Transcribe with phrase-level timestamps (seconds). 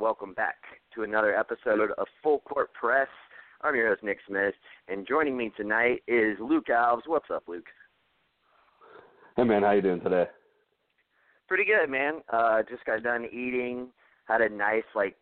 [0.00, 0.34] What's up, NBA fans?
[0.34, 0.56] Welcome back
[0.94, 3.08] to another episode of Full Court Press.
[3.62, 4.54] I'm your host, Nick Smith,
[4.88, 7.02] and joining me tonight is Luke Alves.
[7.06, 7.66] What's up, Luke?
[9.36, 9.62] Hey, man.
[9.62, 10.24] How you doing today?
[11.48, 12.20] Pretty good, man.
[12.32, 13.88] Uh, just got done eating.
[14.26, 15.16] Had a nice, like,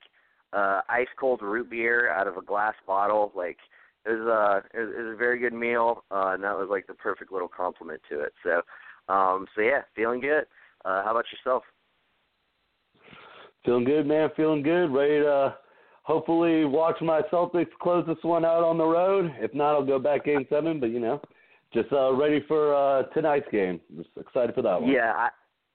[0.53, 3.33] uh, ice cold root beer out of a glass bottle.
[3.35, 3.59] Like,
[4.07, 6.69] it was, uh, it was, it was a very good meal, uh, and that was
[6.71, 8.33] like the perfect little compliment to it.
[8.43, 8.63] So,
[9.13, 10.45] um, so yeah, feeling good.
[10.85, 11.65] Uh, how about yourself?
[13.69, 14.31] Feeling good, man.
[14.35, 14.87] Feeling good.
[14.87, 15.55] Ready to
[16.05, 19.31] hopefully watch my Celtics close this one out on the road.
[19.41, 20.81] If not, I'll go back game seven.
[20.81, 21.21] But you know,
[21.75, 23.79] just uh, ready for uh, tonight's game.
[23.95, 24.91] Just excited for that one.
[24.91, 25.13] Yeah,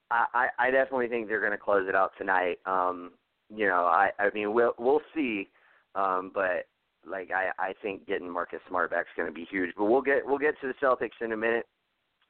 [0.09, 2.57] I, I, I definitely think they're going to close it out tonight.
[2.65, 3.11] Um,
[3.55, 5.49] you know, I, I mean, we'll we'll see.
[5.93, 6.65] Um, but
[7.07, 9.69] like, I, I think getting Marcus Smart back is going to be huge.
[9.77, 11.67] But we'll get we'll get to the Celtics in a minute.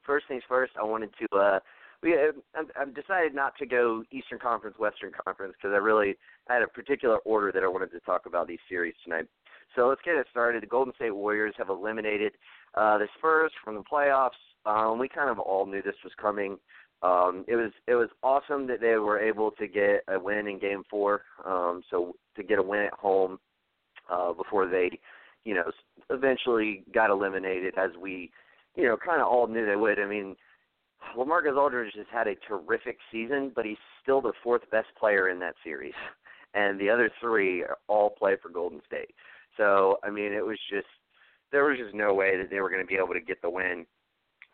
[0.04, 1.58] First things first, I wanted to uh,
[2.02, 2.16] we
[2.54, 6.16] I've decided not to go Eastern Conference, Western Conference because I really
[6.48, 9.26] had a particular order that I wanted to talk about these series tonight.
[9.74, 10.62] So let's get it started.
[10.62, 12.32] The Golden State Warriors have eliminated
[12.74, 14.30] uh, the Spurs from the playoffs.
[14.66, 16.58] Um, we kind of all knew this was coming.
[17.02, 20.58] Um, it was it was awesome that they were able to get a win in
[20.58, 21.22] Game Four.
[21.44, 23.38] Um, so to get a win at home
[24.10, 24.98] uh, before they,
[25.44, 25.70] you know,
[26.10, 28.30] eventually got eliminated, as we,
[28.74, 29.98] you know, kind of all knew they would.
[29.98, 30.36] I mean,
[31.16, 35.38] LaMarcus Aldridge has had a terrific season, but he's still the fourth best player in
[35.40, 35.94] that series,
[36.54, 39.14] and the other three all play for Golden State.
[39.56, 40.86] So I mean, it was just
[41.52, 43.50] there was just no way that they were going to be able to get the
[43.50, 43.86] win.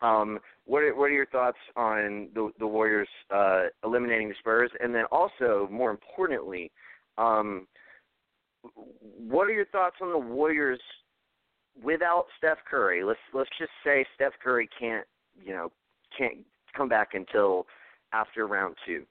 [0.01, 4.71] Um, what are, what are your thoughts on the the Warriors uh, eliminating the Spurs,
[4.79, 6.71] and then also more importantly,
[7.17, 7.67] um,
[9.17, 10.79] what are your thoughts on the Warriors
[11.81, 13.03] without Steph Curry?
[13.03, 15.05] Let's let's just say Steph Curry can't
[15.43, 15.71] you know
[16.17, 16.37] can't
[16.75, 17.65] come back until
[18.13, 19.03] after round two.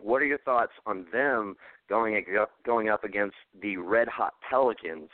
[0.00, 1.56] What are your thoughts on them
[1.88, 2.24] going
[2.64, 5.08] going up against the red hot Pelicans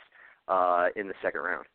[0.47, 1.65] uh, in the second round?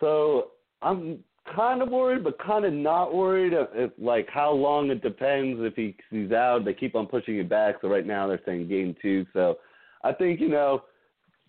[0.00, 0.48] So
[0.82, 1.18] I'm
[1.54, 3.52] kind of worried, but kind of not worried.
[3.54, 5.60] If, like how long it depends.
[5.62, 7.76] If he, he's out, they keep on pushing it back.
[7.80, 9.26] So right now they're saying game two.
[9.32, 9.58] So
[10.02, 10.82] I think you know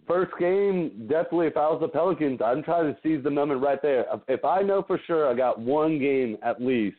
[0.07, 3.81] first game, definitely if I was the Pelicans, I'm trying to seize the moment right
[3.81, 4.05] there.
[4.27, 6.97] If I know for sure I got one game at least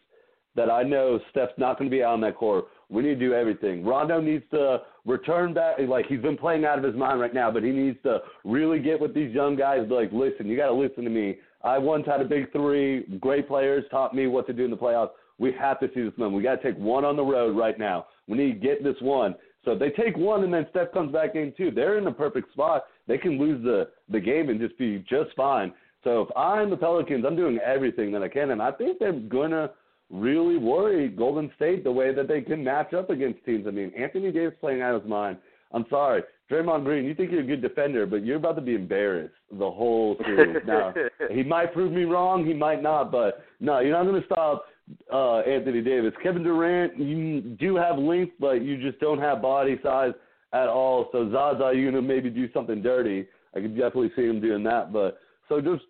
[0.56, 3.28] that I know Steph's not going to be out on that court, we need to
[3.28, 3.84] do everything.
[3.84, 5.76] Rondo needs to return back.
[5.78, 8.80] Like he's been playing out of his mind right now, but he needs to really
[8.80, 9.86] get with these young guys.
[9.88, 11.38] Like, listen, you got to listen to me.
[11.62, 13.04] I once had a big three.
[13.20, 15.10] Great players taught me what to do in the playoffs.
[15.38, 16.36] We have to see this moment.
[16.36, 18.06] We got to take one on the road right now.
[18.28, 19.34] We need to get this one.
[19.64, 22.10] So if they take one and then Steph comes back in two, they're in the
[22.10, 22.84] perfect spot.
[23.06, 25.72] They can lose the the game and just be just fine.
[26.02, 29.12] So if I'm the Pelicans, I'm doing everything that I can, and I think they're
[29.12, 29.70] gonna
[30.10, 33.66] really worry Golden State the way that they can match up against teams.
[33.66, 35.36] I mean, Anthony Davis playing out of his mind.
[35.72, 37.04] I'm sorry, Draymond Green.
[37.04, 40.56] You think you're a good defender, but you're about to be embarrassed the whole series.
[40.66, 40.92] now
[41.30, 44.64] he might prove me wrong, he might not, but no, you're not going to stop
[45.12, 46.12] uh, Anthony Davis.
[46.22, 50.12] Kevin Durant, you do have length, but you just don't have body size
[50.52, 51.08] at all.
[51.12, 53.26] So Zaza, you're gonna maybe do something dirty.
[53.54, 54.92] I could definitely see him doing that.
[54.92, 55.18] But
[55.48, 55.84] so just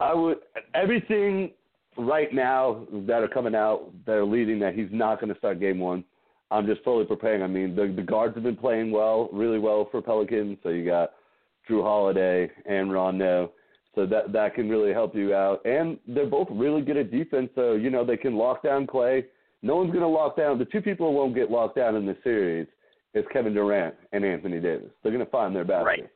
[0.00, 0.38] I would
[0.74, 1.50] everything
[1.96, 5.60] right now that are coming out that are leading that he's not going to start
[5.60, 6.04] game one.
[6.50, 7.42] I'm just fully preparing.
[7.42, 10.58] I mean, the the guards have been playing well, really well for Pelicans.
[10.62, 11.12] So you got
[11.68, 13.52] Jrue Holiday and Rondo.
[13.94, 15.64] So that that can really help you out.
[15.66, 19.24] And they're both really good at defense, so you know they can lock down Klay.
[19.62, 20.58] No one's going to lock down.
[20.58, 22.66] The two people who won't get locked down in this series
[23.14, 24.90] is Kevin Durant and Anthony Davis.
[25.02, 25.84] They're going to find their basket.
[25.84, 26.10] Right.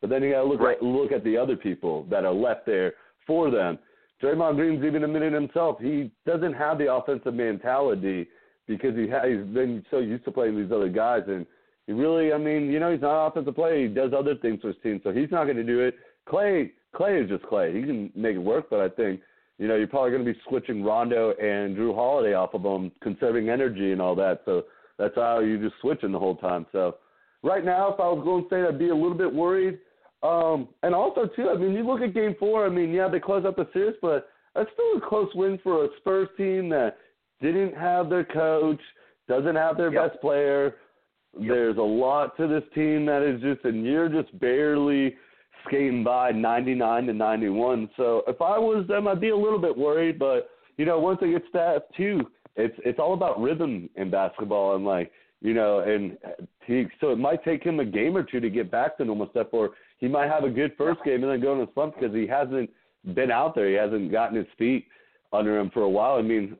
[0.00, 0.76] But then you got to look right.
[0.76, 2.94] at look at the other people that are left there
[3.26, 3.78] for them.
[4.22, 8.28] Draymond Green's even admitted himself he doesn't have the offensive mentality
[8.68, 11.44] because he ha- he's been so used to playing these other guys and
[11.86, 14.60] he really I mean you know he's not an offensive player he does other things
[14.60, 15.96] for his team so he's not going to do it.
[16.28, 17.74] Klay Klay is just Klay.
[17.74, 19.20] He can make it work, but I think
[19.58, 22.92] you know you're probably going to be switching Rondo and Jrue Holiday off of them,
[23.02, 24.42] conserving energy and all that.
[24.44, 24.64] So
[24.98, 26.66] that's how you just switching the whole time.
[26.72, 26.96] So
[27.42, 29.78] right now, if I was going to say, I'd be a little bit worried.
[30.22, 32.66] Um, and also too, I mean, you look at Game Four.
[32.66, 35.84] I mean, yeah, they closed out the series, but that's still a close win for
[35.84, 36.98] a Spurs team that
[37.40, 38.80] didn't have their coach,
[39.28, 40.10] doesn't have their yep.
[40.10, 40.76] best player.
[41.38, 41.48] Yep.
[41.48, 45.16] There's a lot to this team that is just, and you're just barely
[45.66, 47.90] skating by 99 to 91.
[47.96, 50.18] So if I was them, I'd be a little bit worried.
[50.18, 52.20] But you know, once it gets that too,
[52.56, 55.10] it's it's all about rhythm in basketball and like
[55.40, 56.16] you know, and
[56.66, 59.28] he so it might take him a game or two to get back to normal
[59.30, 61.94] stuff, or he might have a good first game and then go in a slump
[61.98, 62.70] because he hasn't
[63.14, 63.68] been out there.
[63.68, 64.86] He hasn't gotten his feet
[65.32, 66.16] under him for a while.
[66.16, 66.56] I mean,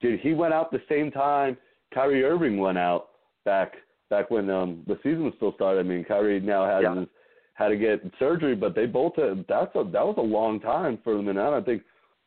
[0.00, 1.56] did he went out the same time
[1.92, 3.08] Kyrie Irving went out
[3.44, 3.72] back
[4.10, 5.80] back when um the season was still started.
[5.80, 6.94] I mean, Kyrie now has Yeah.
[7.00, 7.08] his,
[7.54, 10.98] had to get surgery, but they both had, that's a that was a long time
[11.04, 11.28] for them.
[11.28, 11.82] And I don't think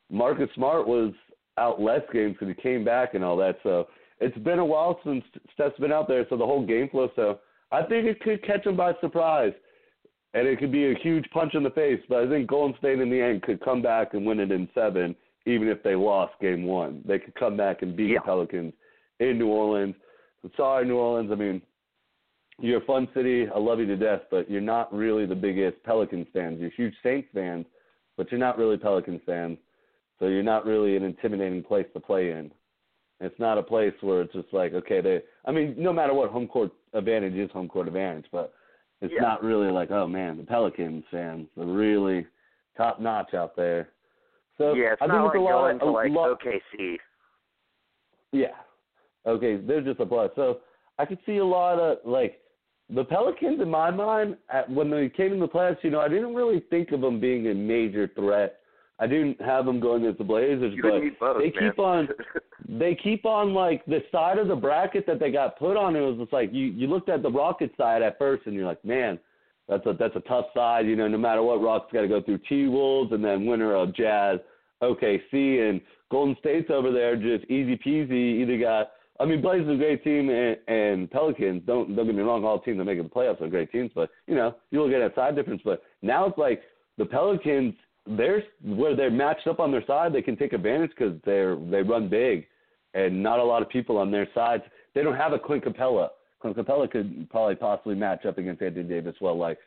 [0.10, 1.14] Marcus Smart was
[1.58, 3.58] out less games because he came back and all that.
[3.64, 3.88] So
[4.20, 5.24] it's been a while since
[5.54, 6.26] Steph's been out there.
[6.30, 7.10] So the whole game flow.
[7.16, 7.40] So
[7.72, 9.54] I think it could catch them by surprise,
[10.34, 12.00] and it could be a huge punch in the face.
[12.08, 14.70] But I think Golden State in the end could come back and win it in
[14.76, 17.02] seven, even if they lost game one.
[17.06, 18.20] They could come back and beat Yeah.
[18.20, 18.74] the Pelicans
[19.20, 19.96] in New Orleans.
[20.44, 21.32] I'm sorry, New Orleans.
[21.32, 21.62] I mean,
[22.60, 23.48] you're a fun city.
[23.54, 26.60] I love you to death, but you're not really the biggest Pelicans fans.
[26.60, 27.66] You're huge Saints fans,
[28.18, 29.58] but you're not really Pelicans fans.
[30.20, 32.52] So you're not really an intimidating place to play in.
[33.20, 35.22] It's not a place where it's just like, okay, they.
[35.46, 38.54] I mean, no matter what, home court advantage is home court advantage, but
[39.02, 39.22] it's Yeah.
[39.22, 42.26] not really like, oh man, the Pelicans fans are really
[42.78, 43.90] top notch out there.
[44.58, 46.98] So yeah, it's I think not it's like a lot, going to a like OKC.
[48.32, 48.56] yeah.
[49.26, 50.32] Okay, they're just a plus.
[50.36, 50.60] So
[50.98, 52.40] I could see a lot of like
[52.90, 55.78] the Pelicans in my mind at, when they came in the playoffs.
[55.84, 58.60] You know, I didn't really think of them being a major threat.
[59.00, 61.72] I didn't have them going against the Blazers, You but both, they man.
[61.72, 62.08] keep on
[62.70, 65.96] they keep on like the side of the bracket that they got put on.
[65.96, 68.66] It was just like you you looked at the Rocket side at first, and you're
[68.66, 69.20] like, man,
[69.68, 70.86] that's a that's a tough side.
[70.86, 73.76] You know, no matter what, Rockets got to go through T Wolves and then winner
[73.76, 74.40] of Jazz,
[74.82, 78.42] OKC, and Golden State's over there just easy peasy.
[78.42, 81.64] Either got I mean, Blazers are a great team, and, and Pelicans.
[81.66, 84.10] Don't don't get me wrong, all teams that make the playoffs are great teams, but
[84.28, 85.62] you know you look at that side difference.
[85.64, 86.64] But now it's like
[86.98, 87.74] the Pelicans,
[88.06, 91.82] they're where they're matched up on their side, they can take advantage because they're they
[91.82, 92.46] run big,
[92.94, 94.64] and not a lot of people on their sides.
[94.94, 96.10] They don't have a Clint Capela.
[96.42, 99.38] Clint Capela could probably possibly match up against Anthony Davis well.
[99.38, 99.58] Like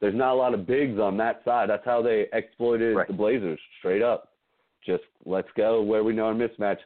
[0.00, 1.68] there's not a lot of bigs on that side.
[1.68, 3.06] That's how they exploited Right.
[3.06, 4.32] the Blazers straight up.
[4.84, 6.78] Just let's go where we know our mismatch,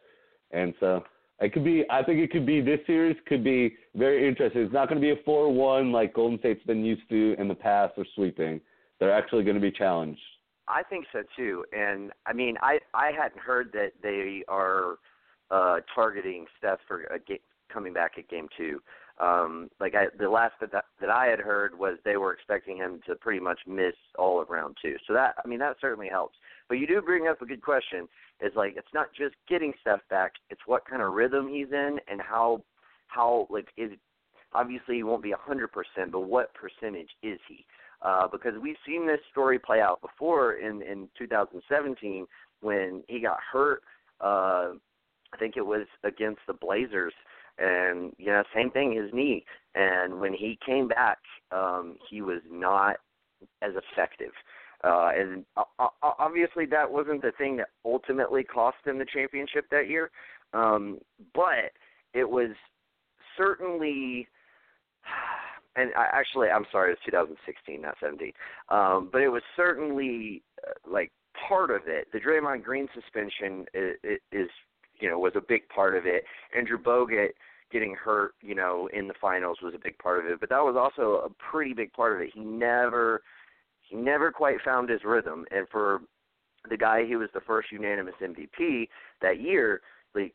[0.51, 1.05] and so
[1.41, 1.85] it could be.
[1.91, 4.63] I think it could be this series could be very interesting.
[4.63, 7.55] It's not going to be a four-one like Golden State's been used to in the
[7.55, 8.61] past or sweeping.
[8.99, 10.21] They're actually going to be challenged.
[10.69, 11.65] I think so too.
[11.73, 14.99] And I mean, I I hadn't heard that they are
[15.51, 17.41] uh targeting Steph for a ga-
[17.73, 18.81] coming back at game 2.
[19.19, 23.01] Um like I the last that that I had heard was they were expecting him
[23.07, 24.97] to pretty much miss all of round 2.
[25.07, 26.37] So that I mean that certainly helps.
[26.71, 28.09] But you do bring up a good question.
[28.41, 31.99] It's like it's not just getting Steph back, it's what kind of rhythm he's in
[32.11, 32.63] and how
[33.09, 33.91] how like is
[34.55, 35.67] obviously he won't be a 100%,
[36.11, 37.67] but what percentage is he?
[38.03, 42.27] uh, because we've seen this story play out before in in 2017
[42.61, 43.83] when he got hurt.
[44.21, 44.73] Uh,
[45.33, 47.15] I think it was against the Blazers,
[47.59, 49.45] and you know, same thing, his knee.
[49.75, 51.19] And when he came back,
[51.53, 52.97] um, he was not
[53.63, 54.33] as effective.
[54.83, 55.45] Uh, and
[56.03, 60.11] obviously, that wasn't the thing that ultimately cost him the championship that year.
[60.53, 60.99] Um,
[61.35, 61.73] but
[62.15, 62.51] it was
[63.37, 64.27] certainly
[65.77, 68.33] and I, actually, I'm sorry, it was 2016, not 17.
[68.69, 71.13] Um, but it was certainly uh, like
[71.49, 72.09] part of it.
[72.13, 74.49] The Draymond Green suspension is, is,
[74.99, 76.25] you know, was a big part of it.
[76.57, 77.31] Andrew Bogut
[77.73, 80.41] getting hurt, you know, in the finals was a big part of it.
[80.41, 82.31] But that was also a pretty big part of it.
[82.35, 83.23] He never,
[83.91, 85.45] he never quite found his rhythm.
[85.51, 86.01] And for
[86.69, 88.89] the guy who was the first unanimous MVP
[89.21, 89.81] that year,
[90.15, 90.35] like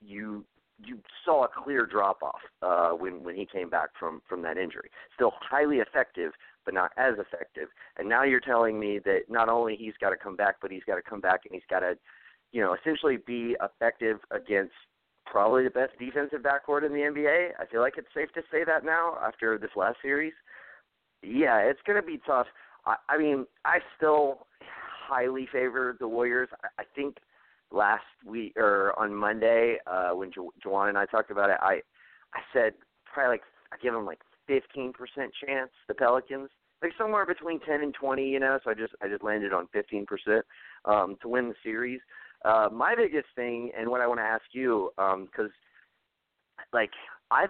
[0.00, 0.44] you
[0.84, 4.58] you saw a clear drop off uh, when when he came back from from that
[4.58, 4.90] injury.
[5.14, 6.32] Still highly effective,
[6.64, 7.68] but not as effective.
[7.96, 10.84] And now you're telling me that not only he's got to come back, but he's
[10.84, 11.96] got to come back and he's got to,
[12.52, 14.74] you know, essentially be effective against
[15.24, 17.50] probably the best defensive backcourt in the NBA.
[17.58, 20.34] I feel like it's safe to say that now after this last series.
[21.22, 22.46] Yeah, it's going to be tough.
[22.86, 24.46] I, I mean, I still
[25.08, 26.48] highly favor the Warriors.
[26.62, 27.16] I, I think
[27.72, 31.80] last week or on Monday uh when jo- Juwan and I talked about it, I
[32.34, 32.74] I said
[33.12, 34.92] probably like I give them like 15%
[35.44, 36.48] chance the Pelicans.
[36.82, 39.68] Like somewhere between 10 and 20, you know, so I just I just landed on
[39.74, 40.06] 15%
[40.84, 42.00] um to win the series.
[42.44, 45.50] Uh my biggest thing and what I want to ask you um cuz
[46.72, 46.90] like
[47.30, 47.46] I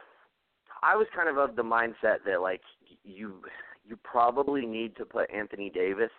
[0.83, 2.63] I was kind of of the mindset that like
[3.05, 3.43] you
[3.87, 6.11] you probably need to put Anthony Davis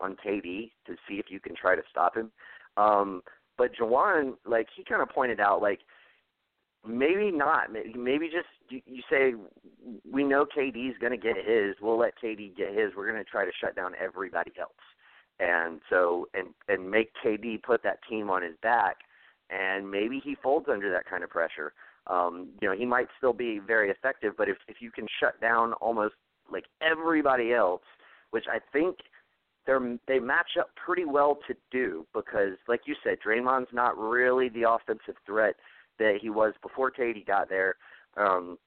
[0.00, 2.30] on KD to see if you can try to stop him.
[2.76, 3.22] Um,
[3.56, 5.80] but Jawan, like he kind of pointed out, like
[6.86, 7.68] maybe not.
[7.72, 9.34] Maybe, just you, say
[10.10, 11.76] we know KD's going to get his.
[11.80, 12.92] We'll let KD get his.
[12.96, 14.72] We're going to try to shut down everybody else,
[15.38, 18.96] and so and and make KD put that team on his back,
[19.50, 21.72] and maybe he folds under that kind of pressure.
[22.06, 25.40] Um, you know, he might still be very effective, but if if you can shut
[25.40, 26.14] down almost
[26.50, 27.82] like everybody else,
[28.30, 28.96] which I think
[29.66, 34.48] they're they match up pretty well to do because, like you said, Draymond's not really
[34.48, 35.56] the offensive threat
[35.98, 37.76] that he was before KD got there,
[38.16, 38.58] um,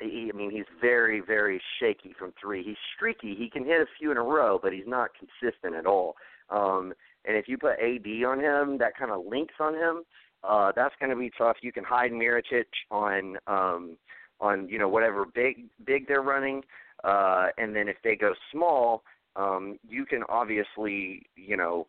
[0.00, 2.62] he, I mean, he's very, very shaky from three.
[2.62, 3.34] He's streaky.
[3.34, 6.14] He can hit a few in a row, but he's not consistent at all.
[6.50, 6.92] Um,
[7.24, 10.02] and if you put AD on him, that kind of links on him,
[10.44, 11.56] uh, that's going to be tough.
[11.62, 13.96] You can hide Mirotic on um,
[14.40, 16.62] on you know whatever big big they're running,
[17.04, 19.02] uh, and then if they go small,
[19.36, 21.86] um, you can obviously you know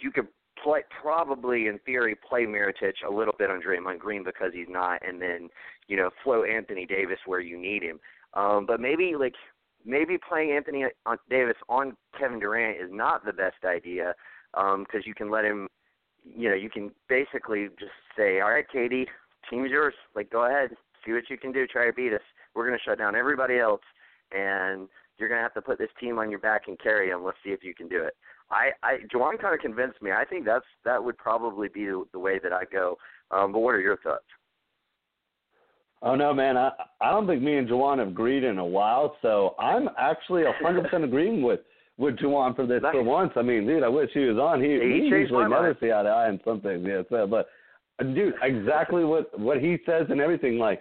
[0.00, 0.28] you could
[0.62, 5.00] play probably in theory play Mirotic a little bit on Draymond Green because he's not,
[5.06, 5.48] and then
[5.88, 8.00] you know flow Anthony Davis where you need him.
[8.34, 9.34] Um, but maybe like
[9.84, 10.84] maybe playing Anthony
[11.28, 14.14] Davis on Kevin Durant is not the best idea
[14.52, 15.68] because um, you can let him.
[16.24, 19.06] You know, you can basically just say, "All right, KD,
[19.50, 19.94] team's yours.
[20.14, 20.70] Like, go ahead,
[21.04, 21.66] see what you can do.
[21.66, 22.20] Try to beat us.
[22.54, 23.80] We're going to shut down everybody else,
[24.34, 27.24] and you're going to have to put this team on your back and carry them.
[27.24, 28.14] Let's see if you can do it."
[28.50, 30.12] I, I Juwan kind of convinced me.
[30.12, 32.98] I think that's that would probably be the, the way that I go.
[33.30, 34.24] Um, but what are your thoughts?
[36.02, 36.56] Oh no, man!
[36.56, 36.70] I
[37.00, 40.52] I don't think me and Juwan have agreed in a while, so I'm actually a
[40.62, 41.60] hundred percent agreeing with
[41.96, 42.92] with Juwan for this nice.
[42.92, 43.32] for once.
[43.36, 44.60] I mean, dude, I wish he was on.
[44.60, 47.02] He, he, he usually never see eye to eye on some things, yeah.
[47.08, 47.46] So, but
[48.14, 50.58] dude, exactly what what he says and everything.
[50.58, 50.80] Like,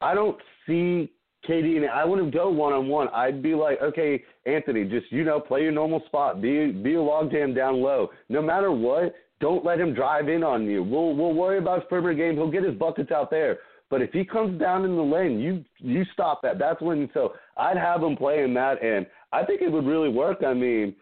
[0.00, 1.12] I don't see
[1.46, 3.08] KD, and I wouldn't go one on one.
[3.08, 6.40] I'd be like, okay, Anthony, just you know, play your normal spot.
[6.42, 8.10] Be be a log logjam down low.
[8.28, 10.82] No matter what, don't let him drive in on you.
[10.82, 12.34] We'll we'll worry about his perimeter game.
[12.34, 13.58] He'll get his buckets out there.
[13.88, 16.58] But if he comes down in the lane, you you stop that.
[16.58, 17.08] That's when.
[17.14, 20.42] So I'd have him playing that, and I think it would really work.
[20.44, 20.94] I mean,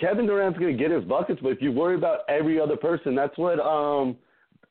[0.00, 3.14] Kevin Durant's going to get his buckets, but if you worry about every other person,
[3.14, 4.16] that's what um,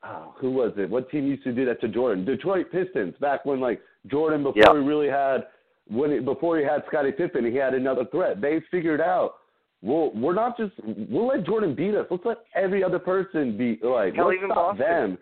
[0.04, 0.88] oh, who was it?
[0.88, 2.24] What team used to do that to Jordan?
[2.24, 3.80] Detroit Pistons back when like
[4.10, 5.46] Jordan before he really had
[5.88, 8.40] when he, before he had Scottie Pippen, he had another threat.
[8.40, 9.34] They figured out.
[9.82, 12.06] Well, we're not just we'll let Jordan beat us.
[12.10, 14.86] Let's let every other person beat like Hell, let's even stop Boston.
[14.86, 15.18] them.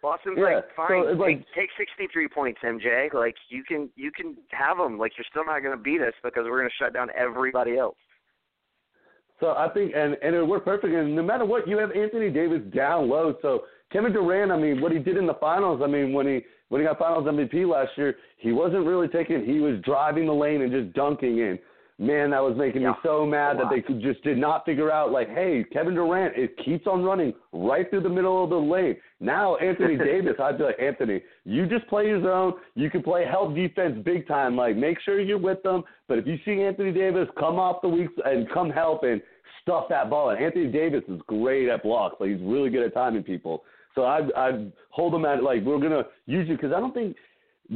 [0.00, 0.56] Boston's yeah.
[0.56, 1.04] like fine.
[1.04, 3.12] So, like, take, take 63 points, MJ.
[3.14, 4.98] Like you can you can have them.
[4.98, 7.76] Like you're still not going to beat us because we're going to shut down everybody
[7.76, 7.96] else.
[9.38, 10.92] So I think, and and it worked perfect.
[10.92, 13.36] And no matter what, you have Anthony Davis down low.
[13.42, 13.62] So
[13.92, 16.40] Kevin Durant, I mean, what he did in the finals, I mean, when he
[16.72, 19.44] when he got Finals MVP last year, he wasn't really taking.
[19.44, 21.58] He was driving the lane and just dunking in.
[21.98, 24.90] Man, that was making yeah, me so mad that they could just did not figure
[24.90, 25.12] out.
[25.12, 28.96] Like, hey, Kevin Durant, it keeps on running right through the middle of the lane.
[29.20, 32.54] Now Anthony Davis, I'd be like, Anthony, you just play your zone.
[32.74, 34.56] You can play help defense big time.
[34.56, 35.82] Like, make sure you're with them.
[36.08, 39.20] But if you see Anthony Davis come off the weeks and come help and
[39.60, 42.16] stuff that ball, and Anthony Davis is great at blocks.
[42.18, 43.62] Like, he's really good at timing people.
[43.94, 47.16] So I'd, I'd hold them at like we're gonna use you because I don't think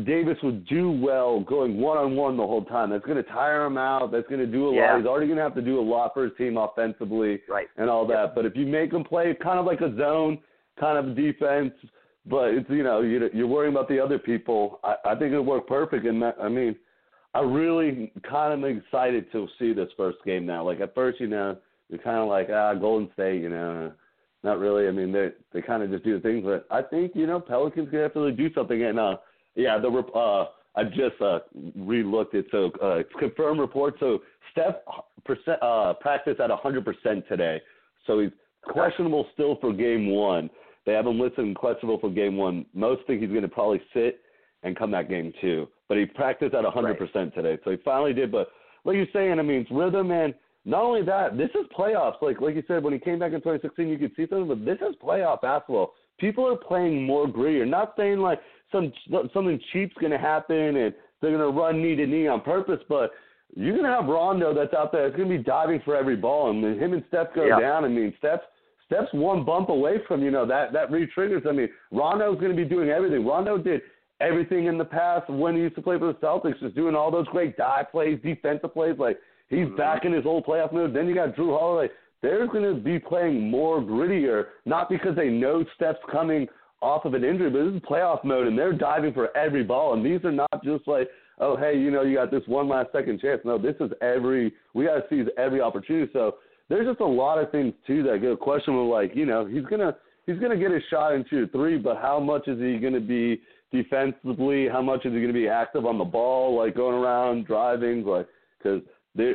[0.05, 2.91] Davis would do well going one on one the whole time.
[2.91, 4.13] That's gonna tire him out.
[4.13, 4.93] That's gonna do a yeah.
[4.93, 4.99] lot.
[4.99, 7.67] He's already gonna have to do a lot for his team offensively right.
[7.77, 8.25] and all that.
[8.27, 8.35] Yep.
[8.35, 10.39] But if you make him play kind of like a zone
[10.79, 11.73] kind of defense,
[12.27, 14.81] but it's you know you're, you're worrying about the other people.
[14.83, 16.07] I, I think it'll work perfect.
[16.07, 16.77] And I mean,
[17.35, 20.65] I really kind of excited to see this first game now.
[20.65, 21.57] Like at first, you know,
[21.89, 23.93] you're kind of like ah Golden State, you know
[24.43, 24.89] not really.
[24.89, 27.41] I mean, they they kind of just do the things, but I think you know
[27.41, 28.83] Pelicans gonna have to do something.
[28.83, 29.17] And uh,
[29.55, 31.41] yeah, the uh, I just uh
[31.79, 33.95] relooked it, so uh, confirmed report.
[34.01, 34.21] So
[34.53, 34.77] Steph
[35.25, 37.61] percent uh practiced at 100% today,
[38.07, 38.31] so he's
[38.63, 40.51] questionable still for game one.
[40.85, 42.67] They have him listed questionable for game one.
[42.75, 44.21] Most think he's gonna probably sit
[44.63, 48.31] and come back game two, but he practiced at 100% today, so he finally did.
[48.31, 48.49] But
[48.85, 50.35] like you're saying, I mean, it's rhythm and
[50.67, 52.21] not only that, this is playoffs.
[52.21, 54.65] Like like you said, when he came back in 2016, you could see something, but
[54.65, 55.95] this is playoff basketball.
[56.19, 57.67] People are playing more grittier.
[57.67, 58.41] Not saying like
[58.73, 58.93] some
[59.33, 62.81] something cheap's going to happen and they're going to run knee to knee on purpose,
[62.89, 63.13] but
[63.55, 65.07] you're going to have Rondo that's out there.
[65.07, 67.61] It's going to be diving for every ball, and him and Steph go yeah.
[67.61, 67.85] down.
[67.85, 68.43] I mean, Steph's
[68.87, 71.45] Steph's one bump away from you know that that re-triggers.
[71.49, 73.25] I mean, Rondo's going to be doing everything.
[73.25, 73.83] Rondo did
[74.21, 77.11] everything in the past when he used to play for the Celtics, just doing all
[77.11, 79.19] those great dive plays, defensive plays, like
[79.49, 79.77] He's mm-hmm.
[79.77, 80.95] back in his old playoff mode.
[80.95, 81.93] Then you got Jrue Holiday.
[82.23, 86.49] They're going to be playing more grittier, not because they know Steph's coming
[86.83, 89.95] off of an injury, but this is playoff mode, and they're diving for every ball.
[89.95, 92.91] And these are not just like, oh, hey, you know, you got this one last
[92.93, 93.41] second chance.
[93.45, 94.53] No, this is every.
[94.75, 96.11] We got to seize every opportunity.
[96.13, 96.37] So
[96.69, 98.91] there's just a lot of things too that get questionable.
[98.91, 102.49] Like, you know, he's gonna he's gonna get his shot into three, but how much
[102.49, 103.41] is he gonna be
[103.73, 104.69] defensively?
[104.69, 108.27] How much is he gonna be active on the ball, like going around driving, like
[108.59, 108.83] because
[109.17, 109.33] they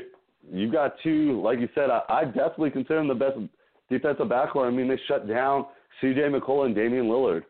[0.51, 3.37] you got two, like you said, I, I definitely consider them the best
[3.89, 4.67] defensive backcourt.
[4.67, 5.65] I mean, they shut down
[5.99, 6.21] C.J.
[6.21, 7.43] McCollum and Damian Lillard.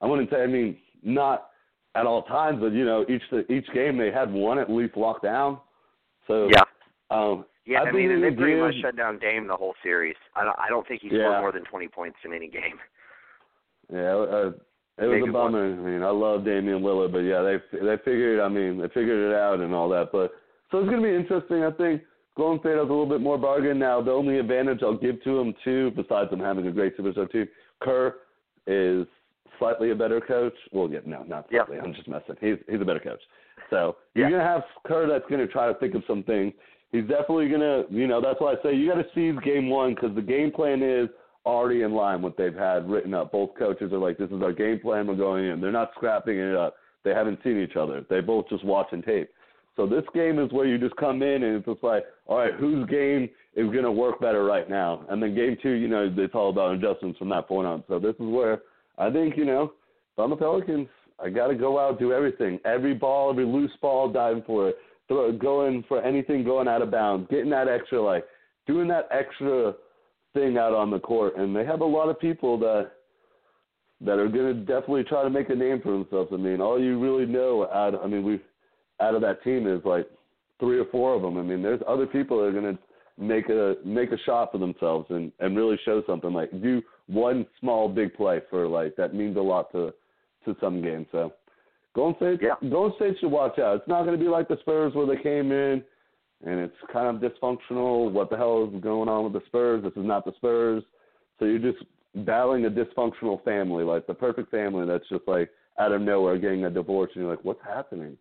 [0.00, 1.48] I wouldn't say, I mean, not
[1.94, 5.22] at all times, but you know, each each game they had one at least locked
[5.22, 5.58] down.
[6.26, 6.62] So yeah,
[7.10, 7.80] um, yeah.
[7.80, 10.16] I, I mean, they pretty much shut down Dame the whole series.
[10.34, 11.24] I don't, I don't think he yeah.
[11.24, 12.78] scored more than twenty points in any game.
[13.92, 14.52] Yeah, uh,
[14.98, 15.72] It was a bummer.
[15.72, 18.40] I mean, I love Damian Lillard, but yeah, they they figured.
[18.40, 20.10] I mean, they figured it out and all that.
[20.12, 20.32] But
[20.70, 21.62] so it's gonna be interesting.
[21.64, 22.02] I think
[22.36, 24.00] Golden State has a little bit more bargain now.
[24.02, 27.48] The only advantage I'll give to them too, besides them having a great superstar team,
[27.80, 28.14] Kerr
[28.66, 29.06] is
[29.58, 30.54] slightly a better coach.
[30.72, 31.78] Well, yeah, no, not slightly.
[31.78, 32.36] I'm just messing.
[32.40, 33.20] He's he's a better coach.
[33.70, 36.52] So you're gonna have Kerr that's gonna try to think of some things.
[36.92, 39.94] He's definitely gonna, you know, that's why I say you got to seize game one
[39.94, 41.08] because the game plan is
[41.44, 43.32] already in line what they've had written up.
[43.32, 45.06] Both coaches are like, this is our game plan.
[45.06, 45.60] We're going in.
[45.60, 46.76] They're not scrapping it up.
[47.04, 48.04] They haven't seen each other.
[48.08, 49.30] They both just watching tape.
[49.76, 52.54] So this game is where you just come in and it's just like, all right,
[52.54, 55.04] whose game is going to work better right now?
[55.08, 57.84] And then game two, you know, it's all about adjustments from that point on.
[57.88, 58.62] So this is where
[58.98, 59.64] I think, you know,
[60.12, 60.88] if I'm the Pelicans,
[61.22, 62.58] I got to go out, do everything.
[62.64, 64.76] Every ball, every loose ball, diving for it.
[65.08, 68.24] Throw, going for anything going out of bounds, getting that extra, like,
[68.66, 69.74] doing that extra–
[70.34, 72.90] thing out on the court, and they have a lot of people that
[74.02, 76.30] that are going to definitely try to make a name for themselves.
[76.30, 78.38] I mean, all you really know out, I mean, we
[79.00, 80.08] out of that team is like
[80.58, 81.38] three or four of them.
[81.38, 82.82] I mean, there's other people that are going to
[83.18, 86.32] make a make a shot for themselves and and really show something.
[86.32, 89.92] Like do one small big play for like that means a lot to
[90.44, 91.06] to some games.
[91.12, 91.32] So.
[91.94, 92.68] Golden State, yeah.
[92.68, 93.76] Golden State should watch out.
[93.76, 95.82] It's not going to be like the Spurs where they came in
[96.44, 98.12] and it's kind of dysfunctional.
[98.12, 99.82] What the hell is going on with the Spurs?
[99.82, 100.82] This is not the Spurs.
[101.38, 101.82] So you're just
[102.14, 106.64] battling a dysfunctional family, like the perfect family that's just like out of nowhere getting
[106.64, 108.16] a divorce, and you're like, what's happening?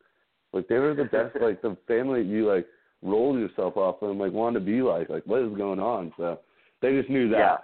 [0.55, 2.65] Like they were the best, like the family you like
[3.03, 6.13] rolled yourself off and like wanted to be like, like what is going on?
[6.17, 6.39] So
[6.81, 7.37] they just knew that.
[7.37, 7.57] Yeah.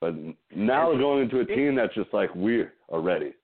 [0.00, 0.14] But
[0.54, 3.34] now they're going into a team that's just like we are ready.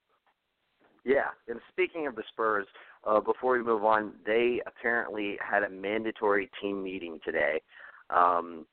[1.05, 2.67] Yeah, and speaking of the Spurs,
[3.07, 7.61] uh, before we move on, they apparently had a mandatory team meeting today.
[8.09, 8.65] Um,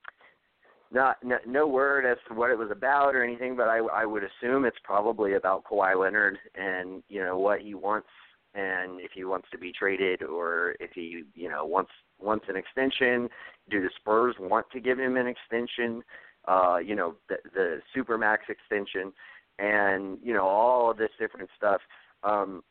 [0.93, 4.05] not no, no word as to what it was about or anything, but I, I
[4.05, 8.07] would assume it's probably about Kawhi Leonard and you know what he wants
[8.53, 12.55] and if he wants to be traded or if he you know wants wants an
[12.55, 13.29] extension.
[13.69, 16.03] Do the Spurs want to give him an extension?
[16.47, 19.13] Uh, you know the the supermax extension
[19.59, 21.81] and you know all of this different stuff.
[22.23, 22.63] Um,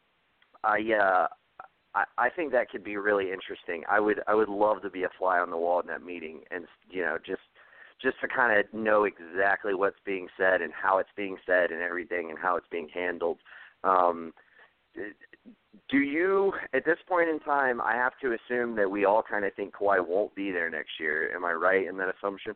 [0.65, 1.27] I uh,
[1.95, 3.83] I, I think that could be really interesting.
[3.89, 6.41] I would I would love to be a fly on the wall in that meeting
[6.51, 7.41] and you know just
[8.03, 11.83] just to kind of know exactly what's being said and how it's being said and
[11.83, 13.39] everything and how it's being handled.
[13.85, 14.33] Um,
[15.91, 19.45] do you, at this point in time, I have to assume that we all kind
[19.45, 21.35] of think Kawhi won't be there next year.
[21.35, 22.55] Am I right in that assumption?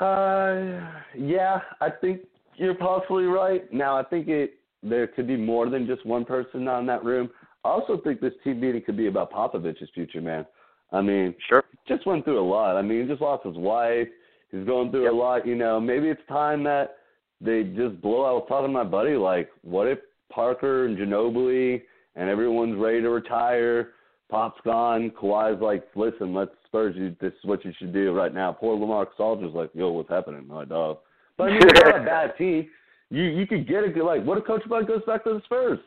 [0.00, 2.22] Uh, yeah, I think
[2.56, 3.72] you're possibly right.
[3.72, 7.30] Now, I think it there could be more than just one person on that room.
[7.64, 10.44] I also think this team meeting could be about Popovich's future, man.
[10.92, 11.64] I mean, sure.
[11.88, 12.76] Just went through a lot.
[12.76, 14.08] I mean, he just lost his wife.
[14.50, 15.12] He's going through yep.
[15.12, 15.46] a lot.
[15.46, 16.96] You know, maybe it's time that
[17.44, 18.24] they just blow.
[18.24, 19.98] I was talking to my buddy, like, what if
[20.32, 21.82] Parker and Ginobili
[22.16, 23.90] and everyone's ready to retire?
[24.30, 25.10] Pop's gone.
[25.10, 26.96] Kawhi's like, listen, let's Spurs.
[26.96, 28.52] You, this is what you should do right now.
[28.52, 30.48] Poor LaMarcus Aldridge's like, yo, what's happening?
[30.48, 30.98] Like, dog.
[31.36, 32.68] But I mean, not a bad team
[33.10, 35.78] you you could get it like what if Coach Bud goes back to the Spurs?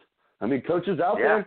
[0.42, 1.44] I mean, coaches out yeah.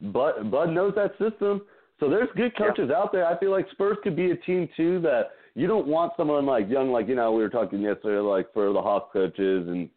[0.00, 1.62] there, Bud Bud knows that system.
[1.98, 2.96] So there's good coaches yeah.
[2.96, 3.26] out there.
[3.26, 6.68] I feel like Spurs could be a team too that you don't want someone like
[6.68, 9.88] young, like you know we were talking yesterday, like for the Hawks coaches and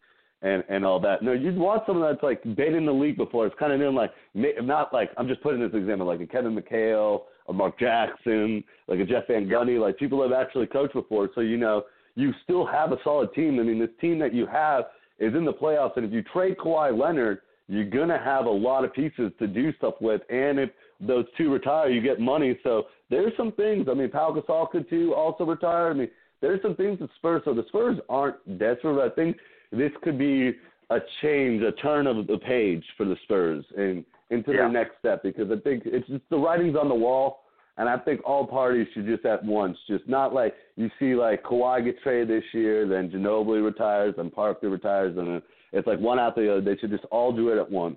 [0.42, 1.22] and and all that.
[1.22, 3.46] No, you'd want someone that's like been in the league before.
[3.46, 6.54] It's kind of known like not like I'm just putting this example like a Kevin
[6.54, 11.30] McHale, a Mark Jackson, like a Jeff Van Gundy, like people have actually coached before.
[11.34, 13.58] So you know you still have a solid team.
[13.58, 14.84] I mean, this team that you have
[15.18, 18.84] is in the playoffs, and if you trade Kawhi Leonard, you're gonna have a lot
[18.84, 20.70] of pieces to do stuff with, and if
[21.06, 22.58] those two retire, you get money.
[22.62, 23.86] So there's some things.
[23.90, 25.90] I mean, Pau Gasol could too also retire.
[25.90, 27.42] I mean, there's some things that Spurs.
[27.44, 28.94] So the Spurs aren't desperate.
[28.94, 29.36] But I think
[29.72, 30.52] this could be
[30.90, 34.66] a change, a turn of the page for the Spurs and into yeah.
[34.66, 37.40] the next step because I think it's just the writing's on the wall.
[37.76, 41.42] And I think all parties should just at once, just not like you see like
[41.42, 46.20] Kawhi gets traded this year, then Ginobili retires, then Parker retires, and it's like one
[46.20, 46.60] after the other.
[46.60, 47.96] They should just all do it at once,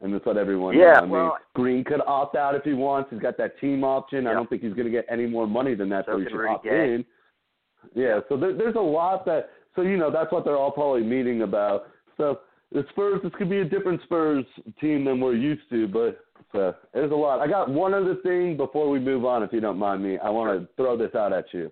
[0.00, 0.76] and that's what everyone.
[0.76, 1.00] Yeah.
[1.00, 3.10] I well, mean, Green could opt out if he wants.
[3.10, 4.24] He's got that team option.
[4.24, 4.30] Yeah.
[4.30, 6.24] I don't think he's going to get any more money than that, so, so he
[6.24, 6.94] should Rudy opt Gay.
[6.94, 7.04] in.
[7.94, 9.50] Yeah, so there, there's a lot that.
[9.76, 11.88] So you know that's what they're all probably meeting about.
[12.16, 14.44] So the Spurs, this could be a different Spurs
[14.80, 16.20] team than we're used to, but
[16.52, 17.40] so there's a lot.
[17.40, 20.18] I got one other thing before we move on, if you don't mind me.
[20.18, 21.70] I want to throw this out at you.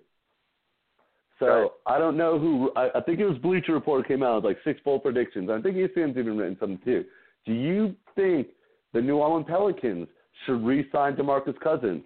[1.39, 2.71] So I don't know who.
[2.77, 5.51] I, I think it was Bleacher Report came out with like six bold predictions.
[5.51, 7.05] I think ESPN's even written something too.
[7.47, 8.49] Do you think
[8.93, 10.09] the New Orleans Pelicans
[10.47, 12.03] should re-sign DeMarcus Cousins?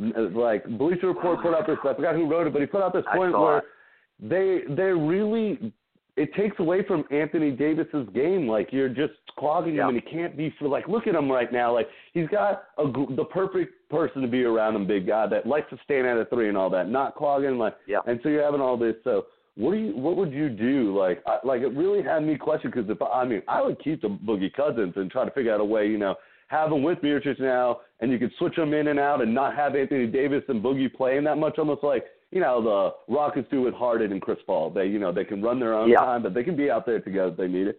[0.00, 1.76] Uh, like Bleacher Report put out this.
[1.84, 3.62] I forgot who wrote it, but he put out this point where
[4.20, 5.72] they they're really
[6.16, 8.46] it takes away from Anthony Davis's game.
[8.46, 9.82] Like you're just clogging yeah.
[9.82, 10.86] him, and he can't be for like.
[10.88, 11.72] Look at him right now.
[11.72, 15.68] Like he's got a, the perfect person to be around him, big guy that likes
[15.70, 17.58] to stand at a three and all that, not clogging.
[17.58, 17.98] Like, yeah.
[18.06, 18.94] and so you're having all this.
[19.02, 19.26] So
[19.56, 19.96] what do you?
[19.96, 20.98] What would you do?
[20.98, 24.02] Like, I, like it really had me question because if I mean, I would keep
[24.02, 26.16] the Boogie Cousins and try to figure out a way, you know,
[26.48, 29.54] have them with Mirotic now, and you could switch them in and out, and not
[29.54, 33.62] have Anthony Davis and Boogie playing that much, almost like you know the Rockets do
[33.62, 34.70] with Harden and Chris Paul.
[34.70, 35.98] They you know they can run their own yeah.
[35.98, 37.78] time, but they can be out there together if they need it.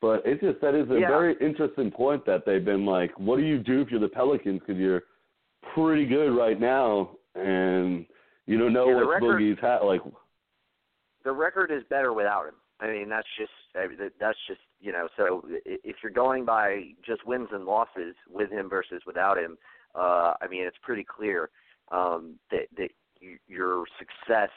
[0.00, 1.08] But it's just that is a yeah.
[1.08, 4.60] very interesting point that they've been like, what do you do if you're the Pelicans
[4.60, 5.02] because you're
[5.74, 8.06] pretty good right now, and
[8.46, 10.00] you don't know yeah, what record, Boogie's hat like.
[11.28, 12.54] The record is better without him.
[12.80, 13.50] I mean, that's just
[14.18, 15.08] that's just you know.
[15.14, 19.58] So if you're going by just wins and losses with him versus without him,
[19.94, 21.50] uh, I mean, it's pretty clear
[21.92, 22.88] um, that that
[23.46, 24.48] your success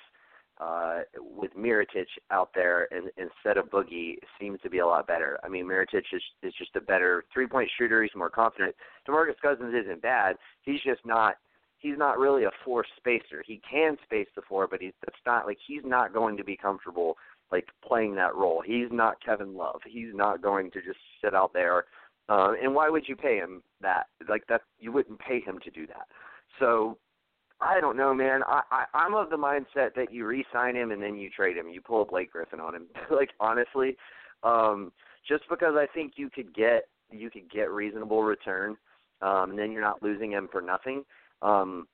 [0.61, 5.39] uh, with Mirotic out there and, instead of Boogie seems to be a lot better.
[5.43, 8.01] I mean, Mirotic is, is just a better three point shooter.
[8.01, 8.73] He's more confident.
[9.05, 10.37] Demarcus Cousins isn't bad.
[10.61, 11.35] He's just not.
[11.81, 13.43] He's not really a four spacer.
[13.45, 16.55] He can space the floor, but he's that's not like he's not going to be
[16.55, 17.17] comfortable
[17.51, 18.63] like playing that role.
[18.65, 19.81] He's not Kevin Love.
[19.85, 21.85] He's not going to just sit out there.
[22.29, 24.05] Uh, and why would you pay him that?
[24.29, 26.07] Like that, you wouldn't pay him to do that.
[26.59, 26.97] So
[27.59, 28.41] I don't know, man.
[28.47, 31.69] I, I I'm of the mindset that you re-sign him and then you trade him.
[31.69, 32.87] You pull a Blake Griffin on him.
[33.11, 33.97] like honestly,
[34.43, 34.91] um,
[35.27, 38.77] just because I think you could get you could get reasonable return,
[39.21, 41.03] um, and then you're not losing him for nothing.
[41.41, 41.87] Um,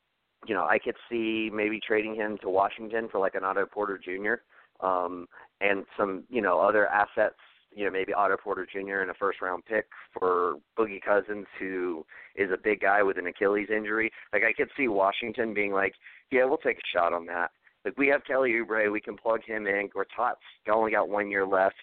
[0.45, 3.97] you know, I could see maybe trading him to Washington for like an Otto Porter
[3.97, 4.85] Jr.
[4.85, 5.27] Um,
[5.59, 7.35] and some you know other assets
[7.77, 9.01] you know, maybe Otto Porter Jr.
[9.01, 12.05] and a first round pick for Boogie Cousins, who
[12.35, 14.11] is a big guy with an Achilles injury.
[14.33, 15.93] Like I could see Washington being like,
[16.31, 17.51] yeah, we'll take a shot on that.
[17.85, 19.89] Like we have Kelly Oubre, we can plug him in.
[19.95, 20.39] Gortat's
[20.71, 21.75] only got one year left.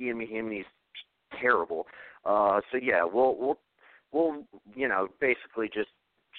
[0.00, 0.66] Ian Mahinmi's
[1.40, 1.86] terrible.
[2.24, 3.58] Uh, so yeah, we'll we'll
[4.12, 5.90] we'll you know basically just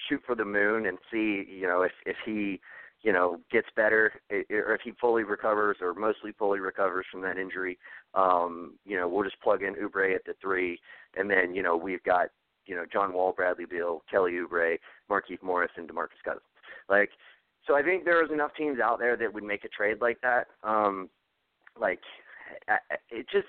[0.08, 2.60] shoot for the moon and see you know if if he
[3.02, 7.38] you know gets better or if he fully recovers or mostly fully recovers from that
[7.38, 7.78] injury
[8.14, 10.78] um you know we'll just plug in Oubre at the 3
[11.16, 12.28] and then you know we've got
[12.66, 14.76] you know John Wall, Bradley Beal, Kelly Oubre,
[15.10, 16.42] Markieff Morris and DeMarcus Cousins.
[16.88, 17.10] Like
[17.66, 20.48] so I think there's enough teams out there that would make a trade like that.
[20.62, 21.08] Um
[21.80, 22.00] like
[23.10, 23.46] it just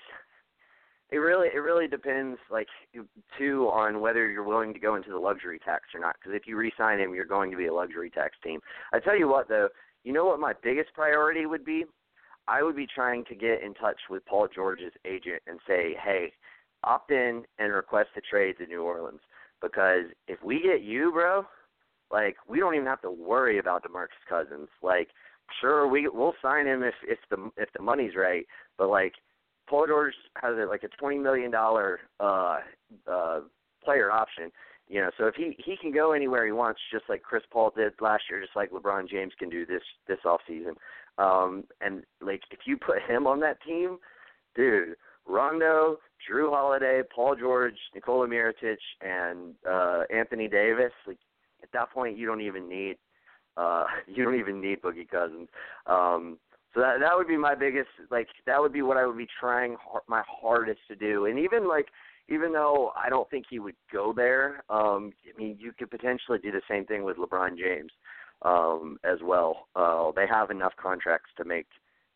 [1.12, 2.68] it really it really depends like
[3.38, 6.48] too on whether you're willing to go into the luxury tax or not because if
[6.48, 8.60] you re-sign him you're going to be a luxury tax team.
[8.94, 9.70] I tell you what though
[10.04, 11.86] you know what my biggest priority would be?
[12.48, 16.32] I would be trying to get in touch with paul george's agent and say hey
[16.84, 19.22] opt in and request a trade to new orleans
[19.62, 21.46] because if we get you bro
[22.12, 24.68] like we don't even have to worry about demarcus cousins.
[24.82, 25.10] Like
[25.62, 28.46] sure we we'll sign him if if the if the money's right
[28.78, 29.14] but like
[29.70, 32.58] Paul George has a, like a twenty million dollar uh,
[33.10, 33.40] uh,
[33.84, 34.52] player option.
[34.88, 37.72] You know, so if he he can go anywhere he wants, just like Chris Paul
[37.76, 40.74] did last year, just like LeBron James can do this this off season.
[41.18, 43.98] Um, and like if you put him on that team,
[44.56, 44.96] dude,
[45.28, 50.94] Rondo, Jrue Holiday, Paul George, Nikola Mirotic, and uh, Anthony Davis.
[51.06, 51.20] Like
[51.62, 52.98] at that point, you don't even need
[53.58, 55.50] uh, you don't even need Boogie Cousins.
[55.86, 56.38] Um,
[56.74, 59.28] so that that would be my biggest like that would be what I would be
[59.40, 61.26] trying hard, my hardest to do.
[61.26, 61.88] And even like
[62.28, 66.40] even though I don't think he would go there, um I mean you could potentially
[66.40, 67.92] do the same thing with LeBron James
[68.44, 69.68] um as well.
[69.76, 71.68] Uh they have enough contracts to make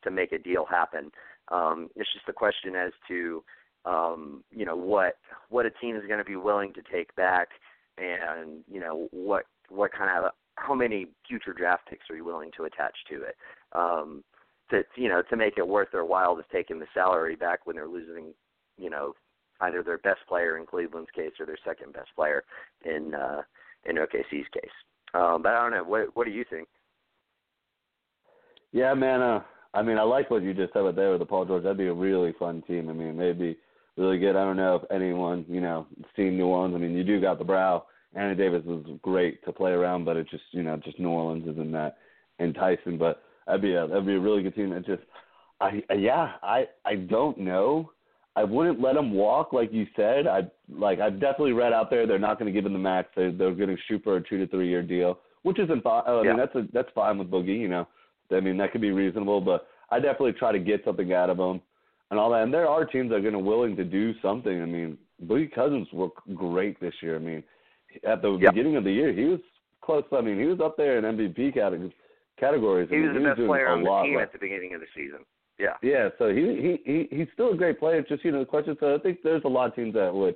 [0.04, 1.12] to make a deal happen.
[1.52, 3.44] Um it's just a question as to
[3.86, 5.16] um you know what
[5.50, 7.50] what a team is going to be willing to take back
[7.98, 12.52] and you know what what kind of how many future draft picks are you willing
[12.56, 13.36] to attach to it?
[13.74, 14.24] Um,
[14.73, 17.65] to you know to make it worth their while to take in the salary back
[17.65, 18.33] when they're losing
[18.77, 19.13] you know
[19.62, 22.43] either their best player in Cleveland's case or their second best player
[22.86, 23.41] in uh
[23.86, 24.75] in OKC's case.
[25.13, 26.67] Um but I don't know what what do you think?
[28.71, 29.41] Yeah, man, uh
[29.73, 31.63] I mean I like what you just said there with the Paul George.
[31.63, 32.89] That'd be a really fun team.
[32.89, 33.57] I mean, maybe
[33.97, 34.36] really good.
[34.36, 36.75] I don't know if anyone, you know, seen New Orleans.
[36.75, 37.86] I mean, you do got the brow.
[38.15, 41.47] Anthony Davis was great to play around, but it just, you know, just New Orleans
[41.47, 41.97] isn't that
[42.39, 42.97] enticing.
[42.97, 44.71] But That'd be a that'd be a really good team.
[44.73, 45.03] It just,
[45.60, 47.91] I yeah, I I don't know.
[48.36, 50.27] I wouldn't let him walk, like you said.
[50.27, 53.10] I like I've definitely read out there they're not going to give him the max.
[53.15, 56.03] They they're going to shoot for a two to three year deal, which isn't fine.
[56.08, 56.29] I yeah.
[56.29, 57.60] mean that's a that's fine with Boogie.
[57.60, 57.88] You know,
[58.32, 61.38] I mean that could be reasonable, but I definitely try to get something out of
[61.38, 61.62] him
[62.10, 62.43] and all that.
[62.43, 64.62] And there are teams that are going to willing to do something.
[64.62, 67.15] I mean, Boogie Cousins looked great this year.
[67.15, 67.43] I mean,
[68.08, 68.53] at the yep.
[68.53, 69.39] beginning of the year, he was
[69.82, 70.03] close.
[70.12, 71.93] I mean, he was up there in MVP categories
[72.43, 72.89] categories.
[72.89, 74.82] He was I mean, the he best player on the team at the beginning of
[74.82, 75.19] the season.
[75.60, 75.77] Yeah.
[75.82, 76.10] Yeah.
[76.17, 77.99] So he he he he's still a great player.
[77.99, 78.75] It's just you know the question.
[78.79, 80.36] So I think there's a lot of teams that would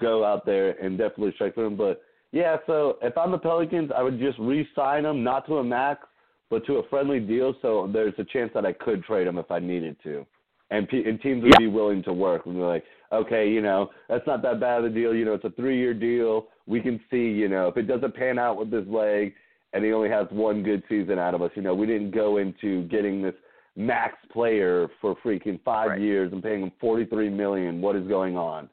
[0.00, 1.76] go out there and definitely strike for him.
[1.76, 5.64] But yeah, so if I'm the Pelicans, I would just re-sign him, not to a
[5.64, 6.06] max,
[6.50, 7.54] but to a friendly deal.
[7.62, 10.26] So there's a chance that I could trade him if I needed to,
[10.70, 11.66] and and teams would yeah.
[11.66, 14.84] be willing to work and be like, okay, you know, that's not that bad of
[14.84, 15.14] a deal.
[15.14, 16.48] You know, it's a three-year deal.
[16.66, 19.34] We can see, you know, if it doesn't pan out with this leg,
[19.72, 21.50] and he only has one good season out of us.
[21.54, 23.34] You know, we didn't go into getting this
[23.76, 26.00] max player for freaking five right.
[26.00, 27.80] years and paying him forty-three million.
[27.80, 28.68] What is going on?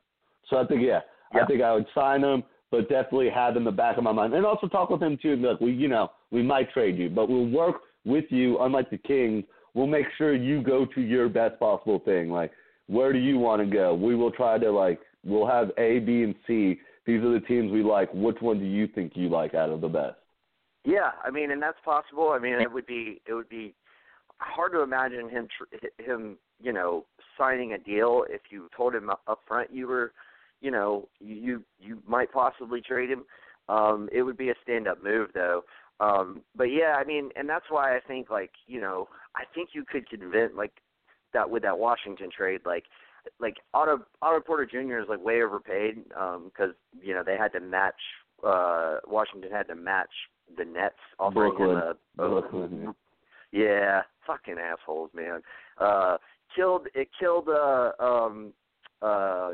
[0.50, 1.00] So I think, yeah,
[1.34, 1.42] yeah.
[1.42, 4.34] I think I would sign him, but definitely have in the back of my mind,
[4.34, 5.34] and also talk with him too.
[5.34, 8.60] And be like, we, you know, we might trade you, but we'll work with you.
[8.60, 12.30] Unlike the Kings, we'll make sure you go to your best possible thing.
[12.30, 12.52] Like,
[12.88, 13.94] where do you want to go?
[13.94, 16.80] We will try to like, we'll have A, B, and C.
[17.06, 18.10] These are the teams we like.
[18.14, 20.16] Which one do you think you like out of the best?
[20.86, 22.32] Yeah, I mean, and that's possible.
[22.36, 23.74] I mean, it would be it would be
[24.38, 25.48] hard to imagine him
[25.98, 27.06] him you know
[27.38, 30.12] signing a deal if you told him up front you were
[30.62, 33.24] you know you you might possibly trade him.
[33.70, 35.64] Um, it would be a stand up move though.
[36.00, 39.70] Um, but yeah, I mean, and that's why I think like you know I think
[39.74, 40.74] you could convince like
[41.34, 42.86] that with that Washington trade like
[43.40, 45.00] like Otto Otto Porter Jr.
[45.00, 48.02] is like way overpaid because um, you know they had to match
[48.46, 50.12] uh Washington had to match
[50.58, 51.78] the Nets offering Brooklyn.
[51.78, 52.94] him a, a Brooklyn.
[53.52, 55.42] yeah, fucking assholes, man.
[55.78, 56.18] Uh
[56.56, 58.54] killed it killed uh um
[59.02, 59.52] uh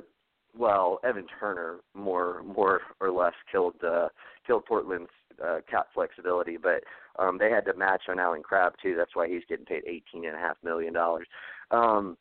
[0.57, 4.09] well, Evan Turner more more or less killed uh
[4.45, 5.09] killed Portland's
[5.43, 6.83] uh cap flexibility, but
[7.17, 10.25] um they had to match on Allen Crabbe too, that's why he's getting paid eighteen
[10.25, 11.27] and a half million dollars.
[11.71, 12.17] Um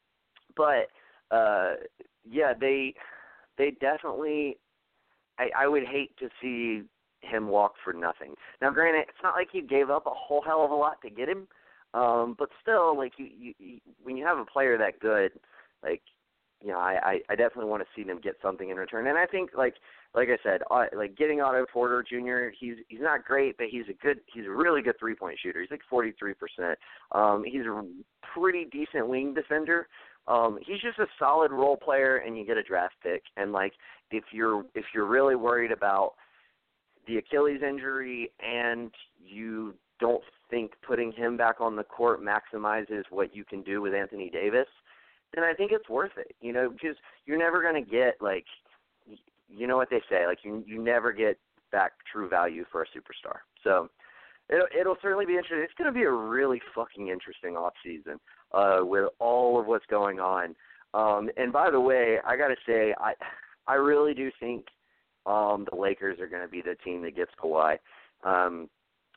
[0.57, 0.89] but
[1.31, 1.75] uh
[2.29, 2.95] yeah, they
[3.57, 4.59] they definitely
[5.39, 6.83] I, I would hate to see
[7.21, 8.35] him walk for nothing.
[8.61, 11.11] Now, granted, it's not like you gave up a whole hell of a lot to
[11.11, 11.49] get him,
[11.95, 15.33] um, but still, like you, you, you, when you have a player that good,
[15.83, 16.03] like
[16.63, 19.07] you know, I, I, I definitely want to see them get something in return.
[19.07, 19.75] And I think, like,
[20.15, 22.53] like I said, uh, like getting Otto Porter Jr.
[22.59, 25.61] He's he's not great, but he's a good, he's a really good three point shooter.
[25.61, 26.79] He's like forty three percent.
[27.13, 27.85] Um, he's a
[28.35, 29.87] pretty decent wing defender.
[30.27, 33.23] Um, he's just a solid role player, and you get a draft pick.
[33.37, 33.73] And like,
[34.11, 36.15] if you're if you're really worried about
[37.09, 43.35] the Achilles injury and you don't think putting him back on the court maximizes what
[43.35, 44.69] you can do with Anthony Davis,
[45.35, 46.37] then I think it's worth it.
[46.41, 48.45] You know, because you're never going to get like,
[49.49, 51.39] you know what they say, like you you never get
[51.73, 53.39] back true value for a superstar.
[53.65, 53.89] So
[54.49, 55.61] it'll it'll certainly be interesting.
[55.61, 58.21] It's going to be a really fucking interesting off season
[58.53, 60.55] uh, with all of what's going on.
[60.95, 63.15] Um, and by the way, I got to say, I
[63.67, 64.67] I really do think
[65.29, 67.77] um, the Lakers are going to be the team that gets Kawhi.
[68.25, 68.69] Um,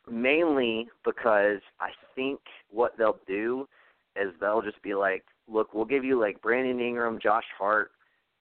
[0.09, 3.67] mainly because I think what they'll do
[4.15, 7.91] is they'll just be like, look, we'll give you like Brandon Ingram, Josh Hart,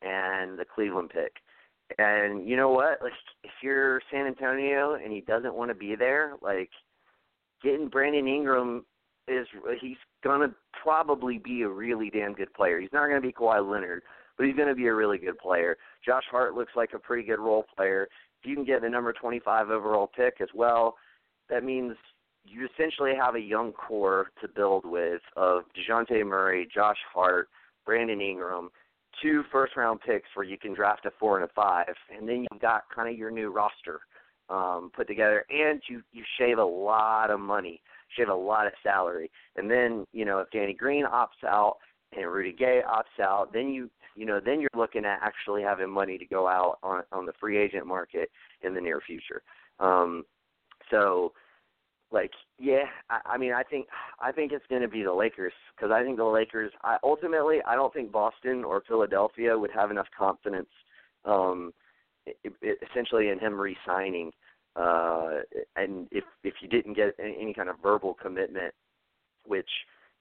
[0.02, 1.32] and the Cleveland pick.
[1.98, 2.98] And you know what?
[3.02, 3.12] Like,
[3.44, 6.70] if you're San Antonio and he doesn't want to be there, like,
[7.62, 8.84] getting Brandon Ingram
[9.28, 9.46] is
[9.80, 10.52] he's gonna
[10.82, 12.80] probably be a really damn good player.
[12.80, 14.02] He's not gonna be Kawhi Leonard,
[14.40, 15.76] but he's gonna be a really good player.
[16.02, 18.08] Josh Hart looks like a pretty good role player.
[18.42, 20.96] If you can get the number 25 overall pick as well,
[21.50, 21.94] that means
[22.46, 27.50] you essentially have a young core to build with of DeJounte Murray, Josh Hart,
[27.84, 28.70] Brandon Ingram,
[29.22, 32.46] two first round picks where you can draft a four and a five, and then
[32.50, 34.00] you've got kind of your new roster
[34.48, 37.82] um, put together, and you you shave a lot of money,
[38.16, 41.76] shave a lot of salary, and then you know if Danny Green opts out
[42.16, 45.90] and Rudy Gay opts out, then you you know then you're looking at actually having
[45.90, 48.30] money to go out on on the free agent market
[48.62, 49.42] in the near future.
[49.78, 50.24] Um,
[50.90, 51.32] so
[52.12, 53.86] like yeah I, I mean i think
[54.20, 57.58] i think it's going to be the lakers because i think the lakers i ultimately
[57.66, 60.68] i don't think boston or philadelphia would have enough confidence
[61.24, 61.72] um
[62.26, 64.30] it, it, essentially in him re-signing
[64.76, 65.38] uh
[65.76, 68.74] and if if you didn't get any, any kind of verbal commitment
[69.44, 69.70] which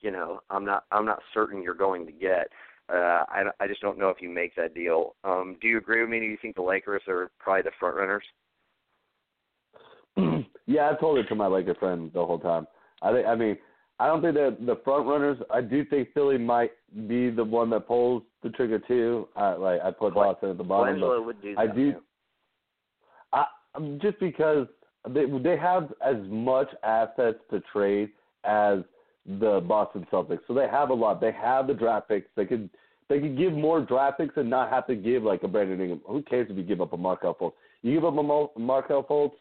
[0.01, 2.47] you know i'm not i'm not certain you're going to get
[2.91, 6.01] uh i i just don't know if you make that deal um do you agree
[6.01, 8.23] with me do you think the lakers are probably the front runners
[10.65, 12.67] yeah, I told it to my Laker friend the whole time.
[13.01, 13.27] I think.
[13.27, 13.57] I mean,
[13.99, 15.37] I don't think that the front runners.
[15.51, 16.71] I do think Philly might
[17.07, 19.27] be the one that pulls the trigger too.
[19.35, 20.95] I like I put Boston at the bottom.
[20.95, 21.61] Angelo would do that.
[21.61, 21.93] I do.
[23.33, 23.45] I
[24.01, 24.67] just because
[25.09, 28.09] they they have as much assets to trade
[28.43, 28.79] as
[29.39, 31.21] the Boston Celtics, so they have a lot.
[31.21, 32.27] They have the draft picks.
[32.35, 32.69] They could
[33.07, 36.01] they could give more draft picks and not have to give like a Brandon Ingram.
[36.07, 37.53] Who cares if you give up a Markelle Fultz?
[37.81, 39.33] You give up a Markelle Fultz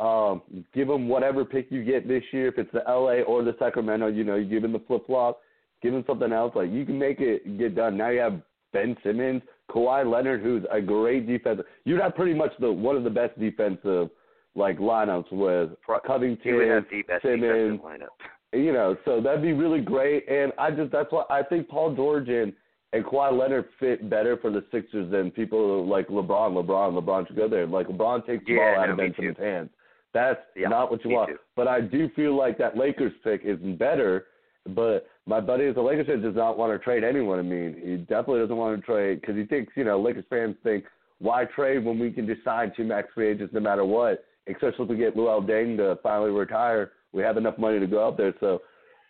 [0.00, 0.42] um,
[0.74, 2.48] give him whatever pick you get this year.
[2.48, 5.40] If it's the LA or the Sacramento, you know, you give him the flip flop.
[5.82, 6.52] give him something else.
[6.56, 7.98] Like you can make it get done.
[7.98, 8.40] Now you have
[8.72, 11.66] Ben Simmons, Kawhi Leonard, who's a great defensive.
[11.84, 14.08] You'd have pretty much the one of the best defensive
[14.54, 15.70] like lineups with
[16.06, 16.42] Covington,
[17.22, 17.80] Simmons.
[18.52, 20.28] You know, so that'd be really great.
[20.28, 22.52] And I just that's why I think Paul George and
[22.92, 26.52] and Kawhi Leonard fit better for the Sixers than people like LeBron.
[26.52, 27.66] LeBron, LeBron should go there.
[27.66, 29.70] Like LeBron takes the yeah, ball out no, of Ben Simmons' hands.
[30.12, 31.30] That's yeah, not what you want.
[31.30, 31.38] Too.
[31.54, 34.26] But I do feel like that Lakers pick is better.
[34.74, 37.38] But my buddy is a Lakers fan does not want to trade anyone.
[37.38, 40.56] I mean, he definitely doesn't want to trade because he thinks you know Lakers fans
[40.64, 40.84] think
[41.20, 44.24] why trade when we can just sign two max free agents no matter what.
[44.48, 48.06] Especially if we get Luol Deng to finally retire, we have enough money to go
[48.06, 48.34] out there.
[48.40, 48.60] So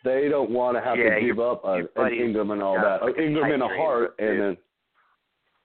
[0.04, 3.02] they don't want to have yeah, to give up uh, an Ingram and all that.
[3.02, 4.28] Like Ingram and a heart, dude.
[4.28, 4.56] and then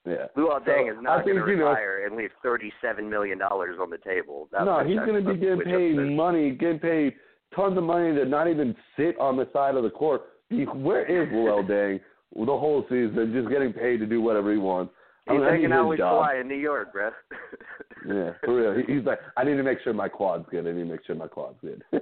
[0.05, 0.27] yeah.
[0.37, 3.77] Luol Deng so is not going to you know, retire and leave thirty-seven million dollars
[3.81, 4.47] on the table.
[4.51, 7.13] That, no, he's going to be getting paid money, getting paid
[7.55, 10.23] tons of money to not even sit on the side of the court.
[10.51, 11.99] Where is Luol Deng
[12.35, 14.93] the whole season, just getting paid to do whatever he wants?
[15.29, 16.23] He's I hanging out with job.
[16.23, 17.09] Kawhi in New York, bro.
[18.07, 18.85] yeah, for real.
[18.85, 20.67] He, he's like, I need to make sure my quad's good.
[20.67, 21.81] I need to make sure my quad's good.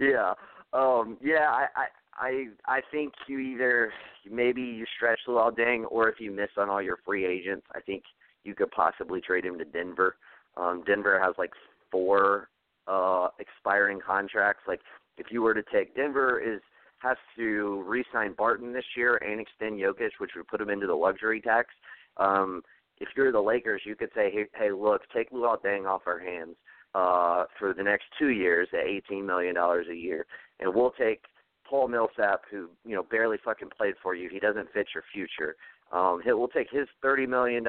[0.00, 0.34] yeah,
[0.72, 1.50] um, yeah.
[1.50, 3.92] I, I, I, I think you either
[4.28, 7.80] maybe you stretch Luol Deng, or if you miss on all your free agents, I
[7.80, 8.02] think
[8.42, 10.16] you could possibly trade him to Denver.
[10.56, 11.52] Um, Denver has like
[11.90, 12.48] four
[12.86, 14.64] uh expiring contracts.
[14.66, 14.80] Like
[15.16, 16.60] if you were to take Denver is
[17.04, 20.94] has to re-sign Barton this year and extend Jokic, which would put him into the
[20.94, 21.68] luxury tax.
[22.16, 22.62] Um,
[22.98, 26.18] if you're the Lakers, you could say, hey, hey look, take Luol Deng off our
[26.18, 26.56] hands
[26.94, 30.26] uh, for the next two years at $18 million a year,
[30.60, 31.22] and we'll take
[31.68, 34.28] Paul Millsap, who you know barely fucking played for you.
[34.30, 35.56] He doesn't fit your future.
[35.92, 37.64] Um, we'll take his $30 million.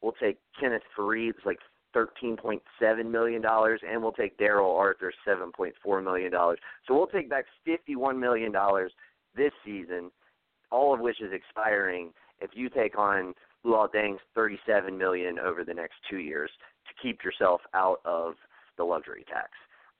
[0.00, 1.58] We'll take Kenneth Faried's like
[1.94, 6.32] $13.7 million, and we'll take Darrell Arthur's $7.4 million.
[6.86, 8.52] So we'll take back $51 million
[9.36, 10.10] this season,
[10.70, 15.74] all of which is expiring if you take on Luol Deng's 37 million over the
[15.74, 16.50] next two years
[16.86, 18.34] to keep yourself out of
[18.76, 19.50] the luxury tax.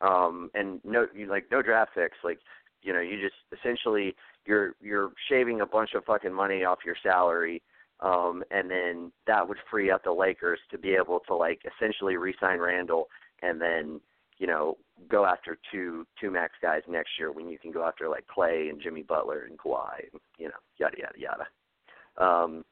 [0.00, 2.16] Um, and no, you like no draft picks.
[2.24, 2.40] Like,
[2.83, 6.96] you know, you just essentially you're you're shaving a bunch of fucking money off your
[7.02, 7.62] salary
[8.03, 12.17] um, and then that would free up the Lakers to be able to like essentially
[12.17, 13.09] re-sign Randle,
[13.43, 14.01] and then
[14.38, 14.77] you know
[15.09, 18.69] go after two two max guys next year when you can go after like Klay
[18.71, 20.01] and Jimmy Butler and Kawhi,
[20.37, 22.25] you know yada yada yada.
[22.25, 22.65] Um,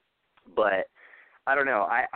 [0.56, 0.88] but
[1.46, 1.86] I don't know.
[1.88, 2.06] I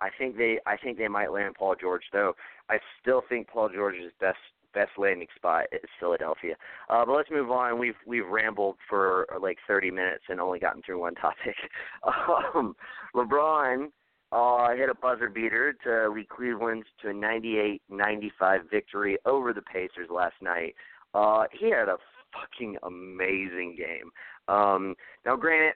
[0.00, 2.34] I think they I think they might land Paul George though.
[2.70, 4.38] I still think Paul George's best
[4.74, 6.54] best landing spot is Philadelphia.
[6.88, 7.78] Uh, but let's move on.
[7.78, 11.56] We've we've rambled for like 30 minutes and only gotten through one topic.
[12.54, 12.74] Um,
[13.14, 13.88] LeBron
[14.32, 20.08] uh, hit a buzzer beater to lead Cleveland to a 98-95 victory over the Pacers
[20.10, 20.74] last night.
[21.14, 21.98] Uh, he had a
[22.32, 24.10] fucking amazing game.
[24.48, 25.74] Um, now, granted,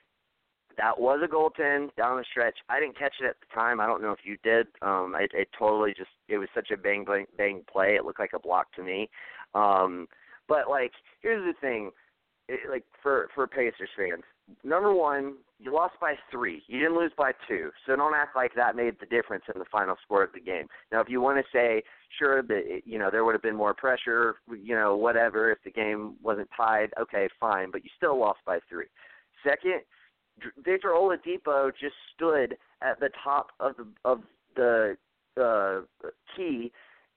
[0.78, 2.56] that was a goaltend down the stretch.
[2.68, 3.80] I didn't catch it at the time.
[3.80, 4.66] I don't know if you did.
[4.82, 7.94] Um, it, it totally just it was such a bang bang bang play.
[7.94, 9.08] It looked like a block to me.
[9.54, 10.06] Um,
[10.48, 11.90] but like, here's the thing,
[12.48, 14.22] it, like for for Pacers fans,
[14.62, 16.62] number one, you lost by three.
[16.66, 17.70] You didn't lose by two.
[17.86, 20.66] So don't act like that made the difference in the final score of the game.
[20.92, 21.82] Now, if you want to say,
[22.18, 25.70] sure, that you know there would have been more pressure, you know, whatever, if the
[25.70, 27.70] game wasn't tied, okay, fine.
[27.70, 28.86] But you still lost by three.
[29.42, 29.80] Second,
[30.64, 34.20] Victor Oladipo just stood at the top of the of
[34.54, 34.96] the
[35.40, 36.72] uh, key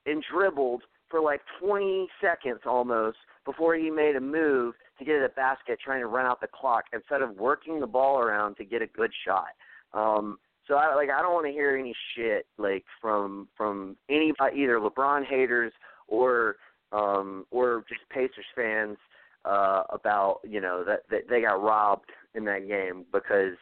[0.05, 5.29] and dribbled for like 20 seconds almost before he made a move to get at
[5.31, 8.65] the basket, trying to run out the clock instead of working the ball around to
[8.65, 9.47] get a good shot.
[9.93, 14.33] Um, so I like I don't want to hear any shit like from from any
[14.55, 15.73] either LeBron haters
[16.07, 16.57] or
[16.91, 18.97] um or just Pacers fans
[19.45, 23.55] uh about you know that, that they got robbed in that game because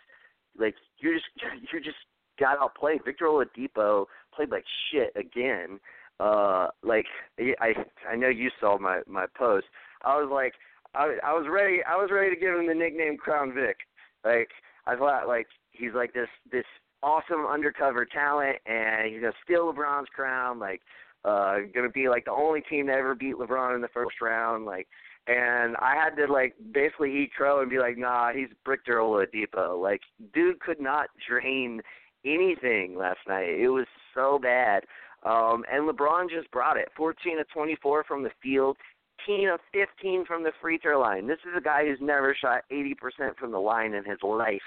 [0.58, 1.26] like you just
[1.74, 1.98] you just
[2.40, 3.04] got outplayed.
[3.06, 5.80] Victor Oladipo played like shit again.
[6.20, 7.06] Uh like
[7.40, 7.74] I
[8.10, 9.68] I know you saw my my post.
[10.04, 10.54] I was like
[10.96, 13.78] I I was ready I was ready to give him the nickname Crown Vic.
[14.24, 14.50] Like
[14.86, 16.66] I thought like he's like this this
[17.04, 20.82] awesome undercover talent and he's gonna steal LeBron's crown, like
[21.26, 24.66] uh gonna be like the only team to ever beat LeBron in the first round,
[24.66, 24.88] like
[25.28, 29.82] and I had to like basically eat crow and be like, nah, he's Victor Oladipo.
[29.82, 30.02] Like,
[30.34, 31.82] dude could not drain
[32.26, 33.50] anything last night.
[33.50, 34.84] It was so bad.
[35.24, 36.90] Um, and LeBron just brought it.
[36.96, 38.78] 14 of 24 from the field,
[39.26, 41.28] 10 of 15 from the free throw line.
[41.28, 44.62] This is a guy who's never shot 80% from the line in his life.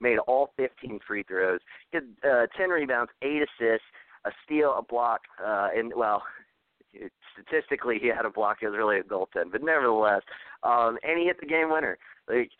[0.00, 1.60] Made all 15 free throws.
[1.92, 3.86] Had uh, 10 rebounds, 8 assists,
[4.24, 6.22] a steal, a block, uh, and well,
[7.32, 8.58] statistically he had a block.
[8.62, 10.22] It was really a goaltend, but nevertheless,
[10.62, 11.98] um, and he hit the game winner.
[12.28, 12.50] Like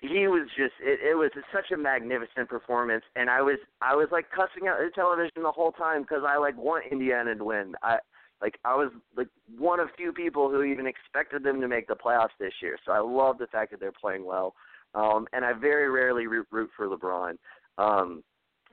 [0.00, 4.08] he was just it, it was such a magnificent performance and i was i was
[4.10, 7.72] like cussing out the television the whole time because i like want indiana to win
[7.84, 7.98] i
[8.42, 11.94] like I was like one of few people who even expected them to make the
[11.94, 12.76] playoffs this year.
[12.84, 14.54] So I love the fact that they're playing well.
[14.94, 17.36] Um and I very rarely root, root for LeBron.
[17.78, 18.22] Um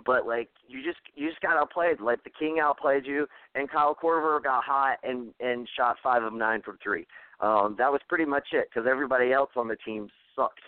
[0.06, 2.00] but like you just you just got outplayed.
[2.00, 6.34] Like the King outplayed you, and Kyle Korver got hot and and shot five of
[6.34, 7.06] nine from three.
[7.40, 10.60] Um, that was pretty much it because everybody else on the team sucked.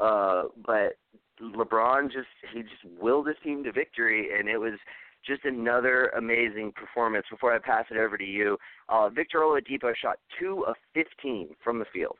[0.00, 0.96] Uh, but
[1.40, 4.74] LeBron just he just willed his team to victory, and it was
[5.26, 7.26] just another amazing performance.
[7.30, 8.56] Before I pass it over to you,
[8.88, 12.16] uh, Victor Oladipo shot two of 15 from the field,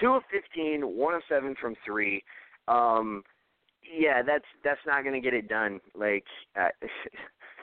[0.00, 2.22] two of fifteen, one of seven from three.
[2.66, 3.22] Um,
[3.82, 5.80] yeah, that's that's not going to get it done.
[5.94, 6.24] Like,
[6.58, 6.68] uh,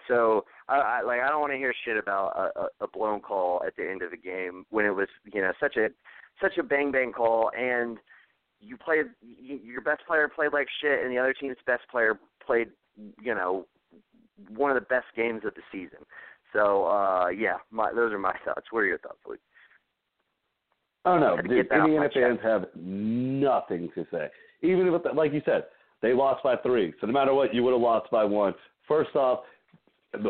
[0.08, 3.62] so I, I like I don't want to hear shit about a, a blown call
[3.66, 5.88] at the end of the game when it was you know such a
[6.42, 7.98] such a bang bang call and
[8.60, 12.70] you played your best player played like shit and the other team's best player played
[13.22, 13.66] you know
[14.50, 16.06] one of the best games of the season.
[16.54, 18.68] So uh yeah, my those are my thoughts.
[18.72, 19.40] What are your thoughts, Luke?
[21.06, 24.28] Oh no, the Indiana fans have nothing to say.
[24.64, 25.66] Even if, like you said,
[26.02, 26.94] they lost by three.
[27.02, 28.54] So no matter what, you would have lost by one.
[28.88, 29.42] First off,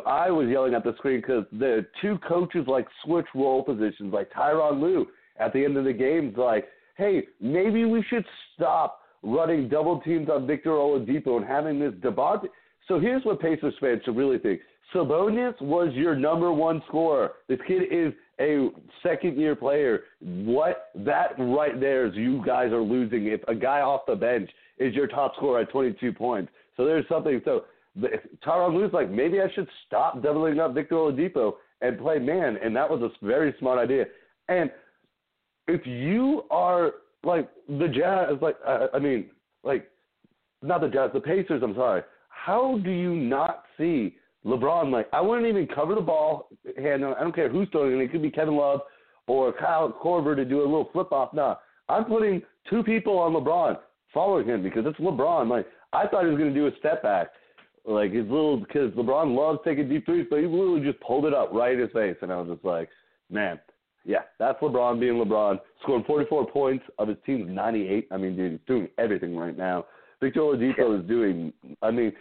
[0.05, 4.31] I was yelling at the screen because the two coaches like switch role positions, like
[4.31, 5.07] Tyronn Lue
[5.39, 10.29] at the end of the game, like, hey, maybe we should stop running double teams
[10.29, 12.49] on Victor Oladipo and having this debate.
[12.87, 14.61] So here's what Pacers fans should really think.
[14.93, 17.33] Sabonis was your number one scorer.
[17.49, 18.69] This kid is a
[19.03, 20.03] second year player.
[20.19, 24.49] What that right there is you guys are losing if a guy off the bench
[24.77, 26.51] is your top scorer at 22 points.
[26.75, 27.41] So there's something.
[27.45, 27.65] So
[28.45, 32.57] Tyronn Lue's like, maybe I should stop doubling up Victor Oladipo and play man.
[32.63, 34.05] And that was a very smart idea.
[34.49, 34.69] And
[35.67, 36.91] if you are
[37.23, 39.27] like the Jazz, like, uh, I mean,
[39.63, 39.89] like,
[40.61, 42.03] not the Jazz, the Pacers, I'm sorry
[42.45, 44.15] how do you not see
[44.45, 44.91] LeBron?
[44.91, 46.49] Like, I wouldn't even cover the ball.
[46.77, 48.03] And I don't care who's throwing it.
[48.03, 48.81] It could be Kevin Love
[49.27, 51.33] or Kyle Korver to do a little flip off.
[51.33, 51.55] Nah,
[51.89, 53.77] I'm putting two people on LeBron
[54.13, 55.49] following him because it's LeBron.
[55.49, 57.29] Like, I thought he was going to do a step back.
[57.87, 61.35] Like his little, because LeBron loves taking deep threes, but he literally just pulled it
[61.35, 62.89] up right in his face, and I was just like,
[63.29, 63.59] man,
[64.05, 68.07] yeah, that's LeBron being LeBron, scoring 44 points of his team's 98.
[68.11, 69.85] I mean, dude, he's doing everything right now.
[70.19, 71.53] Victor Oladipo is doing.
[71.83, 72.11] I mean,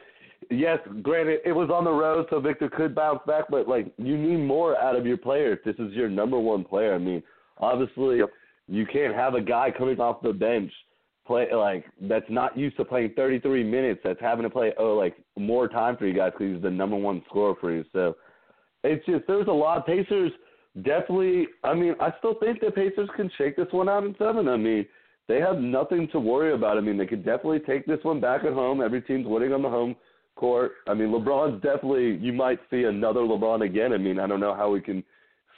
[0.51, 4.17] yes, granted, it was on the road, so Victor could bounce back, but like you
[4.17, 5.59] need more out of your player.
[5.65, 6.95] This is your number one player.
[6.95, 7.23] I mean,
[7.59, 8.31] obviously, yep.
[8.69, 10.71] you can't have a guy coming off the bench
[11.27, 14.01] play like that's not used to playing 33 minutes.
[14.05, 16.97] That's having to play oh like more time for you guys because he's the number
[16.97, 17.85] one scorer for you.
[17.93, 18.17] So
[18.83, 19.87] it's just there's a lot.
[19.87, 20.33] Pacers
[20.77, 21.47] definitely.
[21.63, 24.49] I mean, I still think the Pacers can shake this one out in seven.
[24.49, 24.87] I mean
[25.29, 26.77] they have nothing to worry about.
[26.77, 28.83] I mean, they could definitely take this one back at home.
[28.83, 29.97] Every team's winning on the home
[30.37, 30.73] court.
[30.87, 32.17] I mean, LeBron's definitely.
[32.17, 33.93] You might see another LeBron again.
[33.93, 35.03] I mean, I don't know how we can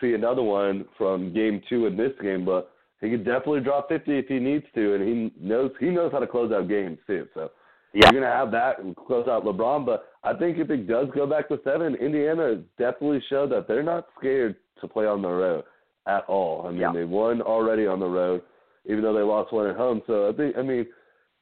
[0.01, 4.19] see another one from game two in this game, but he could definitely drop 50
[4.19, 7.27] if he needs to, and he knows he knows how to close out games too.
[7.35, 7.51] So
[7.93, 8.11] yeah.
[8.11, 9.87] you're gonna have that and close out LeBron.
[9.87, 13.83] But I think if it does go back to seven, Indiana definitely showed that they're
[13.83, 15.65] not scared to play on the road
[16.07, 16.67] at all.
[16.67, 16.93] I mean, yeah.
[16.93, 18.43] they won already on the road
[18.89, 20.03] even though they lost one at home.
[20.07, 20.87] So I think I mean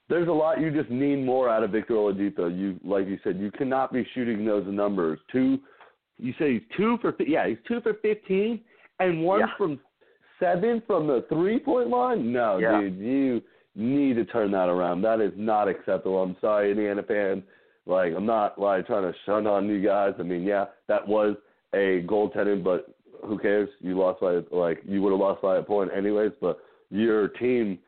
[0.08, 2.56] there's a lot you just need more out of Victor Oladipo.
[2.56, 5.18] You like you said, you cannot be shooting those numbers.
[5.32, 5.58] Two
[6.18, 8.60] you say he's two for yeah, he's two for fifteen
[9.00, 9.46] and one yeah.
[9.56, 9.80] from
[10.38, 12.32] seven from the three point line?
[12.32, 12.80] No, yeah.
[12.80, 13.42] dude, you
[13.74, 15.02] need to turn that around.
[15.02, 16.22] That is not acceptable.
[16.22, 17.42] I'm sorry, Indiana fan.
[17.86, 20.14] Like I'm not like trying to shun on you guys.
[20.18, 21.36] I mean, yeah, that was
[21.74, 22.94] a goaltending, but
[23.26, 23.68] who cares?
[23.80, 26.32] You lost by like you would have lost by a point anyways.
[26.40, 26.58] But
[26.90, 27.78] your team,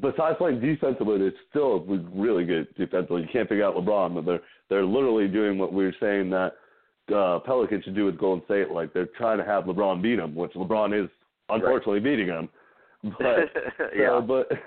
[0.00, 1.80] besides playing defensively, it's still
[2.14, 3.22] really good defensively.
[3.22, 6.52] You can't figure out LeBron, but they're they're literally doing what we were saying that
[7.14, 8.70] uh, Pelicans should do with Golden State.
[8.70, 11.10] Like they're trying to have LeBron beat them, which LeBron is
[11.48, 12.04] unfortunately right.
[12.04, 12.48] beating them.
[13.02, 13.52] But
[13.94, 14.48] yeah, so, but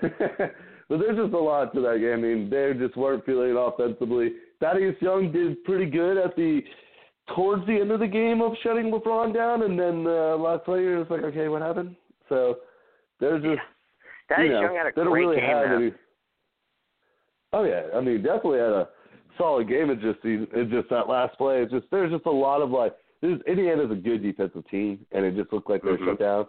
[0.88, 2.12] but there's just a lot to that game.
[2.12, 4.32] I mean, they just weren't feeling it offensively.
[4.60, 6.62] Thaddeus Young did pretty good at the
[7.34, 10.86] towards the end of the game of shutting LeBron down, and then uh, last play
[10.86, 11.96] it was like, okay, what happened?
[12.30, 12.58] So
[13.18, 13.60] there's just
[14.30, 15.50] that you know, Young had a great don't really game.
[15.50, 15.92] Have any,
[17.52, 18.88] oh yeah, I mean definitely had a
[19.36, 19.90] solid game.
[19.90, 21.62] It's just it's just that last play.
[21.62, 25.24] It's just there's just a lot of like this Indiana's a good defensive team, and
[25.24, 26.10] it just looked like they were mm-hmm.
[26.10, 26.46] shut down.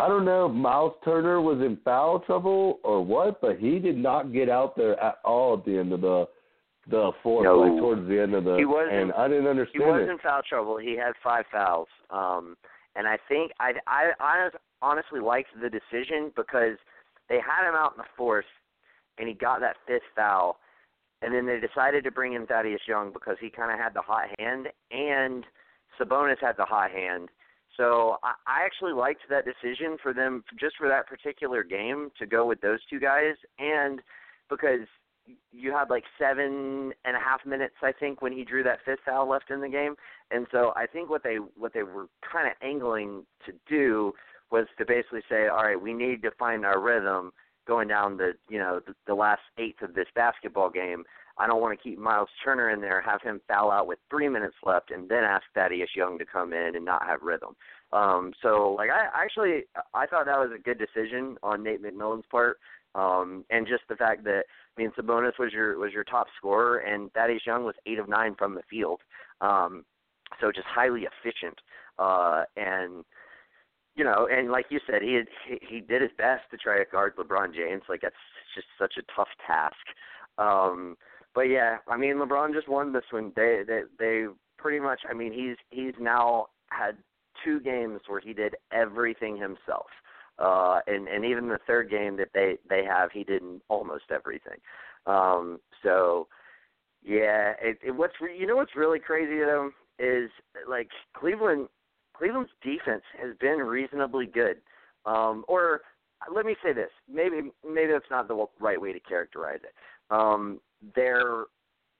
[0.00, 3.96] I don't know if Myles Turner was in foul trouble or what, but he did
[3.96, 6.28] not get out there at all at the end of the
[6.90, 7.58] the fourth, no.
[7.58, 8.56] like towards the end of the.
[8.56, 10.10] He was and I didn't understand He was it.
[10.10, 10.78] in foul trouble.
[10.78, 11.88] He had five fouls.
[12.10, 12.56] Um,
[12.96, 14.48] and I think I I, I
[14.80, 16.78] honestly liked the decision because
[17.28, 18.46] they had him out in the fourth,
[19.18, 20.58] and he got that fifth foul,
[21.22, 24.02] and then they decided to bring in Thaddeus Young because he kind of had the
[24.02, 25.44] hot hand, and
[26.00, 27.28] Sabonis had the hot hand.
[27.76, 32.26] So I, I actually liked that decision for them just for that particular game to
[32.26, 34.00] go with those two guys, and
[34.48, 34.86] because
[35.52, 39.00] you had like seven and a half minutes, I think, when he drew that fifth
[39.04, 39.94] foul left in the game,
[40.30, 44.12] and so I think what they what they were kind of angling to do
[44.50, 47.32] was to basically say, all right, we need to find our rhythm
[47.66, 51.04] going down the you know the, the last eighth of this basketball game.
[51.40, 54.28] I don't want to keep Myles Turner in there, have him foul out with three
[54.28, 57.54] minutes left, and then ask Thaddeus Young to come in and not have rhythm.
[57.92, 62.26] Um, so like I actually I thought that was a good decision on Nate McMillan's
[62.30, 62.58] part.
[62.94, 64.44] Um, and just the fact that
[64.76, 68.08] I mean Sabonis was your was your top scorer and Thaddeus Young was eight of
[68.08, 69.00] nine from the field.
[69.40, 69.84] Um,
[70.40, 71.58] so just highly efficient.
[71.98, 73.04] Uh, and
[73.98, 75.26] you know, and like you said, he had,
[75.68, 77.82] he, did his best to try to guard LeBron James.
[77.88, 78.14] Like that's
[78.54, 79.74] just such a tough task.
[80.38, 80.96] Um,
[81.34, 83.32] but yeah, I mean, LeBron just won this one.
[83.34, 84.26] They they they
[84.56, 85.00] pretty much.
[85.10, 86.96] I mean, he's he's now had
[87.44, 89.86] two games where he did everything himself.
[90.38, 94.58] Uh, and and even the third game that they they have, he did almost everything.
[95.06, 96.28] Um, so
[97.02, 100.30] yeah, it, it what's re- you know what's really crazy though is
[100.68, 101.68] like Cleveland
[102.18, 104.56] Cleveland's defense has been reasonably good.
[105.06, 105.82] Um, or
[106.34, 109.74] let me say this, maybe maybe that's not the right way to characterize it.
[110.10, 110.60] Um,
[110.94, 111.44] their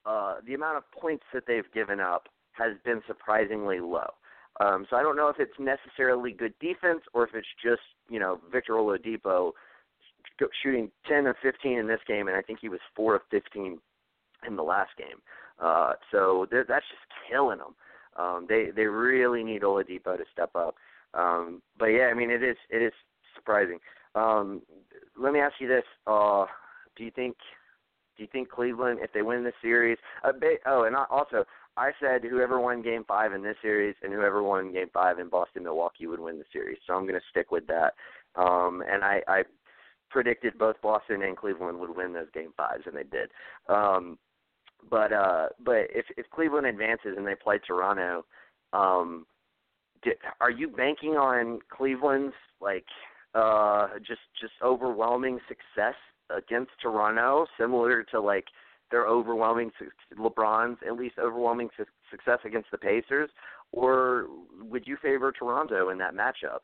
[0.05, 4.11] uh, the amount of points that they've given up has been surprisingly low.
[4.61, 8.19] Um, so I don't know if it's necessarily good defense or if it's just you
[8.19, 9.53] know Victor Oladipo
[10.63, 13.79] shooting 10 of 15 in this game, and I think he was 4 of 15
[14.47, 15.21] in the last game.
[15.61, 17.75] Uh, so that's just killing them.
[18.19, 20.75] Um, they they really need Oladipo to step up.
[21.15, 22.93] Um, but yeah, I mean it is it is
[23.35, 23.79] surprising.
[24.15, 24.63] Um,
[25.17, 26.47] let me ask you this: uh,
[26.97, 27.37] Do you think
[28.17, 31.45] do you think Cleveland, if they win the series, uh, they, oh, and also
[31.77, 35.29] I said whoever won Game Five in this series and whoever won Game Five in
[35.29, 36.79] Boston Milwaukee would win the series.
[36.87, 37.95] So I'm going to stick with that.
[38.35, 39.43] Um, and I, I
[40.11, 43.31] predicted both Boston and Cleveland would win those Game Fives, and they did.
[43.69, 44.19] Um,
[44.91, 48.25] but uh, but if if Cleveland advances and they play Toronto,
[48.73, 49.27] um,
[50.03, 52.87] did, are you banking on Cleveland's like
[53.35, 55.95] uh, just just overwhelming success
[56.37, 58.45] against Toronto, similar to like
[58.91, 59.71] their overwhelming
[60.19, 63.31] LeBron's at least overwhelming su- success against the Pacers,
[63.73, 64.27] or
[64.63, 66.61] would you favor Toronto in that matchup?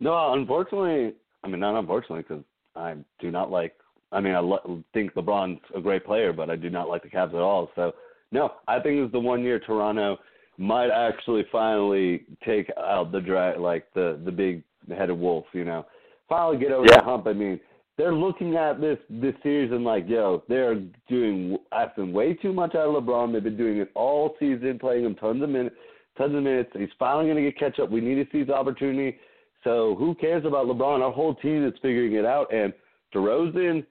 [0.00, 2.44] No, unfortunately, I mean not unfortunately because
[2.76, 3.74] I do not like
[4.12, 7.08] I mean, I lo- think LeBron's a great player, but I do not like the
[7.08, 7.70] Cavs at all.
[7.74, 7.92] So,
[8.32, 10.18] no, I think it's the one year Toronto
[10.56, 15.44] might actually finally take out the dra- like the the big headed wolf.
[15.52, 15.86] You know,
[16.28, 16.98] finally get over yeah.
[16.98, 17.26] the hump.
[17.26, 17.60] I mean,
[17.96, 22.74] they're looking at this this series and like, yo, they're doing asking way too much
[22.74, 23.32] out of LeBron.
[23.32, 25.76] They've been doing it all season, playing him tons of minutes,
[26.16, 26.70] tons of minutes.
[26.74, 27.90] He's finally going to get catch up.
[27.90, 29.18] We need to seize the opportunity.
[29.64, 31.02] So who cares about LeBron?
[31.02, 32.52] Our whole team is figuring it out.
[32.54, 32.72] And
[33.14, 33.84] DeRozan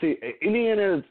[0.00, 1.04] see, Indiana is,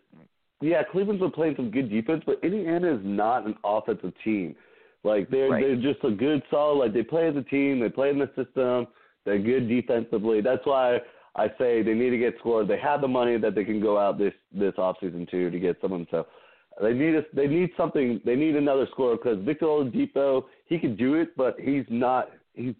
[0.62, 4.56] yeah, Cleveland's been playing some good defense, but Indiana is not an offensive team.
[5.04, 5.64] Like they're right.
[5.64, 6.80] they're just a good solid.
[6.80, 7.80] Like they play as a team.
[7.80, 8.88] They play in the system.
[9.26, 10.42] They're good defensively.
[10.42, 10.98] That's why
[11.36, 12.68] I say they need to get scored.
[12.68, 15.78] They have the money that they can go out this this offseason too to get
[15.82, 16.06] someone.
[16.12, 16.28] So
[16.82, 18.20] they need a, they need something.
[18.26, 22.30] They need another scorer because Victor Oladipo he can do it, but he's not.
[22.54, 22.76] He's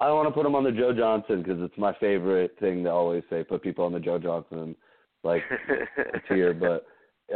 [0.00, 2.84] I don't want to put him on the Joe Johnson because it's my favorite thing
[2.84, 3.44] to always say.
[3.44, 4.74] Put people on the Joe Johnson
[5.22, 5.42] like
[5.98, 6.86] a tier, but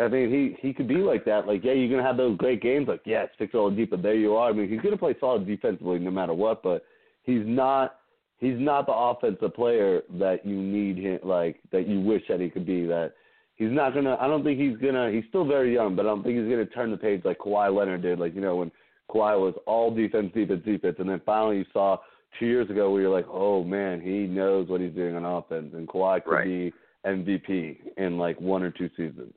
[0.01, 1.47] I mean he he could be like that.
[1.47, 2.89] Like yeah, you're gonna have those great games.
[2.89, 4.51] Like yeah, it's deep, but There you are.
[4.51, 6.85] I mean he's gonna play solid defensively no matter what, but
[7.23, 7.99] he's not
[8.39, 12.51] he's not the offensive player that you need him like that you wish that he
[12.51, 12.87] could be.
[12.87, 13.13] That
[13.57, 14.17] he's not gonna.
[14.21, 15.11] I don't think he's gonna.
[15.11, 17.75] He's still very young, but I don't think he's gonna turn the page like Kawhi
[17.75, 18.19] Leonard did.
[18.19, 18.71] Like you know when
[19.11, 21.99] Kawhi was all defense, defense, defense, and then finally you saw
[22.39, 25.73] two years ago where you're like, oh man, he knows what he's doing on offense,
[25.75, 26.45] and Kawhi could right.
[26.45, 26.73] be
[27.07, 29.33] MVP in like one or two seasons.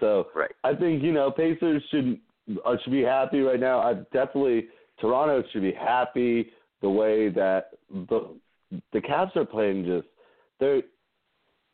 [0.00, 0.50] So right.
[0.64, 2.18] I think you know Pacers should
[2.64, 3.80] uh, should be happy right now.
[3.80, 4.68] I definitely
[5.00, 6.50] Toronto should be happy
[6.82, 8.28] the way that the
[8.92, 9.84] the Cavs are playing.
[9.84, 10.06] Just
[10.60, 10.82] they,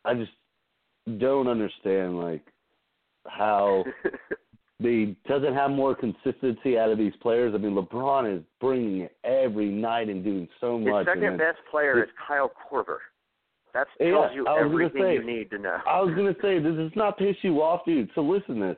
[0.04, 0.32] I just
[1.18, 2.42] don't understand like
[3.26, 3.84] how
[4.80, 7.54] they doesn't have more consistency out of these players.
[7.54, 11.06] I mean, LeBron is bringing it every night and doing so much.
[11.06, 12.98] His second best player is Kyle Korver.
[13.74, 15.78] That tells yeah, you everything say, you need to know.
[15.86, 18.08] I was going to say, this does not piss you off, dude.
[18.14, 18.76] So listen to this.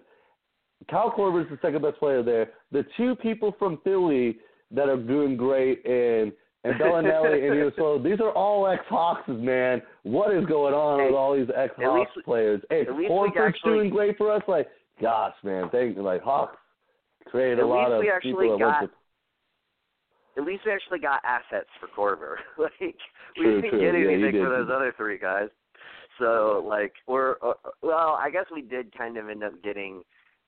[0.91, 2.51] Kyle Korver is the second best player there.
[2.73, 4.39] The two people from Philly
[4.71, 6.33] that are doing great, and
[6.65, 9.81] and Belinelli and so these are all ex Hawks, man.
[10.03, 12.61] What is going on hey, with all these ex Hawks players?
[12.71, 14.43] Hey, Horford's actually, doing great for us.
[14.49, 14.67] Like,
[15.01, 16.03] gosh, man, thank you.
[16.03, 16.57] Like Hawks
[17.27, 18.91] created a lot of people that got.
[20.37, 22.37] At least we actually got assets for Korver.
[22.59, 23.81] like we true, didn't true.
[23.81, 25.49] get anything yeah, for those other three guys.
[26.19, 30.03] So like we're uh, well, I guess we did kind of end up getting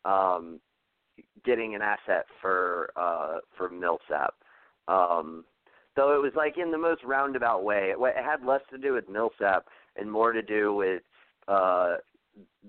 [0.04, 0.60] um
[1.44, 4.34] getting an asset for uh for Millsap.
[4.88, 5.44] Um
[5.96, 7.92] so it was like in the most roundabout way.
[7.92, 9.66] It, it had less to do with Millsap
[9.96, 11.02] and more to do with
[11.48, 11.96] uh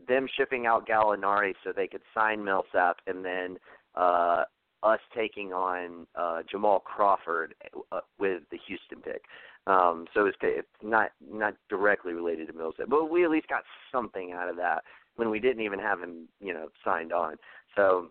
[0.07, 3.57] them shipping out Gallinari so they could sign Millsap and then
[3.95, 4.43] uh
[4.83, 7.53] us taking on uh Jamal Crawford
[7.91, 9.23] uh, with the Houston pick.
[9.67, 13.63] Um, so it's, it's not not directly related to Millsap, but we at least got
[13.91, 14.83] something out of that
[15.15, 17.35] when we didn't even have him, you know, signed on.
[17.75, 18.09] So,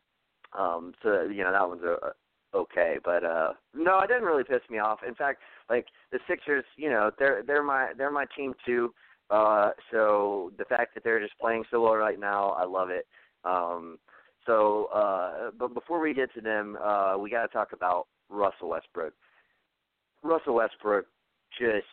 [0.56, 2.12] um, so you know that one's a,
[2.54, 5.00] okay, but uh, no, it didn't really piss me off.
[5.06, 8.92] In fact, like the Sixers, you know, they're they're my they're my team too.
[9.30, 13.06] Uh, so the fact that they're just playing so well right now, I love it.
[13.44, 13.98] Um,
[14.49, 18.70] so, uh, but before we get to them, uh, we got to talk about Russell
[18.70, 19.12] Westbrook.
[20.24, 21.07] Russell Westbrook
[21.57, 21.86] just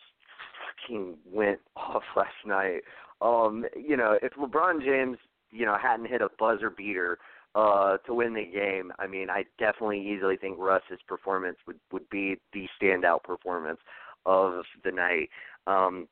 [0.88, 2.80] fucking went off last night.
[3.20, 5.18] Um, you know, if LeBron James,
[5.50, 7.18] you know, hadn't hit a buzzer beater
[7.54, 12.08] uh to win the game, I mean, I definitely easily think Russ's performance would would
[12.10, 13.78] be the standout performance
[14.26, 15.30] of the night.
[15.66, 16.08] Um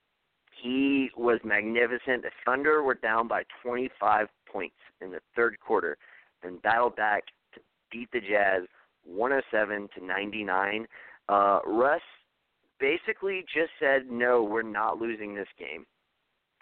[0.62, 2.22] he was magnificent.
[2.22, 5.99] The Thunder were down by 25 points in the third quarter
[6.45, 7.24] and battled back
[7.55, 8.62] to beat the Jazz
[9.05, 10.86] 107 to 99.
[11.28, 12.03] Uh Russ
[12.80, 15.86] basically just said, "No, we're not losing this game."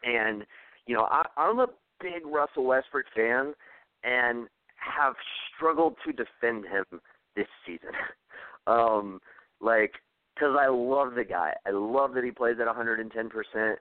[0.04, 0.44] And
[0.86, 1.68] you know, I, I'm a
[2.00, 3.54] big Russell Westbrook fan,
[4.04, 5.14] and have
[5.54, 7.00] struggled to defend him
[7.36, 7.90] this season.
[8.66, 9.20] um,
[9.60, 9.94] like,
[10.34, 11.52] because I love the guy.
[11.66, 13.06] I love that he plays at 110%.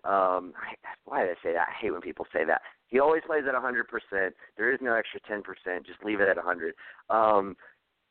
[0.04, 0.76] Um, I,
[1.06, 1.68] why did I say that?
[1.70, 2.62] I hate when people say that.
[2.88, 4.32] He always plays at 100%.
[4.58, 5.44] There is no extra 10%.
[5.86, 6.74] Just leave it at 100.
[7.10, 7.56] Um,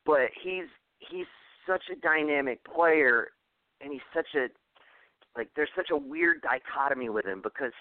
[0.05, 0.65] but he's
[0.99, 1.27] he's
[1.67, 3.27] such a dynamic player,
[3.81, 4.47] and he's such a
[5.37, 7.71] like there's such a weird dichotomy with him because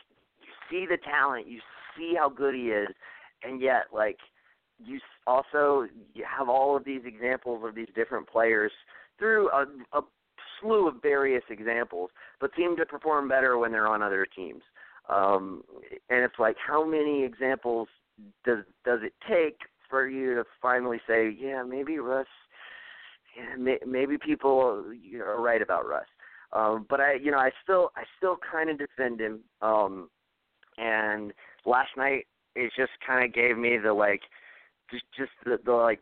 [0.40, 1.60] you see the talent, you
[1.96, 2.88] see how good he is,
[3.42, 4.18] and yet like
[4.78, 8.72] you also you have all of these examples of these different players
[9.18, 10.02] through a, a
[10.60, 14.62] slew of various examples, but seem to perform better when they're on other teams.
[15.08, 15.62] Um,
[16.08, 17.88] and it's like, how many examples
[18.44, 19.58] does does it take
[19.88, 22.26] for you to finally say, yeah, maybe Russ
[23.36, 24.84] yeah, may, maybe people
[25.24, 26.06] are right about Russ.
[26.52, 29.40] Um, but I, you know, I still, I still kind of defend him.
[29.62, 30.10] Um,
[30.78, 31.32] and
[31.64, 34.22] last night it just kind of gave me the like,
[34.90, 36.00] just, just the, the like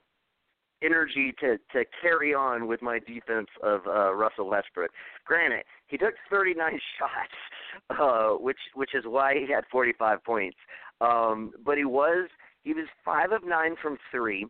[0.82, 4.90] energy to to carry on with my defense of uh, Russell Westbrook.
[5.24, 10.56] Granted, he took 39 shots, uh, which which is why he had 45 points.
[11.00, 12.28] Um, but he was
[12.62, 14.46] he was five of nine from three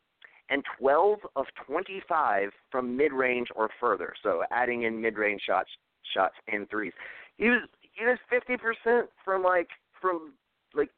[0.51, 4.14] and 12 of 25 from mid-range or further.
[4.22, 5.68] So adding in mid-range shots,
[6.14, 6.93] shots and threes.
[7.37, 9.68] He was he was 50% from like
[10.01, 10.33] from
[10.74, 10.91] like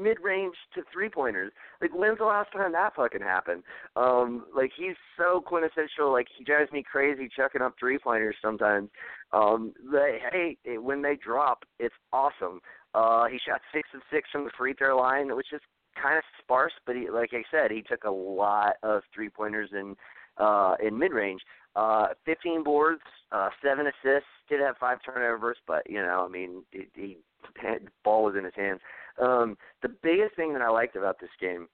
[0.00, 1.52] mid-range to three-pointers.
[1.80, 3.62] Like when's the last time that fucking happened?
[3.96, 8.90] Um like he's so quintessential like he drives me crazy chucking up three-pointers sometimes.
[9.32, 12.60] Um they hey when they drop, it's awesome.
[12.94, 15.64] Uh he shot 6 of 6 from the free throw line, which is just
[16.00, 19.70] kind of sparse, but he, like I said, he took a lot of three pointers
[19.72, 19.96] in
[20.38, 21.40] uh, in mid range.
[21.76, 24.28] Uh, 15 boards, uh, seven assists.
[24.48, 27.18] Did have five turnovers, but you know, I mean, he, he
[28.04, 28.80] ball was in his hands.
[29.20, 31.68] Um, the biggest thing that I liked about this game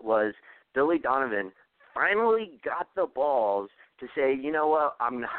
[0.00, 0.34] was
[0.74, 1.52] Billy Donovan
[1.94, 5.30] finally got the balls to say, you know what, I'm not,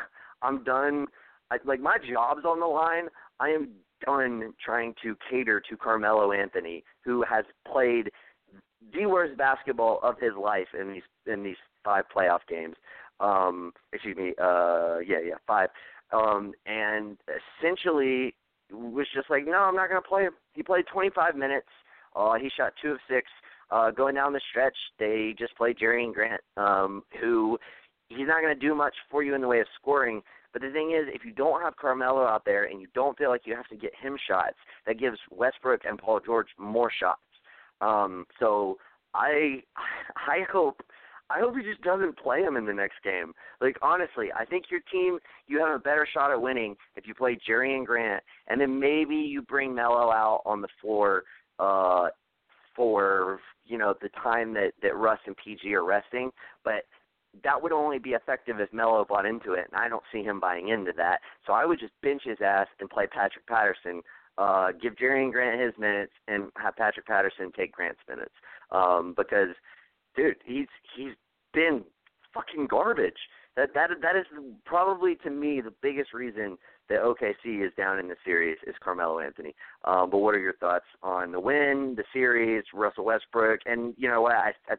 [0.41, 1.07] I'm done.
[1.49, 3.07] I, like my job's on the line.
[3.39, 3.69] I am
[4.05, 8.11] done trying to cater to Carmelo Anthony, who has played
[8.93, 12.75] the worst basketball of his life in these in these five playoff games.
[13.19, 15.69] Um, excuse me, uh, yeah, yeah, five.
[16.11, 17.17] Um, and
[17.61, 18.35] essentially
[18.71, 20.33] was just like, no, I'm not going to play him.
[20.53, 21.67] He played 25 minutes.
[22.15, 23.27] Uh, he shot two of six.
[23.69, 27.57] Uh, going down the stretch, they just played Jerami Grant, um, who
[28.09, 30.21] he's not going to do much for you in the way of scoring,
[30.53, 33.29] but the thing is, if you don't have Carmelo out there and you don't feel
[33.29, 37.21] like you have to get him shots, that gives Westbrook and Paul George more shots.
[37.79, 38.77] Um, so
[39.13, 39.63] I
[40.15, 40.81] I hope
[41.31, 43.33] I hope he just doesn't play him in the next game.
[43.59, 47.13] Like honestly, I think your team you have a better shot at winning if you
[47.13, 51.23] play Jerami Grant and then maybe you bring Melo out on the floor
[51.59, 52.09] uh
[52.75, 56.31] for you know the time that that Russ and PG are resting,
[56.63, 56.83] but
[57.43, 60.39] that would only be effective if Melo bought into it, and I don't see him
[60.39, 61.19] buying into that.
[61.47, 64.01] So I would just bench his ass and play Patrick Patterson.
[64.37, 68.33] Uh, give Jerami Grant his minutes and have Patrick Patterson take Grant's minutes.
[68.71, 69.55] Um, because,
[70.15, 71.13] dude, he's he's
[71.53, 71.83] been
[72.33, 73.17] fucking garbage.
[73.55, 74.25] That that that is
[74.65, 76.57] probably to me the biggest reason
[76.89, 79.55] that OKC is down in the series is Carmelo Anthony.
[79.85, 84.09] Um, but what are your thoughts on the win, the series, Russell Westbrook, and you
[84.09, 84.33] know what?
[84.33, 84.75] I, I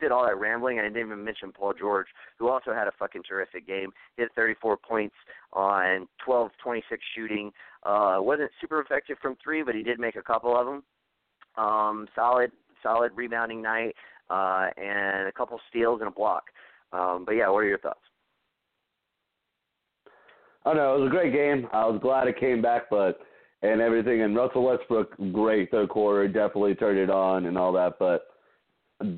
[0.00, 2.06] did all that rambling, and I didn't even mention Paul George,
[2.38, 3.90] who also had a fucking terrific game.
[4.18, 5.14] Had 34 points
[5.52, 7.52] on 12, 26 shooting.
[7.84, 10.82] Uh, wasn't super effective from three, but he did make a couple of them.
[11.56, 12.50] Um, solid,
[12.82, 13.94] solid rebounding night,
[14.30, 16.44] uh, and a couple steals and a block.
[16.92, 18.00] Um, but yeah, what are your thoughts?
[20.64, 21.68] Oh no, it was a great game.
[21.72, 23.20] I was glad it came back, but
[23.62, 24.22] and everything.
[24.22, 27.98] And Russell Westbrook, great third quarter, definitely turned it on and all that.
[27.98, 28.26] But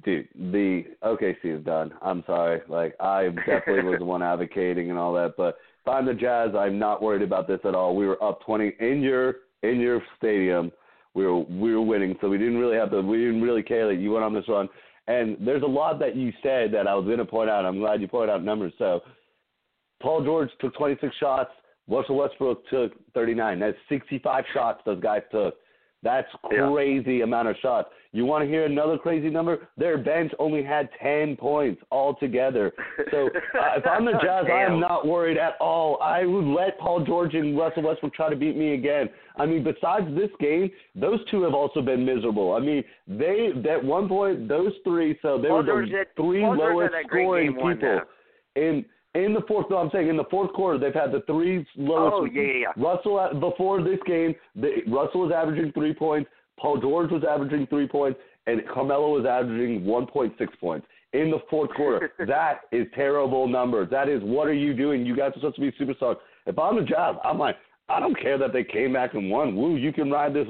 [0.04, 1.92] dude, the OKC is done.
[2.02, 2.60] I'm sorry.
[2.68, 5.34] Like I definitely was the one advocating and all that.
[5.36, 7.96] But if I'm the Jazz, I'm not worried about this at all.
[7.96, 10.70] We were up 20 in your in your stadium.
[11.14, 13.00] We were we were winning, so we didn't really have to.
[13.00, 14.68] We didn't really care that you went on this run.
[15.08, 17.64] And there's a lot that you said that I was going to point out.
[17.64, 18.72] I'm glad you pointed out numbers.
[18.78, 19.00] So
[20.00, 21.50] Paul George took 26 shots.
[21.88, 23.58] Russell Westbrook took 39.
[23.58, 25.54] That's 65 shots those guys took.
[26.02, 27.24] That's crazy yeah.
[27.24, 27.88] amount of shots.
[28.14, 29.68] You want to hear another crazy number?
[29.78, 32.72] Their bench only had 10 points altogether.
[33.10, 35.98] So uh, if I'm the Jazz, I am not worried at all.
[36.02, 39.08] I would let Paul George and Russell Westbrook try to beat me again.
[39.36, 42.54] I mean, besides this game, those two have also been miserable.
[42.54, 46.42] I mean, they at one point those three, so they Paul were the George, three
[46.42, 48.00] Paul lowest scoring people.
[48.56, 48.84] In
[49.14, 52.14] in the fourth, no, I'm saying in the fourth quarter, they've had the three lowest.
[52.14, 52.72] Oh yeah, yeah.
[52.76, 56.30] Russell before this game, the, Russell was averaging three points.
[56.58, 61.70] Paul George was averaging three points, and Carmelo was averaging 1.6 points in the fourth
[61.74, 62.12] quarter.
[62.26, 63.88] that is terrible numbers.
[63.90, 65.04] That is what are you doing?
[65.04, 66.16] You guys are supposed to be superstars.
[66.46, 67.56] If I'm the Jazz, I'm like,
[67.88, 69.54] I don't care that they came back and won.
[69.56, 70.46] Woo, you can ride this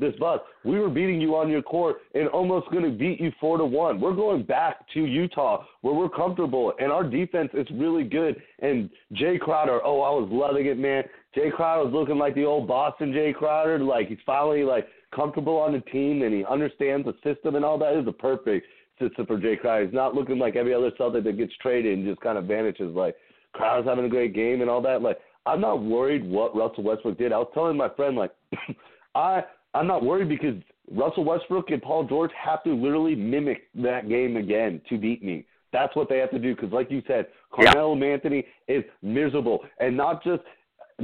[0.00, 0.40] this bus.
[0.64, 3.64] We were beating you on your court and almost going to beat you four to
[3.64, 4.00] one.
[4.00, 8.40] We're going back to Utah where we're comfortable and our defense is really good.
[8.60, 11.04] And Jay Crowder, oh, I was loving it, man.
[11.34, 13.78] Jay Crowder was looking like the old Boston Jay Crowder.
[13.78, 17.78] Like he's finally like comfortable on the team and he understands the system and all
[17.78, 17.96] that.
[17.96, 18.66] Is a perfect
[19.00, 19.84] system for Jay Crowder.
[19.84, 22.94] He's not looking like every other Celtic that gets traded and just kind of vanishes.
[22.94, 23.16] Like
[23.52, 25.02] Crowder's having a great game and all that.
[25.02, 27.32] Like I'm not worried what Russell Westbrook did.
[27.32, 28.32] I was telling my friend like
[29.14, 29.42] I
[29.74, 30.56] I'm not worried because
[30.90, 35.46] Russell Westbrook and Paul George have to literally mimic that game again to beat me.
[35.72, 38.06] That's what they have to do because, like you said, Carmelo yeah.
[38.06, 40.42] Anthony is miserable, and not just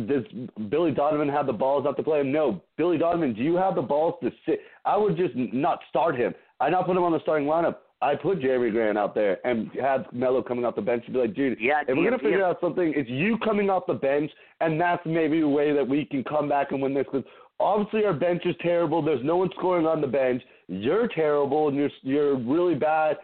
[0.07, 0.25] does
[0.69, 2.33] Billy Donovan have the balls not to play him?
[2.33, 4.61] No, Billy Donovan, do you have the balls to sit?
[4.85, 6.35] I would just not start him.
[6.61, 7.77] I not put him on the starting lineup.
[8.03, 11.21] I put Jerami Grant out there and have Melo coming off the bench and be
[11.21, 14.31] like, dude, yeah, if we're gonna figure out something, it's you coming off the bench,
[14.61, 17.07] and that's maybe a way that we can come back and win this.
[17.11, 17.27] Because
[17.61, 19.03] obviously our bench is terrible.
[19.03, 20.43] There's no one scoring on the bench.
[20.69, 23.17] You're terrible, and you're you're really bad,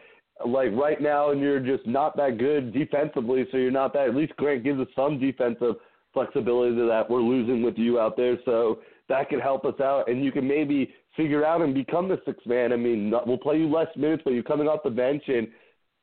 [0.47, 3.47] like right now, and you're just not that good defensively.
[3.51, 4.09] So you're not that.
[4.09, 5.77] At least Grant gives us some defensive
[6.15, 7.09] flexibility to that.
[7.09, 10.47] We're losing with you out there, so that could help us out, and you can
[10.47, 12.73] maybe figure out and become the sixth man.
[12.73, 15.49] I mean, we'll play you less minutes, but you're coming off the bench and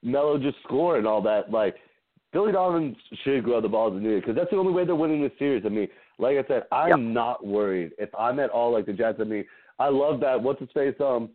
[0.04, 1.52] Melo just score and all that.
[1.52, 1.76] Like
[2.32, 5.32] Billy Donovan should grow the balls in because that's the only way they're winning this
[5.40, 5.64] series.
[5.66, 5.88] I mean,
[6.20, 7.00] like I said, I'm yep.
[7.00, 9.18] not worried if I'm at all like the Jets.
[9.20, 9.46] I mean,
[9.80, 10.42] I love that.
[10.42, 10.96] What's his face?
[11.00, 11.30] Um,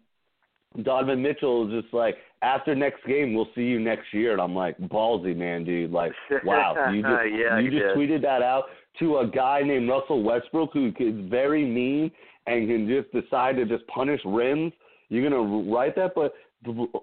[0.82, 4.54] Donovan Mitchell is just like after next game, we'll see you next year, and I'm
[4.54, 5.90] like ballsy, man, dude.
[5.90, 6.12] Like,
[6.44, 8.64] wow, you just yeah, you just tweeted that out
[8.98, 12.10] to a guy named Russell Westbrook who is very mean
[12.46, 14.72] and can just decide to just punish rims.
[15.08, 16.34] You're gonna write that, but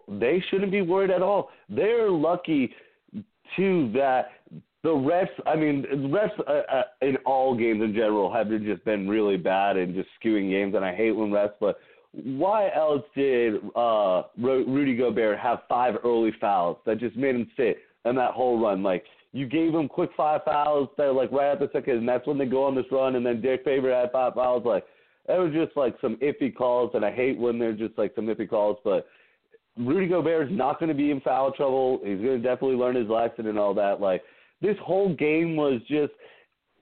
[0.08, 1.50] they shouldn't be worried at all.
[1.70, 2.74] They're lucky
[3.56, 4.32] too that
[4.84, 9.08] the refs, I mean, refs uh, uh, in all games in general have just been
[9.08, 11.54] really bad and just skewing games, and I hate when refs.
[11.60, 11.78] But
[12.14, 17.78] why else did uh, Rudy Gobert have five early fouls that just made him sit
[18.06, 18.82] in that whole run?
[18.82, 22.26] Like you gave him quick five fouls that like right at the second, and that's
[22.26, 23.16] when they go on this run.
[23.16, 24.66] And then Derek Favors had five fouls.
[24.66, 24.86] Like
[25.30, 28.28] it was just like some iffy calls, and I hate when they're just like some
[28.28, 29.08] iffy calls, but.
[29.78, 32.02] Rudy Gobert is not going to be in foul trouble.
[32.04, 34.02] He's going to definitely learn his lesson and all that.
[34.02, 34.22] Like
[34.62, 36.12] this whole game was just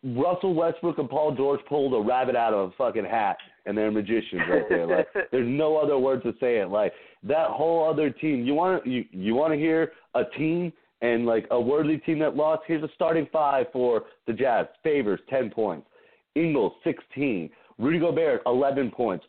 [0.03, 3.91] Russell Westbrook and Paul George pulled a rabbit out of a fucking hat, and they're
[3.91, 4.88] magicians right there.
[4.88, 6.69] Like, there's no other word to say it.
[6.69, 8.45] Like that whole other team.
[8.45, 10.71] You want to you, you want to hear a team
[11.01, 12.63] and like a worthy team that lost?
[12.67, 14.67] Here's a starting five for the Jazz.
[14.84, 15.88] Favors ten points.
[16.36, 17.49] Ingles sixteen.
[17.77, 19.25] Rudy Gobert eleven points.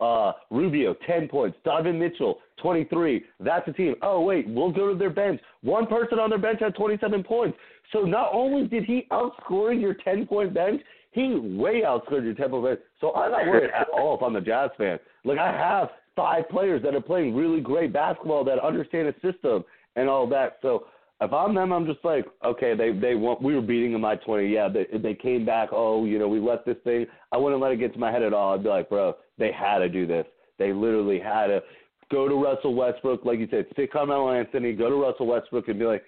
[0.00, 1.56] uh, Rubio, 10 points.
[1.64, 3.24] Donovan Mitchell, 23.
[3.40, 3.94] That's a team.
[4.02, 5.40] Oh, wait, we'll go to their bench.
[5.62, 7.56] One person on their bench had 27 points.
[7.92, 10.80] So not only did he outscore your 10 point bench,
[11.12, 12.80] he way outscored your 10 point bench.
[13.00, 14.98] So I'm not worried at all if I'm a Jazz fan.
[15.24, 19.64] Like, I have five players that are playing really great basketball that understand the system
[19.96, 20.58] and all that.
[20.62, 20.86] So
[21.20, 24.16] if I'm them, I'm just like, okay, they they want we were beating them by
[24.16, 24.48] 20.
[24.48, 25.68] Yeah, they they came back.
[25.72, 27.06] Oh, you know, we let this thing.
[27.30, 28.54] I wouldn't let it get to my head at all.
[28.54, 30.26] I'd be like, bro, they had to do this.
[30.58, 31.62] They literally had to
[32.10, 35.78] go to Russell Westbrook, like you said, stick Carmelo Anthony, go to Russell Westbrook and
[35.78, 36.02] be like,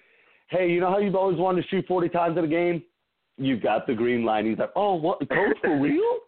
[0.49, 2.83] hey, you know how you've always wanted to shoot 40 times in a game?
[3.37, 4.45] You got the green line.
[4.45, 6.19] He's like, oh, what, coach, for real?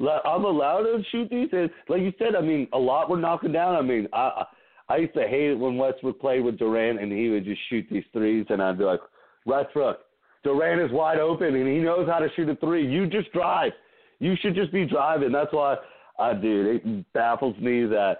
[0.24, 1.48] I'm allowed to shoot these.
[1.52, 3.74] And like you said, I mean, a lot were knocking down.
[3.76, 4.44] I mean, I
[4.88, 7.86] I used to hate it when Westbrook played with Durant and he would just shoot
[7.90, 9.00] these threes, and I'd be like,
[9.46, 10.00] Westbrook,
[10.42, 12.86] Durant is wide open and he knows how to shoot a three.
[12.86, 13.72] You just drive.
[14.20, 15.32] You should just be driving.
[15.32, 15.76] That's why
[16.18, 16.80] I do.
[16.84, 18.18] It baffles me that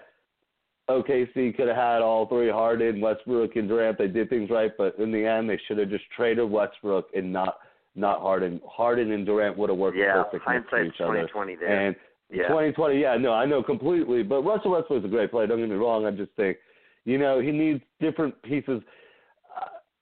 [0.91, 3.97] OKC could have had all three Harden, Westbrook, and Durant.
[3.97, 7.33] They did things right, but in the end, they should have just traded Westbrook and
[7.33, 7.59] not
[7.95, 8.61] not Harden.
[8.69, 11.23] Harden and Durant would have worked yeah, perfect next to each other.
[11.27, 11.87] 2020 there.
[11.87, 11.97] And
[12.31, 12.49] yeah.
[12.49, 14.23] 2020, yeah, no, I know completely.
[14.23, 15.47] But Russell Westbrook's a great player.
[15.47, 16.05] Don't get me wrong.
[16.05, 16.59] I just think,
[17.05, 18.83] you know, he needs different pieces.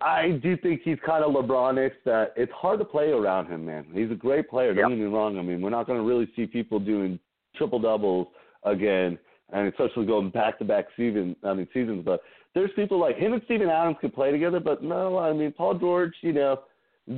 [0.00, 1.92] I do think he's kind of LeBronish.
[2.04, 3.86] That it's hard to play around him, man.
[3.92, 4.74] He's a great player.
[4.74, 4.98] Don't yep.
[4.98, 5.38] get me wrong.
[5.38, 7.18] I mean, we're not going to really see people doing
[7.56, 8.28] triple doubles
[8.64, 9.18] again,
[9.52, 11.36] and especially going back to back season.
[11.44, 12.02] I mean, seasons.
[12.04, 12.20] But
[12.54, 14.60] there's people like him and Steven Adams could play together.
[14.60, 16.60] But no, I mean, Paul George, you know.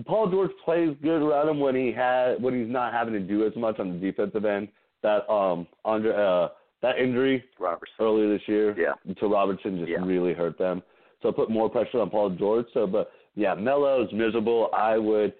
[0.07, 3.47] Paul George plays good around him when he had when he's not having to do
[3.47, 4.69] as much on the defensive end
[5.03, 6.49] that um under uh
[6.81, 7.95] that injury Robertson.
[8.01, 9.15] earlier this year yeah.
[9.15, 9.99] to Robertson just yeah.
[9.99, 10.83] really hurt them.
[11.23, 12.67] So put more pressure on Paul George.
[12.73, 14.71] So but yeah, Melo is miserable.
[14.75, 15.35] I would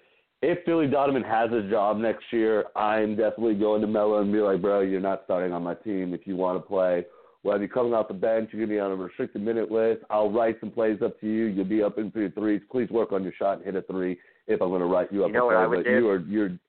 [0.45, 4.39] if Billy Donovan has a job next year, I'm definitely going to Melo and be
[4.39, 7.03] like, bro, you're not starting on my team if you want to play.
[7.41, 10.03] Whether you're coming off the bench, you're going to be on a restricted minute list.
[10.09, 11.45] I'll write some plays up to you.
[11.45, 12.61] You'll be up in three threes.
[12.71, 15.23] Please work on your shot and hit a three if I'm going to write you
[15.23, 15.29] up.
[15.29, 15.97] You know what I would but do?
[15.97, 16.59] You are, you're,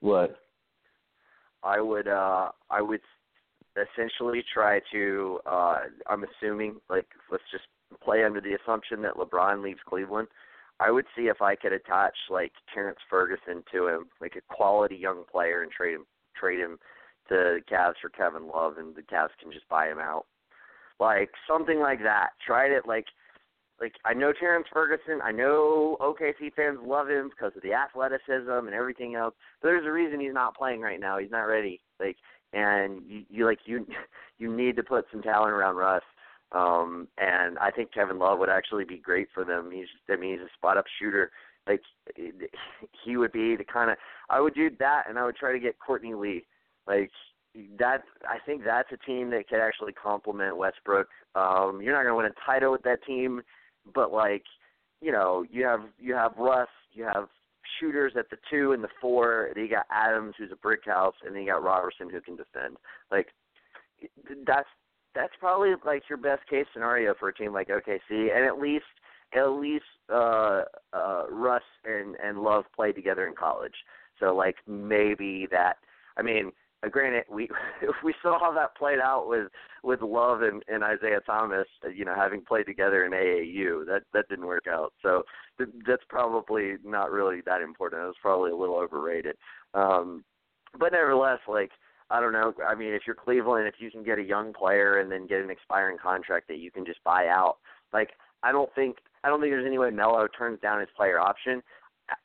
[0.00, 0.38] what?
[1.62, 3.00] I would uh I would
[3.76, 5.78] essentially try to uh
[6.08, 7.64] I'm assuming like let's just
[8.02, 10.28] play under the assumption that LeBron leaves Cleveland.
[10.80, 14.96] I would see if I could attach like Terrence Ferguson to him, like a quality
[14.96, 16.06] young player and trade him
[16.38, 16.78] trade him
[17.28, 20.26] to the Cavs for Kevin Love and the Cavs can just buy him out.
[21.00, 22.30] Like something like that.
[22.46, 23.06] Try it like
[23.80, 28.50] like I know Terrence Ferguson, I know OKC fans love him because of the athleticism
[28.50, 29.34] and everything else.
[29.60, 31.18] But there's a reason he's not playing right now.
[31.18, 31.80] He's not ready.
[32.00, 32.16] Like
[32.52, 33.86] and you, you like you
[34.38, 36.02] you need to put some talent around Russ.
[36.52, 39.70] Um and I think Kevin Love would actually be great for them.
[39.72, 41.30] He's I mean he's a spot up shooter.
[41.66, 41.82] Like
[43.04, 43.96] he would be the kind of
[44.30, 46.46] I would do that and I would try to get Courtney Lee.
[46.86, 47.10] Like
[47.78, 51.08] that I think that's a team that could actually complement Westbrook.
[51.34, 53.42] Um you're not going to win a title with that team
[53.94, 54.44] but like
[55.00, 57.28] you know you have you have Russ, you have
[57.78, 59.50] shooters at the two and the four.
[59.54, 62.36] Then you got Adams, who's a brick house, and then you got Robertson, who can
[62.36, 62.76] defend.
[63.10, 63.28] Like
[64.46, 64.68] that's
[65.18, 68.84] that's probably like your best case scenario for a team like OKC, and at least
[69.34, 70.62] at least uh,
[70.92, 73.74] uh, Russ and and Love played together in college.
[74.20, 75.74] So like maybe that.
[76.16, 76.52] I mean,
[76.84, 77.48] uh, granted, we
[78.04, 79.48] we saw how that played out with
[79.82, 83.84] with Love and, and Isaiah Thomas, uh, you know, having played together in AAU.
[83.86, 84.92] That that didn't work out.
[85.02, 85.24] So
[85.58, 88.02] th- that's probably not really that important.
[88.02, 89.34] It was probably a little overrated.
[89.74, 90.24] Um,
[90.78, 91.70] but nevertheless, like
[92.10, 92.54] I don't know.
[92.66, 95.42] I mean, if you're Cleveland, if you can get a young player and then get
[95.42, 97.58] an expiring contract that you can just buy out,
[97.92, 98.10] like
[98.42, 101.62] I don't think I don't think there's any way Melo turns down his player option.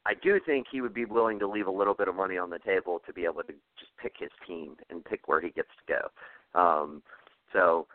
[0.05, 2.49] I do think he would be willing to leave a little bit of money on
[2.49, 5.67] the table to be able to just pick his team and pick where he gets
[5.85, 6.59] to go.
[6.59, 7.03] Um,
[7.51, 7.87] so,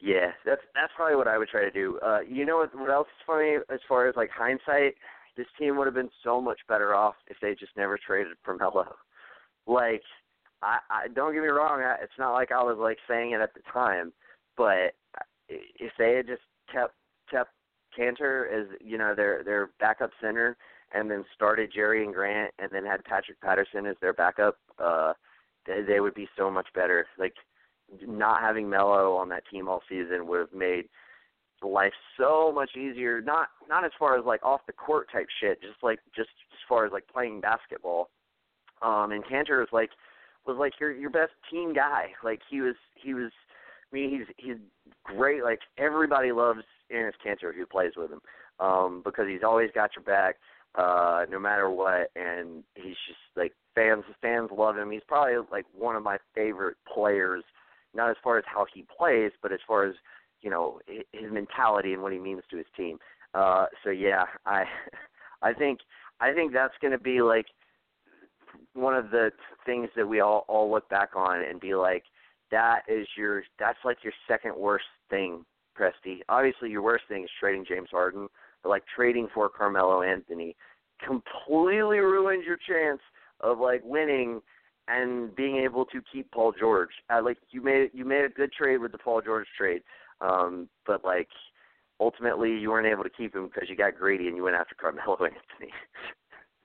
[0.00, 1.98] yeah, that's that's probably what I would try to do.
[2.04, 4.94] Uh, you know what, what else is funny as far as like hindsight?
[5.36, 8.56] This team would have been so much better off if they just never traded for
[8.56, 8.94] Melo.
[9.66, 10.02] Like,
[10.62, 13.40] I, I don't get me wrong, I, it's not like I was like saying it
[13.40, 14.12] at the time,
[14.56, 14.94] but
[15.48, 16.42] if they had just
[16.72, 16.94] kept
[17.30, 17.50] kept
[17.98, 20.56] Kanter as you know their their backup center
[20.94, 25.14] and then started Jerami Grant and then had Patrick Patterson as their backup, uh,
[25.66, 27.06] they, they would be so much better.
[27.18, 27.34] Like
[28.06, 30.84] not having Melo on that team all season would have made
[31.62, 33.20] life so much easier.
[33.20, 36.58] Not not as far as like off the court type shit, just like just as
[36.68, 38.10] far as like playing basketball.
[38.82, 39.90] Um, and Kanter was like
[40.46, 42.08] was like your your best team guy.
[42.22, 43.30] Like he was he was.
[43.92, 44.56] I mean, he's he's
[45.04, 45.42] great.
[45.42, 46.62] Like everybody loves
[46.92, 48.20] Enes Kanter who plays with him
[48.60, 50.36] um, because he's always got your back
[50.74, 54.90] uh, no matter what, and he's just like fans fans love him.
[54.90, 57.44] He's probably like one of my favorite players
[57.94, 59.94] not as far as how he plays, but as far as
[60.40, 62.98] you know his mentality and what he means to his team.
[63.34, 64.64] Uh, so yeah, I
[65.42, 65.80] I think
[66.20, 67.46] I think that's going to be like
[68.74, 69.30] one of the
[69.66, 72.04] things that we all all look back on and be like,
[72.50, 75.44] that is your that's like your second worst thing,
[75.78, 76.20] Presti.
[76.28, 78.28] Obviously, your worst thing is trading James Harden,
[78.62, 80.56] but like trading for Carmelo Anthony
[81.04, 83.00] completely ruins your chance
[83.40, 84.40] of like winning
[84.88, 86.90] and being able to keep Paul George.
[87.10, 89.82] Uh, like you made you made a good trade with the Paul George trade,
[90.20, 91.28] um, but like
[92.00, 94.74] ultimately you weren't able to keep him because you got greedy and you went after
[94.74, 95.72] Carmelo Anthony.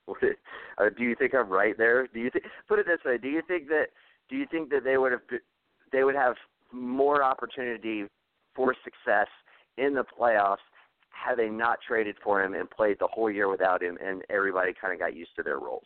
[0.77, 2.07] uh, do you think I'm right there?
[2.07, 3.17] Do you think put it this way?
[3.17, 3.87] Do you think that
[4.29, 5.21] do you think that they would have
[5.91, 6.35] they would have
[6.71, 8.05] more opportunity
[8.55, 9.27] for success
[9.77, 10.57] in the playoffs
[11.09, 14.73] had they not traded for him and played the whole year without him and everybody
[14.79, 15.85] kind of got used to their roles?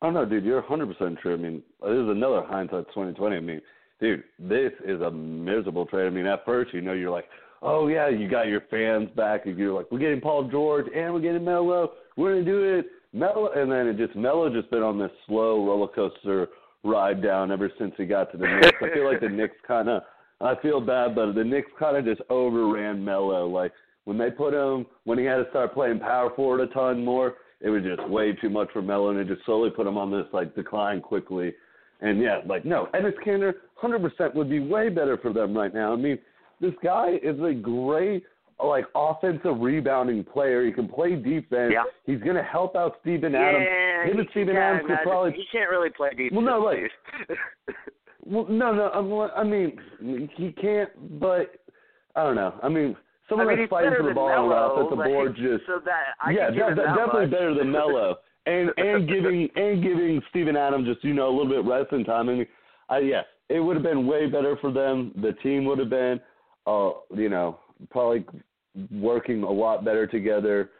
[0.00, 0.44] I don't know, dude.
[0.44, 1.34] You're 100% true.
[1.34, 3.36] I mean, this is another hindsight 2020.
[3.36, 3.60] I mean,
[4.00, 6.06] dude, this is a miserable trade.
[6.06, 7.26] I mean, at first, you know, you're like,
[7.62, 11.14] oh yeah, you got your fans back, and you're like, we're getting Paul George and
[11.14, 11.92] we're getting Melo.
[12.16, 15.64] We're gonna do it, Melo, and then it just Melo just been on this slow
[15.64, 16.48] roller coaster
[16.84, 18.78] ride down ever since he got to the Knicks.
[18.82, 20.02] I feel like the Knicks kind of,
[20.40, 23.46] I feel bad, but the Knicks kind of just overran Melo.
[23.46, 23.72] Like
[24.04, 27.34] when they put him, when he had to start playing power forward a ton more,
[27.60, 30.10] it was just way too much for Melo, and it just slowly put him on
[30.10, 31.54] this like decline quickly.
[32.00, 35.92] And yeah, like no, Kanter, hundred percent would be way better for them right now.
[35.92, 36.18] I mean,
[36.62, 38.24] this guy is a great
[38.64, 40.64] like offensive rebounding player.
[40.64, 41.72] He can play defense.
[41.74, 41.82] Yeah.
[42.06, 43.66] He's going to help out Steven Adams.
[43.68, 45.32] Yeah, Him and Steven Adams could probably.
[45.32, 46.32] He can't really play defense.
[46.32, 46.78] Well, no, like.
[48.24, 48.90] well, no, no.
[48.90, 51.20] I'm, I mean, he can't.
[51.20, 51.56] But
[52.14, 52.54] I don't know.
[52.62, 52.96] I mean,
[53.28, 55.66] someone I mean, that's fighting for the ball on the offensive like, board just.
[55.66, 57.30] So that I yeah, that, that, definitely much.
[57.30, 58.16] better than Melo.
[58.46, 62.28] and and giving and giving Steven Adams just you know a little bit resting time.
[62.28, 62.46] I mean,
[62.88, 65.12] I, yeah, it would have been way better for them.
[65.20, 66.20] The team would have been,
[66.66, 67.58] uh, you know,
[67.90, 68.24] probably
[68.90, 70.70] working a lot better together.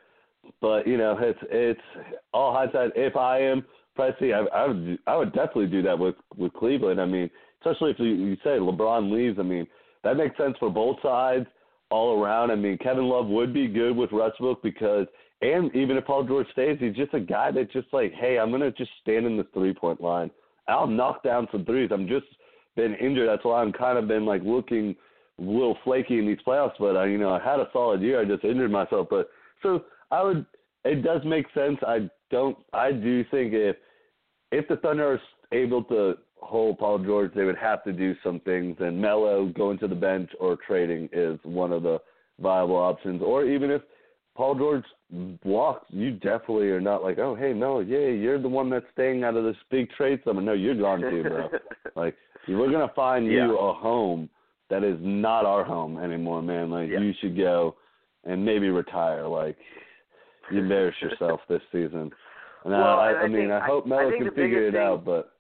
[0.61, 1.81] But you know, it's it's
[2.33, 2.93] all hindsight.
[2.97, 3.65] If I am
[3.97, 7.01] Presti, I, I would I would definitely do that with with Cleveland.
[7.01, 7.31] I mean,
[7.61, 9.39] especially if you, you say LeBron leaves.
[9.39, 9.67] I mean,
[10.05, 11.47] that makes sense for both sides
[11.91, 12.51] all around.
[12.51, 15.07] I mean, Kevin Love would be good with Westbrook because,
[15.43, 18.51] and even if Paul George stays, he's just a guy that just like, hey, I'm
[18.51, 20.31] gonna just stand in the three point line.
[20.69, 21.91] I'll knock down some threes.
[21.93, 22.27] I'm just
[22.77, 23.29] been injured.
[23.29, 24.97] That's why I'm kind of been like looking
[25.39, 26.75] a little flaky in these playoffs.
[26.79, 28.21] But I, you know, I had a solid year.
[28.21, 29.09] I just injured myself.
[29.11, 29.29] But
[29.63, 30.47] so I would.
[30.85, 31.79] It does make sense.
[31.87, 32.57] I don't.
[32.73, 33.77] I do think if
[34.51, 35.21] if the Thunder are
[35.53, 38.77] able to hold Paul George, they would have to do some things.
[38.81, 42.01] And Melo going to the bench or trading is one of the
[42.41, 43.23] viable options.
[43.23, 43.83] Or even if
[44.35, 44.85] Paul George
[45.45, 49.25] walks, you definitely are not like, oh, hey, Melo, yeah, you're the one that's staying
[49.25, 50.43] out of this big trade summer.
[50.43, 51.49] No, you're gone too, bro.
[51.97, 52.17] like,
[52.49, 53.47] we're going to find yeah.
[53.47, 54.29] you a home
[54.71, 56.71] that is not our home anymore, man.
[56.71, 57.01] Like, yeah.
[57.01, 57.77] you should go
[58.25, 59.27] and maybe retire.
[59.27, 59.57] Like,
[60.51, 62.11] you embarrass yourself this season.
[62.65, 64.81] And well, I, and I, I mean, think, I hope Melo can figure it thing,
[64.81, 65.33] out, but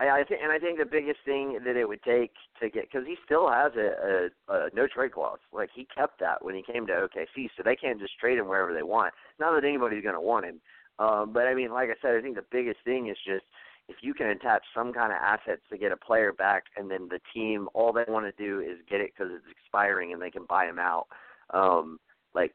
[0.00, 2.90] I, I think, and I think the biggest thing that it would take to get,
[2.90, 5.38] because he still has a, a, a no trade clause.
[5.52, 8.48] Like he kept that when he came to OKC, so they can't just trade him
[8.48, 9.14] wherever they want.
[9.38, 10.60] Not that anybody's going to want him,
[10.98, 13.44] um, but I mean, like I said, I think the biggest thing is just
[13.92, 17.08] if you can attach some kind of assets to get a player back, and then
[17.08, 20.30] the team all they want to do is get it because it's expiring and they
[20.30, 21.06] can buy him out.
[21.52, 21.98] Um,
[22.34, 22.52] like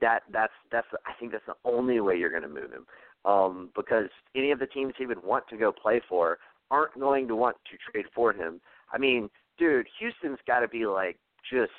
[0.00, 2.86] that, that's that's I think that's the only way you're going to move him
[3.24, 6.38] um, because any of the teams he would want to go play for
[6.70, 8.60] aren't going to want to trade for him.
[8.92, 9.28] I mean,
[9.58, 11.18] dude, Houston's got to be like
[11.50, 11.72] just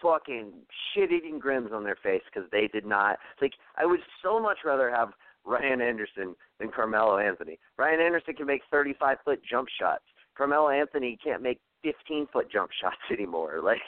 [0.00, 0.52] fucking
[0.92, 3.18] shit-eating grins on their face because they did not.
[3.40, 5.10] Like, I would so much rather have
[5.44, 7.58] Ryan Anderson than Carmelo Anthony.
[7.76, 10.04] Ryan Anderson can make 35-foot jump shots.
[10.36, 13.60] Carmelo Anthony can't make 15-foot jump shots anymore.
[13.62, 13.80] Like,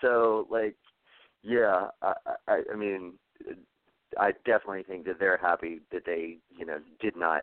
[0.00, 0.76] so like,
[1.42, 2.12] yeah, I,
[2.48, 3.14] I, I mean,
[4.18, 7.42] I definitely think that they're happy that they, you know, did not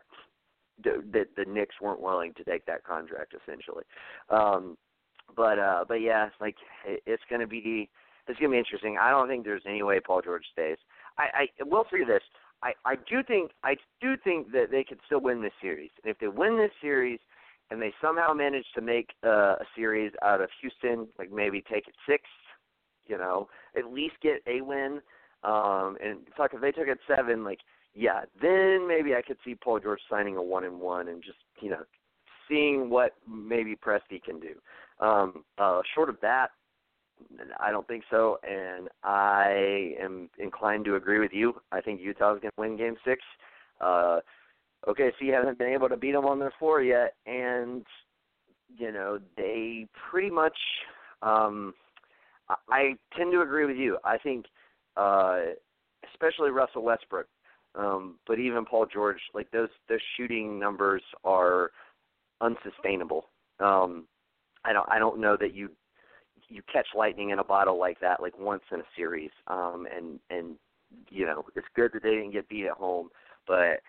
[0.82, 3.84] that the Knicks weren't willing to take that contract essentially.
[4.30, 4.76] Um
[5.36, 7.88] but uh but yeah, like it's going to be
[8.26, 8.96] it's going to be interesting.
[9.00, 10.78] I don't think there's any way Paul George stays.
[11.18, 12.22] I I will say this.
[12.62, 15.90] I I do think I do think that they could still win this series.
[16.02, 17.20] And if they win this series
[17.70, 21.88] and they somehow manage to make uh, a series out of Houston, like maybe take
[21.88, 22.22] it 6,
[23.06, 25.00] you know, at least get a win
[25.44, 27.60] um, and fuck, if they took it seven, like,
[27.94, 31.38] yeah, then maybe I could see Paul George signing a one and one and just,
[31.60, 31.82] you know,
[32.48, 34.54] seeing what maybe Presti can do.
[35.04, 36.48] Um, uh, short of that,
[37.60, 41.54] I don't think so, and I am inclined to agree with you.
[41.70, 43.22] I think Utah is going to win Game Six.
[43.80, 44.20] Uh,
[44.86, 47.84] OKC hasn't been able to beat them on their floor yet, and
[48.76, 50.56] you know they pretty much.
[51.22, 51.74] Um,
[52.48, 53.98] I, I tend to agree with you.
[54.04, 54.46] I think,
[54.96, 55.40] uh,
[56.12, 57.26] especially Russell Westbrook,
[57.74, 61.70] um, but even Paul George, like those those shooting numbers are
[62.40, 63.26] unsustainable.
[63.60, 64.06] Um,
[64.64, 65.70] I don't I don't know that you
[66.52, 69.30] you catch lightning in a bottle like that like once in a series.
[69.46, 70.56] Um, and and
[71.10, 73.08] you know it's good that they didn't get beat at home,
[73.46, 73.80] but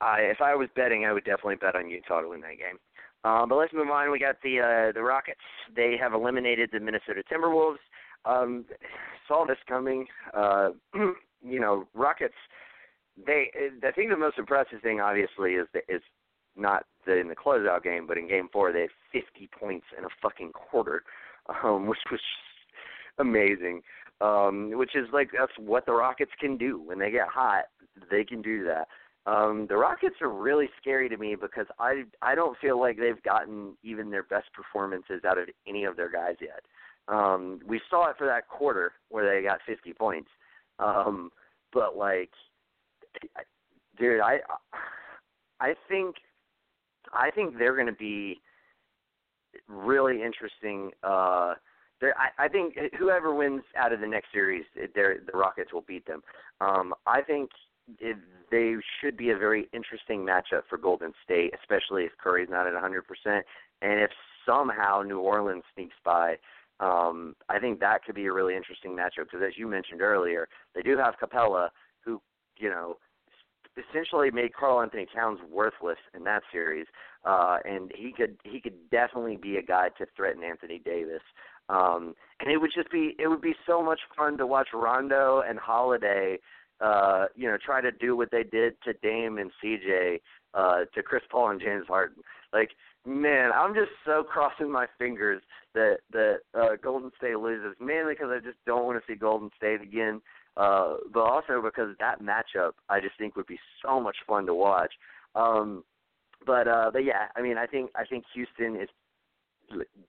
[0.00, 2.78] I if I was betting, I would definitely bet on Utah to win that game.
[3.24, 4.10] Um, but let's move on.
[4.10, 5.40] We got the uh, the Rockets.
[5.74, 7.78] They have eliminated the Minnesota Timberwolves.
[8.24, 8.64] Um,
[9.26, 10.06] saw this coming.
[10.34, 10.70] Uh,
[11.42, 12.34] you know, Rockets.
[13.26, 13.50] They.
[13.84, 16.02] I think the most impressive thing, obviously, is the, is
[16.56, 20.04] not the, in the closeout game, but in Game Four, they had 50 points in
[20.04, 21.02] a fucking quarter,
[21.62, 22.20] um, which was
[23.18, 23.82] amazing.
[24.20, 27.64] Um, which is like that's what the Rockets can do when they get hot.
[28.10, 28.88] They can do that.
[29.26, 33.22] Um, the Rockets are really scary to me because I I don't feel like they've
[33.22, 36.62] gotten even their best performances out of any of their guys yet.
[37.08, 40.28] Um, we saw it for that quarter where they got 50 points,
[40.78, 41.30] um,
[41.72, 42.30] but like,
[43.98, 44.38] dude, I
[45.60, 46.16] I think
[47.12, 48.40] I think they're going to be
[49.68, 50.90] really interesting.
[51.02, 51.54] Uh,
[52.02, 56.22] I, I think whoever wins out of the next series, the Rockets will beat them.
[56.60, 57.50] Um, I think
[57.98, 58.16] it,
[58.50, 62.74] they should be a very interesting matchup for Golden State, especially if Curry's not at
[62.74, 63.00] 100%,
[63.82, 64.10] and if
[64.46, 66.36] somehow New Orleans sneaks by.
[66.80, 70.48] Um, I think that could be a really interesting matchup because, as you mentioned earlier,
[70.74, 71.70] they do have Capela,
[72.04, 72.20] who
[72.56, 72.98] you know
[73.90, 76.86] essentially made Karl-Anthony Towns worthless in that series,
[77.28, 81.22] uh, and he could he could definitely be a guy to threaten Anthony Davis.
[81.68, 85.42] Um, and it would just be it would be so much fun to watch Rondo
[85.46, 86.38] and Holiday
[86.80, 90.20] uh, you know, try to do what they did to Dame and CJ,
[90.54, 92.22] uh, to Chris Paul and James Harden.
[92.52, 92.70] Like,
[93.04, 95.42] man, I'm just so crossing my fingers
[95.74, 99.50] that that uh, Golden State loses, mainly because I just don't want to see Golden
[99.56, 100.20] State again,
[100.56, 104.54] uh, but also because that matchup I just think would be so much fun to
[104.54, 104.92] watch.
[105.34, 105.84] Um,
[106.46, 108.88] but uh, but yeah, I mean, I think I think Houston is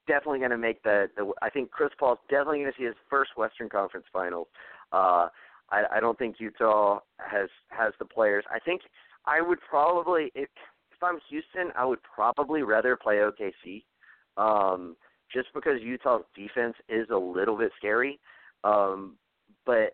[0.08, 1.32] definitely going to make the the.
[1.42, 4.48] I think Chris Paul's definitely going to see his first Western Conference Finals.
[4.92, 5.28] Uh,
[5.72, 8.46] I, I don't think Utah has has the players.
[8.54, 8.82] I think
[9.26, 10.50] I would probably if
[10.92, 13.84] if I'm Houston, I would probably rather play OKC,
[14.38, 14.96] um,
[15.34, 18.20] just because Utah's defense is a little bit scary.
[18.64, 19.16] Um,
[19.66, 19.94] but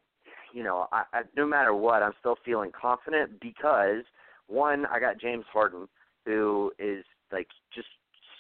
[0.54, 4.04] you know, I, I, no matter what, I'm still feeling confident because
[4.48, 5.88] one, I got James Harden,
[6.26, 7.88] who is like just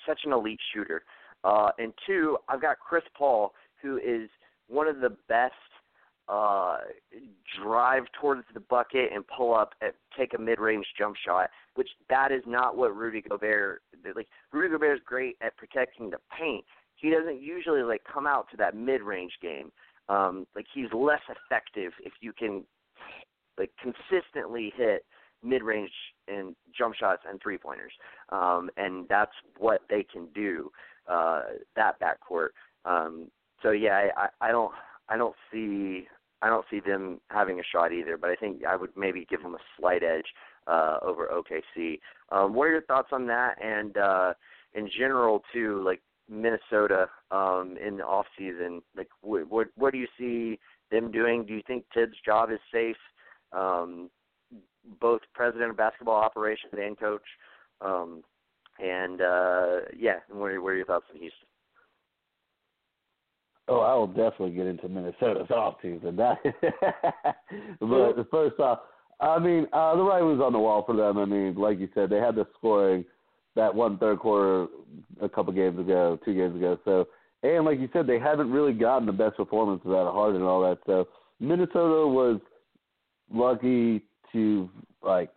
[0.07, 1.03] such an elite shooter,
[1.43, 4.29] uh, and two, I've got Chris Paul, who is
[4.67, 5.53] one of the best
[6.27, 6.77] uh,
[7.61, 12.31] drive towards the bucket and pull up and take a mid-range jump shot, which that
[12.31, 13.83] is not what Rudy Gobert
[14.15, 14.27] like.
[14.51, 16.65] Rudy Gobert is great at protecting the paint.
[16.95, 19.71] He doesn't usually like come out to that mid-range game.
[20.09, 22.63] Um, like he's less effective if you can
[23.57, 25.05] like consistently hit
[25.43, 25.91] mid-range
[26.27, 27.93] and jump shots and three-pointers,
[28.29, 30.71] um, and that's what they can do.
[31.07, 31.41] Uh,
[31.75, 32.49] that backcourt.
[32.83, 33.27] Um,
[33.61, 34.71] so yeah, I, I don't
[35.07, 36.07] I don't see
[36.41, 39.41] I don't see them having a shot either, but I think I would maybe give
[39.41, 40.25] them a slight edge
[40.67, 41.99] uh, over OKC.
[42.31, 43.55] Um, what are your thoughts on that?
[43.63, 44.33] And uh,
[44.73, 49.99] in general, too, like Minnesota um, in the off season, like what, what what do
[49.99, 50.59] you see
[50.91, 51.45] them doing?
[51.45, 52.97] Do you think Thibs' job is safe?
[53.51, 54.09] Um,
[55.01, 57.23] both president of basketball operations and coach.
[57.81, 58.23] Um,
[58.79, 61.47] and uh, yeah, what are, what are your thoughts on Houston?
[63.67, 66.15] Oh, I will definitely get into Minnesota's off season.
[66.15, 66.37] That,
[67.79, 68.79] but first off,
[69.19, 71.17] I mean, uh, the writing was on the wall for them.
[71.17, 73.05] I mean, like you said, they had the scoring
[73.55, 74.67] that one third quarter
[75.21, 76.77] a couple games ago, two games ago.
[76.83, 77.07] So,
[77.41, 80.49] and like you said, they haven't really gotten the best performances out of Harden and
[80.49, 80.79] all that.
[80.85, 81.07] So,
[81.39, 82.39] Minnesota was
[83.31, 84.03] lucky
[84.35, 84.69] to
[85.01, 85.29] like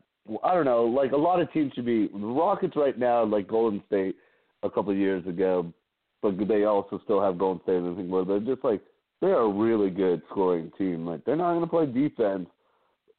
[0.45, 3.49] I don't know, like a lot of teams should be the Rockets right now, like
[3.49, 4.17] Golden State
[4.63, 5.73] a couple of years ago,
[6.21, 8.11] but they also still have Golden State and everything.
[8.11, 8.83] Where they're just like
[9.21, 11.07] they're a really good scoring team.
[11.07, 12.49] Like they're not going to play defense.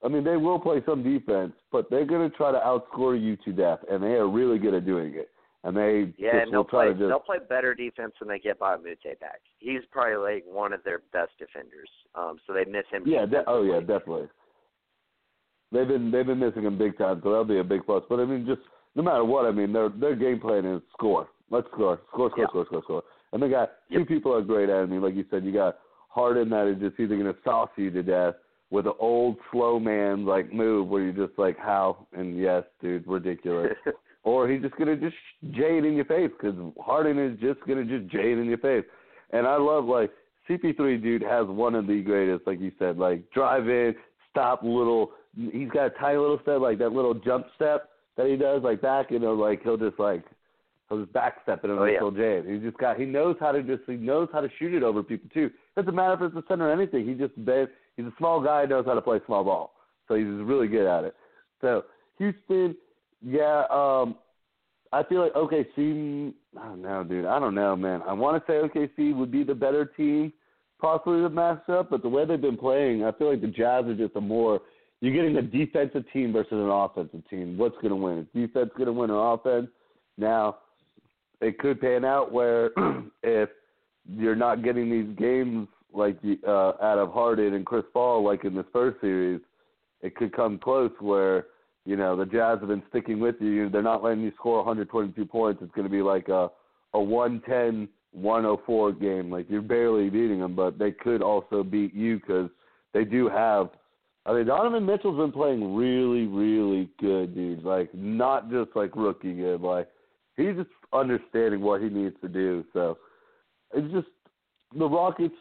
[0.04, 3.36] I mean, they will play some defense, but they're going to try to outscore you
[3.38, 5.30] to death, and they are really good at doing it.
[5.66, 8.76] And they yeah, and they'll play just, they'll play better defense when they get Mbah
[8.76, 9.42] a Moute back.
[9.58, 11.90] He's probably like one of their best defenders.
[12.16, 13.04] Um, so they miss him.
[13.06, 13.26] Yeah.
[13.26, 14.28] De- oh yeah, definitely.
[15.72, 18.04] They've been they've been missing him big time, so that'll be a big plus.
[18.10, 18.62] But I mean, just
[18.96, 21.28] no matter what, I mean, their their game plan is score.
[21.52, 22.50] Let's score, score, score, yeah.
[22.50, 23.04] score, score, score.
[23.34, 24.08] And they got two yep.
[24.08, 24.84] people are great at it.
[24.84, 25.78] I mean, like you said, you got
[26.10, 28.36] Harden that is just either going to sauce you to death,
[28.72, 33.06] with an old slow man like move where you're just like how and yes, dude,
[33.08, 33.74] ridiculous.
[34.24, 35.16] or he's just gonna just
[35.52, 38.86] jade in your face because Harden is just gonna just jade in your face.
[39.32, 40.12] And I love like
[40.50, 43.96] CP3, dude, has one of the greatest, like you said, like drive in,
[44.30, 45.12] stop little.
[45.36, 48.82] He's got a tiny little step, like that little jump step that he does, like
[48.82, 50.24] back, you know, like he'll just like
[50.90, 52.00] he'll just backstep it and oh, yeah.
[52.16, 52.46] jade.
[52.52, 55.04] He's just got he knows how to just he knows how to shoot it over
[55.04, 55.50] people too.
[55.76, 57.08] Doesn't matter if it's the center or anything.
[57.08, 59.74] He just he's a small guy, knows how to play small ball,
[60.08, 61.16] so he's really good at it.
[61.62, 61.86] So
[62.18, 62.76] Houston,
[63.22, 64.16] yeah, um,
[64.92, 66.34] I feel like OKC.
[66.60, 67.26] I don't know, dude.
[67.26, 68.02] I don't know, man.
[68.08, 70.34] I want to say OKC would be the better team,
[70.82, 73.96] possibly the matchup, but the way they've been playing, I feel like the Jazz are
[73.96, 74.62] just a more.
[75.02, 77.58] You're getting a defensive team versus an offensive team.
[77.58, 78.20] What's going to win?
[78.20, 79.68] Is defense going to win or offense?
[80.18, 80.58] Now,
[81.42, 82.72] it could pan out where
[83.24, 83.50] if
[84.08, 88.56] you're not getting these games like uh, out of Harden and Chris Paul, like in
[88.56, 89.42] this first series,
[90.02, 91.48] it could come close where
[91.86, 93.70] you know the Jazz have been sticking with you.
[93.70, 95.62] They're not letting you score 122 points.
[95.64, 96.50] It's going to be like a
[96.94, 99.32] a 110 104 game.
[99.32, 102.50] Like you're barely beating them, but they could also beat you because
[102.94, 103.70] they do have.
[104.30, 107.64] I mean, Donovan Mitchell's been playing really, really good, dude.
[107.64, 109.62] Like not just like rookie good.
[109.62, 109.88] Like
[110.38, 112.64] he's just understanding what he needs to do.
[112.72, 113.00] So
[113.74, 114.08] it's just
[114.78, 115.34] the Rockets.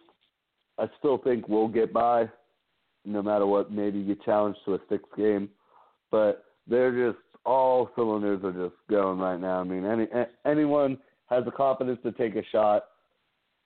[0.78, 2.30] I still think will get by,
[3.04, 3.70] no matter what.
[3.70, 5.50] Maybe get challenged to a six game,
[6.10, 9.60] but they're just all cylinders are just going right now.
[9.60, 10.06] I mean, any
[10.46, 10.96] anyone
[11.26, 12.84] has the confidence to take a shot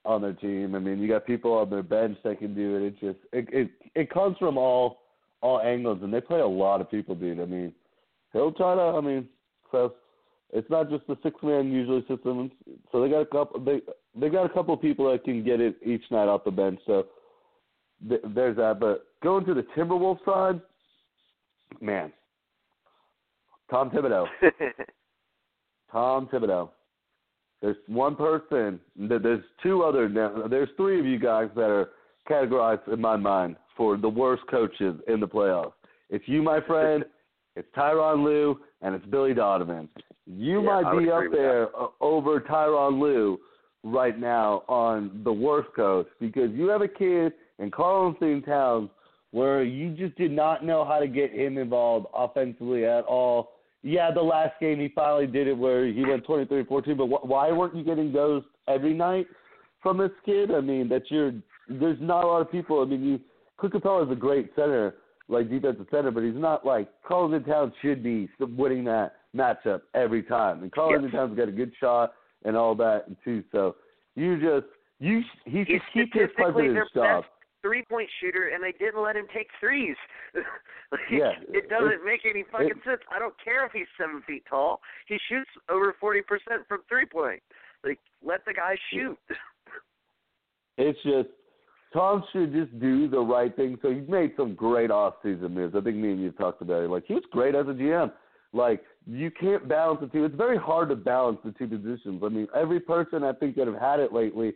[0.05, 0.75] on their team.
[0.75, 2.83] I mean, you got people on their bench that can do it.
[2.83, 5.02] It just it it it comes from all
[5.43, 7.41] all angles, and they play a lot of people, dude.
[7.41, 7.73] I mean,
[8.33, 8.81] he'll try to.
[8.81, 9.29] I mean,
[9.71, 9.95] so
[10.53, 12.51] it's not just the six man usually system.
[12.91, 13.61] So they got a couple.
[13.61, 13.81] They
[14.19, 16.81] they got a couple of people that can get it each night off the bench.
[16.87, 17.07] So
[18.09, 18.79] th- there's that.
[18.81, 20.61] But going to the Timberwolves side,
[21.81, 22.13] man,
[23.71, 24.27] Tom Thibodeau.
[25.93, 26.71] Tom Thibodeau.
[27.61, 28.81] There's one person.
[28.97, 30.09] There's two other.
[30.09, 31.91] Now, There's three of you guys that are
[32.29, 35.73] categorized in my mind for the worst coaches in the playoffs.
[36.11, 37.05] It's you, my friend.
[37.57, 39.89] It's Tyronn Lue and it's Billy Donovan.
[40.27, 41.91] You yeah, might be up there that.
[42.01, 43.39] over Tyronn Lue
[43.85, 48.91] right now on the worst coach because you have a kid in Karl-Anthony Towns
[49.33, 53.53] where you just did not know how to get him involved offensively at all.
[53.83, 57.51] Yeah, the last game he finally did it where he went 23-14, but wh- why
[57.51, 59.27] weren't you getting those every night
[59.83, 60.53] from this kid?
[60.53, 61.33] I mean, that you're
[61.69, 62.83] there's not a lot of people.
[62.83, 63.21] I mean, you
[63.71, 64.95] Capela is a great center,
[65.29, 70.23] like defensive center, but he's not like Carlton Towns should be winning that matchup every
[70.23, 70.63] time.
[70.63, 71.13] And Carlton yep.
[71.13, 72.13] Towns got a good shot
[72.45, 73.43] and all that too.
[73.53, 73.77] So
[74.15, 74.67] you just
[74.99, 77.25] you he should He's keep his president's job.
[77.63, 79.95] Three point shooter, and they didn't let him take threes.
[80.35, 83.01] like, yeah, it doesn't make any fucking it, sense.
[83.15, 84.81] I don't care if he's seven feet tall.
[85.07, 87.41] He shoots over forty percent from three point.
[87.85, 89.19] Like, let the guy shoot.
[90.79, 91.29] It's just
[91.93, 93.79] Tom should just do the right thing.
[93.83, 95.75] So he's made some great off-season moves.
[95.77, 96.91] I think me and you talked about it.
[96.91, 98.13] Like he was great as a GM.
[98.53, 100.25] Like you can't balance the two.
[100.25, 102.23] It's very hard to balance the two positions.
[102.25, 104.55] I mean, every person I think that have had it lately,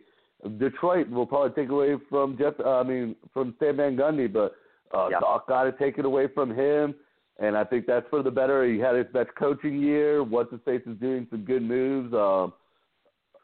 [0.57, 2.53] Detroit will probably take away from Jeff.
[2.59, 4.53] Uh, I mean, from Stan Van Gundy, but
[4.95, 5.19] uh, yeah.
[5.19, 6.95] Doc got to take it away from him.
[7.39, 8.65] And I think that's for the better.
[8.65, 10.23] He had his best coaching year.
[10.23, 12.53] What's his face is doing some good moves um,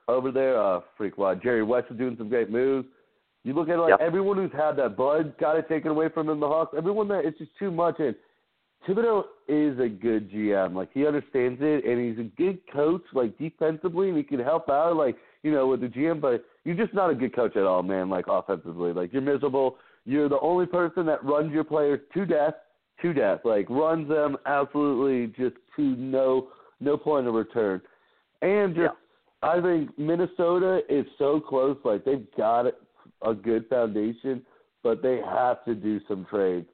[0.07, 0.60] over there.
[0.60, 2.88] Uh, freak, why Jerry West is doing some great moves.
[3.44, 3.99] You look at like yep.
[4.02, 6.40] everyone who's had that Bud got it taken away from him.
[6.40, 7.95] The Hawks, everyone that it's just too much.
[7.99, 8.15] And
[8.88, 10.74] Thibodeau is a good GM.
[10.74, 13.03] Like he understands it, and he's a good coach.
[13.14, 14.95] Like defensively, and he can help out.
[14.95, 17.84] Like you know with the GM, but you're just not a good coach at all,
[17.84, 18.10] man.
[18.10, 19.78] Like offensively, like you're miserable.
[20.06, 22.56] You're the only person that runs your players to death,
[23.02, 23.41] to death.
[23.44, 26.48] Like runs them absolutely just to no
[26.80, 27.82] no point of return.
[28.41, 29.49] And just, yeah.
[29.49, 31.78] I think Minnesota is so close.
[31.84, 32.76] Like they've got it
[33.24, 34.41] a good foundation,
[34.84, 36.68] but they have to do some trades.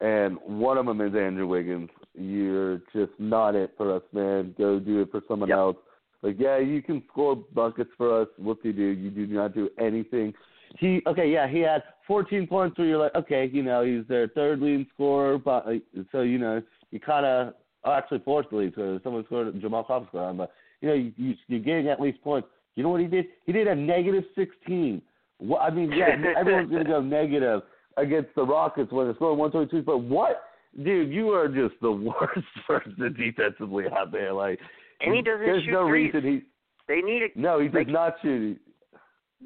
[0.00, 1.88] And one of them is Andrew Wiggins.
[2.14, 4.54] You're just not it for us, man.
[4.58, 5.58] Go do it for someone yep.
[5.58, 5.76] else.
[6.22, 8.28] Like, yeah, you can score buckets for us.
[8.36, 8.82] Do you do?
[8.82, 10.34] You do not do anything.
[10.78, 14.28] He okay, yeah, he had 14 points where you're like, okay, you know, he's their
[14.28, 16.60] third leading scorer, but uh, so you know,
[16.90, 17.54] you kind of
[17.84, 21.12] oh, actually fourth lead because someone scored Jamal Crawford scored on, but you know, you,
[21.16, 22.48] you you're getting at least points.
[22.74, 23.26] You know what he did?
[23.46, 25.00] He did a negative 16
[25.38, 27.62] well, I mean, yeah, everyone's going to go negative
[27.96, 29.84] against the Rockets when they're scoring 122.
[29.84, 30.42] But what,
[30.82, 31.12] dude?
[31.12, 34.32] You are just the worst person defensively out there.
[34.32, 34.58] Like,
[35.00, 36.12] and he doesn't there's shoot no threes.
[36.14, 36.42] reason he.
[36.88, 37.58] They need a no.
[37.60, 38.58] He does like, not shoot.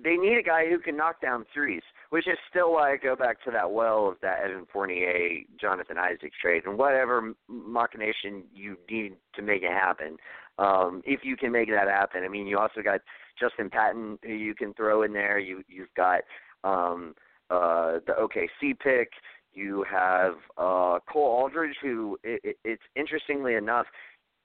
[0.04, 3.16] they need a guy who can knock down threes, which is still why I go
[3.16, 8.76] back to that well of that Evan Fournier, Jonathan Isaac trade, and whatever machination you
[8.90, 10.18] need to make it happen.
[10.58, 13.00] Um, if you can make that happen, I mean, you also got
[13.40, 15.38] Justin Patton who you can throw in there.
[15.38, 16.20] You you've got
[16.64, 17.14] um,
[17.50, 19.10] uh, the OKC pick.
[19.52, 23.86] You have uh, Cole Aldrich, who it, it, it's interestingly enough,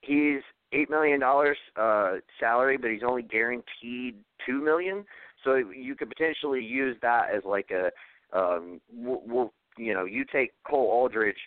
[0.02, 0.42] he's
[0.74, 4.16] eight million dollars uh, salary, but he's only guaranteed
[4.46, 5.06] two million.
[5.44, 7.92] So you could potentially use that as like a,
[8.38, 11.38] um, we'll, we'll you know, you take Cole Aldrich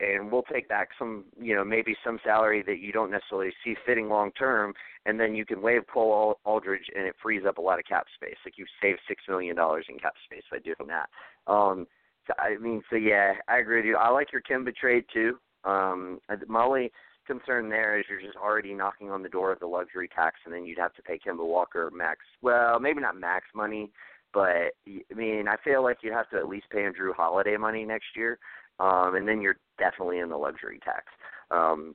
[0.00, 3.74] and we'll take back some, you know, maybe some salary that you don't necessarily see
[3.86, 4.74] fitting long term,
[5.06, 8.06] and then you can waive Cole Aldrich, and it frees up a lot of cap
[8.14, 8.36] space.
[8.44, 11.08] Like you save six million dollars in cap space by doing that.
[11.50, 11.86] Um,
[12.26, 13.96] so, I mean, so yeah, I agree with you.
[13.96, 15.38] I like your Kemba trade too.
[15.64, 16.92] Um, my only
[17.26, 20.54] concern there is you're just already knocking on the door of the luxury tax, and
[20.54, 22.20] then you'd have to pay Kemba Walker max.
[22.42, 23.90] Well, maybe not max money,
[24.32, 27.84] but I mean, I feel like you'd have to at least pay Andrew Holiday money
[27.84, 28.38] next year,
[28.78, 31.04] um, and then you're definitely in the luxury tax.
[31.50, 31.94] Um,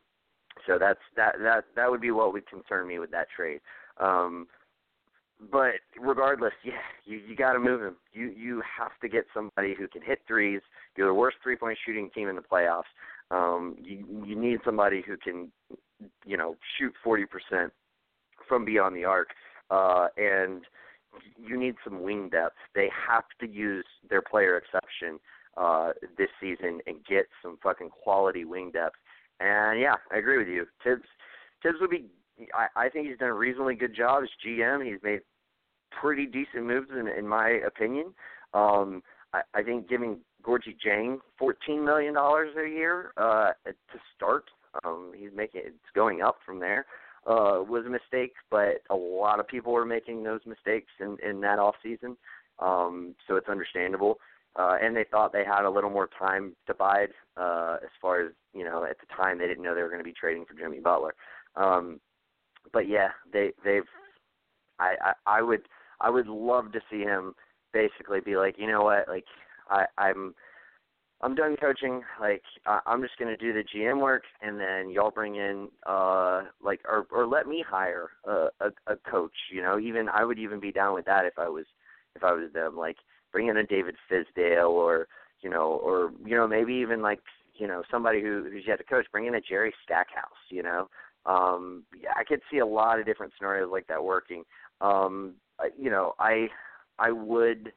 [0.67, 3.61] so that's that that that would be what would concern me with that trade.
[3.99, 4.47] Um,
[5.51, 6.73] but regardless, yeah,
[7.05, 7.95] you you got to move him.
[8.13, 10.61] You you have to get somebody who can hit threes.
[10.95, 12.83] You're the worst three point shooting team in the playoffs.
[13.31, 15.51] Um, you you need somebody who can,
[16.25, 17.71] you know, shoot forty percent
[18.47, 19.29] from beyond the arc,
[19.69, 20.63] uh, and
[21.37, 22.57] you need some wing depth.
[22.75, 25.19] They have to use their player exception
[25.57, 28.95] uh, this season and get some fucking quality wing depth.
[29.39, 30.65] And yeah, I agree with you.
[30.83, 31.07] Thibs
[31.63, 32.05] Thibs would be.
[32.53, 34.85] I, I think he's done a reasonably good job as GM.
[34.85, 35.21] He's made
[35.91, 38.13] pretty decent moves in, in my opinion.
[38.53, 39.03] Um,
[39.33, 44.45] I, I think giving Gorgui Dieng fourteen million dollars a year uh, to start.
[44.83, 46.85] Um, he's making it's going up from there.
[47.27, 51.41] Uh, was a mistake, but a lot of people were making those mistakes in in
[51.41, 52.17] that off season.
[52.59, 54.19] Um, so it's understandable.
[54.57, 57.09] Uh, and they thought they had a little more time to bide.
[57.37, 59.99] Uh, as far as you know, at the time they didn't know they were going
[59.99, 61.15] to be trading for Jimmy Butler.
[61.55, 61.99] Um,
[62.73, 63.83] but yeah, they they've.
[64.79, 65.67] I, I I would
[65.99, 67.33] I would love to see him
[67.73, 69.25] basically be like, you know what, like
[69.69, 70.33] I, I'm
[71.21, 72.01] I'm done coaching.
[72.19, 76.43] Like I, I'm just gonna do the GM work, and then y'all bring in uh
[76.63, 79.35] like or or let me hire a, a a coach.
[79.51, 81.65] You know, even I would even be down with that if I was
[82.15, 82.75] if I was them.
[82.75, 82.97] Like
[83.31, 85.07] bring in a David Fizdale or
[85.41, 87.19] you know or you know maybe even like
[87.55, 89.05] you know somebody who who's yet to coach.
[89.11, 90.29] Bring in a Jerry Stackhouse.
[90.49, 90.89] You know,
[91.25, 94.43] um yeah, I could see a lot of different scenarios like that working.
[94.79, 95.35] Um,
[95.77, 96.47] you know, I
[96.99, 97.71] I would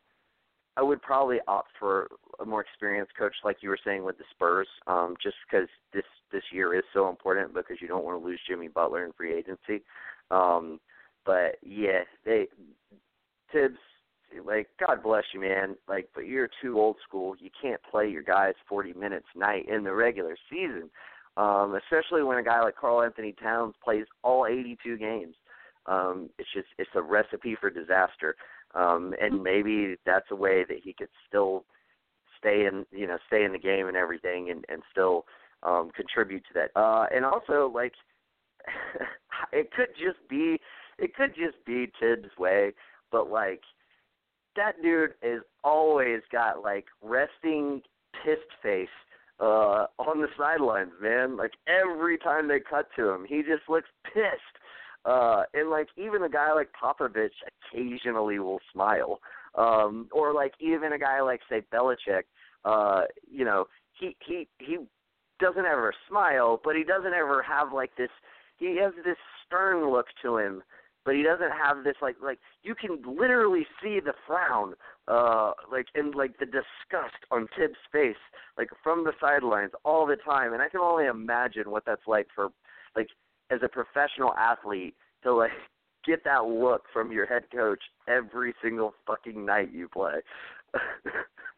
[0.76, 2.08] I would probably opt for
[2.40, 6.04] a more experienced coach, like you were saying with the Spurs, um, just because this
[6.32, 9.32] this year is so important because you don't want to lose Jimmy Butler in free
[9.32, 9.84] agency.
[10.30, 10.80] Um,
[11.24, 12.46] but yeah, they
[13.52, 13.78] Thibs,
[14.42, 15.76] like God bless you, man.
[15.88, 17.34] Like, but you're too old school.
[17.38, 20.90] You can't play your guys 40 minutes night in the regular season,
[21.36, 25.34] um, especially when a guy like Karl-Anthony Towns plays all 82 games.
[25.86, 28.36] Um, it's just it's a recipe for disaster
[28.74, 31.64] um, and maybe that's a way that he could still
[32.38, 35.24] stay in you know stay in the game and everything and and still
[35.62, 37.92] um contribute to that uh and also like
[39.52, 40.58] it could just be
[40.98, 42.72] it could just be Thibs way
[43.10, 43.62] but like
[44.56, 47.82] that dude is always got like resting
[48.24, 48.88] pissed face
[49.40, 53.88] uh on the sidelines man like every time they cut to him he just looks
[54.04, 54.54] pissed
[55.04, 57.28] uh, and like even a guy like Popovich
[57.72, 59.20] occasionally will smile.
[59.54, 62.24] Um, or like even a guy like say Belichick,
[62.64, 64.78] uh, you know, he he he
[65.38, 68.10] doesn't ever smile, but he doesn't ever have like this.
[68.56, 69.16] He has this
[69.46, 70.62] stern look to him,
[71.04, 74.74] but he doesn't have this like like you can literally see the frown,
[75.08, 78.16] uh, like and like the disgust on Thibs' face,
[78.56, 80.52] like from the sidelines all the time.
[80.52, 82.48] And I can only imagine what that's like for
[82.96, 83.08] like
[83.50, 85.50] as a professional athlete to like
[86.06, 90.20] get that look from your head coach every single fucking night you play.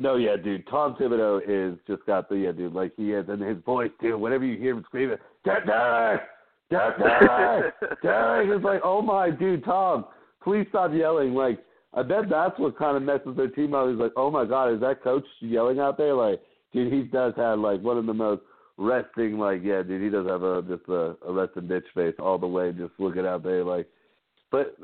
[0.00, 0.66] no, yeah, dude.
[0.66, 2.72] Tom Thibodeau is just got the yeah, dude.
[2.72, 4.16] Like he is, and his voice too.
[4.16, 6.22] Whenever you hear him screaming, "Get Derek,
[6.70, 10.06] Derek, Derek," it's like, oh my, dude, Tom,
[10.42, 11.34] please stop yelling.
[11.34, 11.58] Like,
[11.92, 13.90] I bet that's what kind of messes their team up.
[13.90, 16.14] He's like, oh my god, is that coach yelling out there?
[16.14, 16.40] Like,
[16.72, 18.40] dude, he does have like one of the most
[18.78, 19.38] resting.
[19.38, 22.46] Like, yeah, dude, he does have a just a, a resting bitch face all the
[22.46, 23.64] way, just looking out there.
[23.64, 23.86] Like,
[24.50, 24.76] but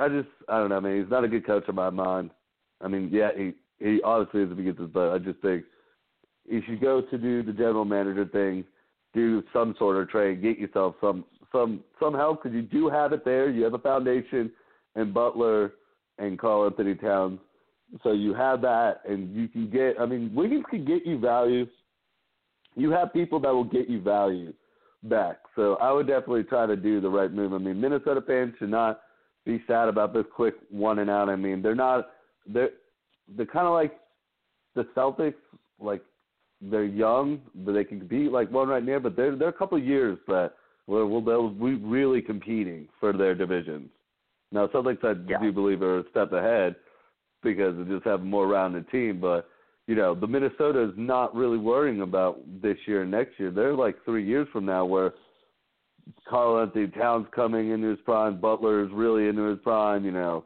[0.00, 1.00] I just I don't know, man.
[1.00, 2.30] He's not a good coach in my mind.
[2.80, 5.12] I mean, yeah, he he obviously is if he gets his butt.
[5.12, 5.64] I just think
[6.48, 8.64] you should go to do the general manager thing,
[9.14, 13.12] do some sort of trade, get yourself some some some help because you do have
[13.12, 13.48] it there.
[13.48, 14.50] You have a foundation
[14.94, 15.74] and Butler
[16.18, 17.38] and Karl-Anthony Towns,
[18.02, 20.00] so you have that, and you can get.
[20.00, 21.66] I mean, Wiggins can get you value.
[22.74, 24.52] You have people that will get you value
[25.04, 25.38] back.
[25.56, 27.52] So I would definitely try to do the right move.
[27.52, 29.00] I mean, Minnesota fans should not
[29.46, 31.28] be sad about this quick one and out.
[31.28, 32.10] I mean, they're not.
[32.46, 32.70] They're
[33.36, 33.98] they're kind of like
[34.74, 35.34] the Celtics.
[35.80, 36.02] Like
[36.60, 38.98] they're young, but they can compete like one right now.
[38.98, 40.52] But they're they're a couple of years that
[40.86, 43.90] where will they'll be really competing for their divisions.
[44.50, 45.38] Now, Celtics I yeah.
[45.38, 46.74] do believe are a step ahead
[47.42, 49.20] because they just have a more rounded team.
[49.20, 49.48] But
[49.86, 53.50] you know, the Minnesota is not really worrying about this year and next year.
[53.50, 55.14] They're like three years from now where
[56.28, 60.04] Karl-Anthony Towns coming into his prime, Butler is really into his prime.
[60.04, 60.44] You know,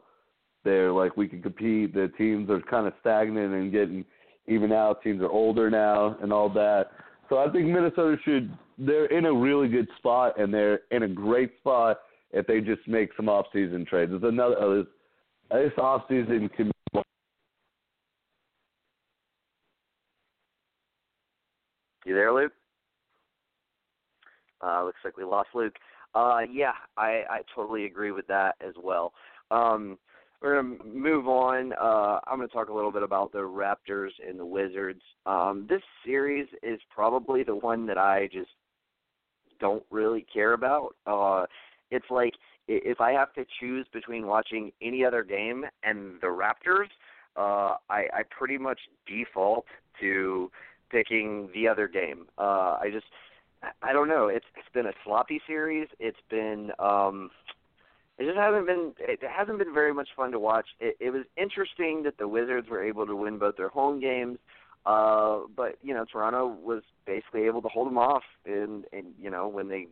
[0.63, 1.93] they're like we can compete.
[1.93, 4.05] The teams are kind of stagnant and getting
[4.47, 5.01] even out.
[5.01, 6.91] Teams are older now and all that.
[7.29, 8.55] So I think Minnesota should.
[8.77, 11.99] They're in a really good spot, and they're in a great spot
[12.31, 14.11] if they just make some off-season trades.
[14.11, 14.85] There's another uh, this,
[15.51, 16.71] this off-season can.
[22.05, 22.51] You there, Luke?
[24.61, 25.75] Uh, looks like we lost Luke.
[26.15, 29.13] Uh, yeah, I, I totally agree with that as well.
[29.51, 29.97] Um,
[30.43, 31.73] we're to move on.
[31.73, 35.01] Uh, I'm going to talk a little bit about the Raptors and the Wizards.
[35.25, 38.51] Um, this series is probably the one that I just
[39.61, 40.95] don't really care about.
[41.07, 41.45] Uh,
[41.91, 42.33] it's like
[42.67, 46.89] if I have to choose between watching any other game and the Raptors,
[47.37, 49.65] uh, I, I pretty much default
[50.01, 50.51] to
[50.91, 52.25] picking the other game.
[52.37, 53.05] Uh, I just,
[53.81, 54.27] I don't know.
[54.27, 55.87] It's it's been a sloppy series.
[55.99, 57.31] It's been um,
[58.17, 60.67] it just hasn't been it hasn't been very much fun to watch.
[60.79, 64.37] It, it was interesting that the Wizards were able to win both their home games,
[64.85, 68.23] uh, but you know Toronto was basically able to hold them off.
[68.45, 69.87] And and you know when they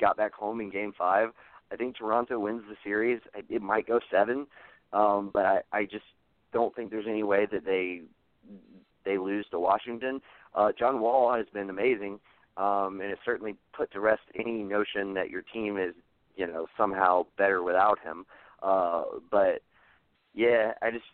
[0.00, 1.30] got back home in Game Five,
[1.70, 3.20] I think Toronto wins the series.
[3.34, 4.46] It might go seven,
[4.92, 6.06] um, but I, I just
[6.52, 8.02] don't think there's any way that they
[9.04, 10.22] they lose to Washington.
[10.54, 12.18] Uh, John Wall has been amazing,
[12.56, 15.94] um, and it certainly put to rest any notion that your team is
[16.38, 18.24] you know somehow better without him.
[18.62, 19.60] Uh, but
[20.32, 21.04] yeah, I just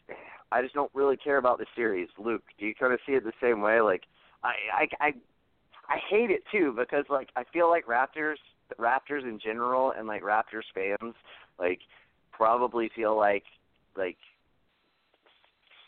[0.53, 2.09] I just don't really care about the series.
[2.19, 3.81] Luke, do you kind of see it the same way?
[3.81, 4.03] Like
[4.45, 5.15] I I I,
[5.89, 8.37] I hate it too because like I feel like Raptors
[8.79, 11.15] Raptors in general and like Raptors fans
[11.59, 11.81] like
[12.31, 13.45] probably feel like
[13.97, 14.19] like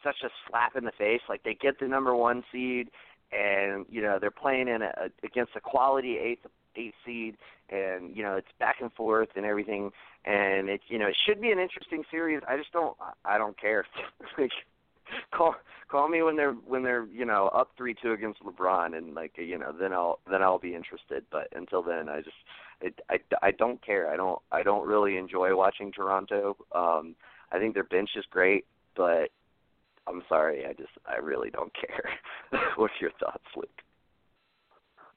[0.02, 1.20] such a slap in the face.
[1.28, 2.88] Like they get the number one seed,
[3.32, 6.46] and you know they're playing in a, against a quality eighth
[6.76, 7.36] eight seed,
[7.70, 9.90] and you know it's back and forth and everything,
[10.24, 12.40] and it you know it should be an interesting series.
[12.48, 13.86] I just don't I don't care.
[14.38, 14.50] like
[15.32, 15.54] call
[15.88, 19.32] call me when they're when they're you know up three two against LeBron, and like
[19.36, 21.24] you know then I'll then I'll be interested.
[21.30, 22.36] But until then, I just
[22.80, 24.10] it, I I don't care.
[24.10, 26.56] I don't I don't really enjoy watching Toronto.
[26.74, 27.14] Um,
[27.52, 28.66] I think their bench is great,
[28.96, 29.30] but
[30.08, 32.60] I'm sorry, I just I really don't care.
[32.76, 33.68] What's your thoughts, Luke?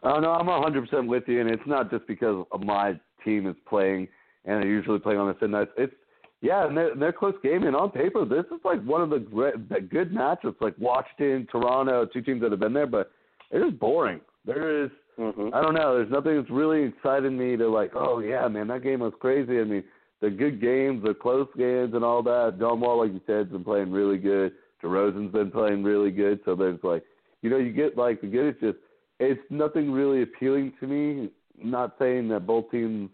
[0.04, 4.08] Oh no, I'm 100% with you, and it's not just because my team is playing
[4.46, 5.70] and they're usually playing on the same night.
[5.78, 5.94] It's
[6.42, 9.20] yeah, and they're, they're close game, and on paper, this is like one of the
[9.20, 10.62] great, the good matchups.
[10.62, 13.12] Like Washington, Toronto, two teams that have been there, but
[13.52, 14.22] it is boring.
[14.46, 14.90] There is,
[15.20, 15.54] mm-hmm.
[15.54, 15.96] I don't know.
[15.96, 17.92] There's nothing that's really excited me to like.
[17.94, 19.60] Oh yeah, man, that game was crazy.
[19.60, 19.84] I mean,
[20.22, 22.56] they're good games, they're close games, and all that.
[22.58, 24.54] John Wall, like you said, has been playing really good.
[24.82, 26.40] DeRozan's been playing really good.
[26.46, 27.04] So there's like,
[27.42, 28.48] you know, you get like the good.
[28.48, 28.78] It's just
[29.20, 31.30] it's nothing really appealing to me.
[31.62, 33.10] Not saying that both teams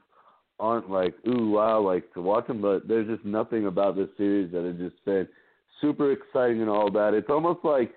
[0.59, 4.51] aren't like ooh wow like to watch them, but there's just nothing about this series
[4.51, 5.27] that has just been
[5.81, 7.13] super exciting and all that.
[7.13, 7.93] It's almost like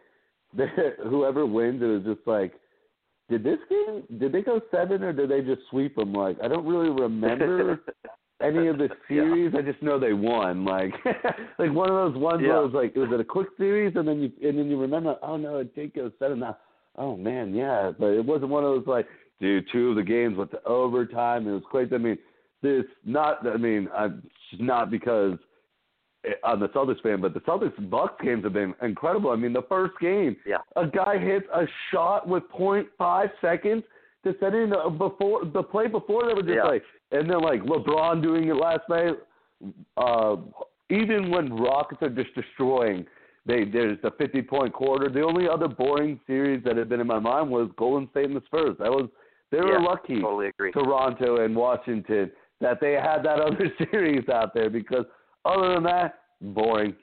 [1.02, 2.55] whoever wins, it was just like,
[3.28, 6.12] did this game did they go seven or did they just sweep them?
[6.12, 7.80] Like I don't really remember.
[8.40, 9.52] any of the series.
[9.52, 9.59] Yeah.
[9.59, 10.64] I just know they won.
[10.64, 10.94] Like
[11.59, 12.51] like one of those ones yeah.
[12.51, 14.70] where it was like it was it a quick series and then you and then
[14.70, 16.56] you remember oh no it did go seven now
[16.98, 19.06] oh man, yeah, but it wasn't one of those like,
[19.40, 21.46] dude, two of the games went to overtime.
[21.46, 21.94] It was crazy.
[21.94, 22.18] I mean,
[22.62, 23.46] this not.
[23.46, 24.22] I mean, I'm
[24.58, 25.38] not because
[26.44, 29.30] I'm the Celtics fan, but the Celtics Bucks games have been incredible.
[29.30, 30.58] I mean, the first game, yeah.
[30.76, 33.84] a guy hits a shot with .5 seconds
[34.24, 36.64] to set in before the play before they were just yeah.
[36.64, 39.14] like, and then like LeBron doing it last night.
[39.96, 40.36] Uh,
[40.90, 43.06] even when Rockets are just destroying
[43.48, 45.08] they there's a 50 point quarter.
[45.08, 48.36] The only other boring series that had been in my mind was Golden State and
[48.36, 48.76] the Spurs.
[48.78, 49.08] That was
[49.50, 50.20] they were yeah, lucky.
[50.20, 50.70] Totally agree.
[50.70, 52.30] Toronto and Washington
[52.60, 55.06] that they had that other series out there because
[55.44, 56.94] other than that, boring.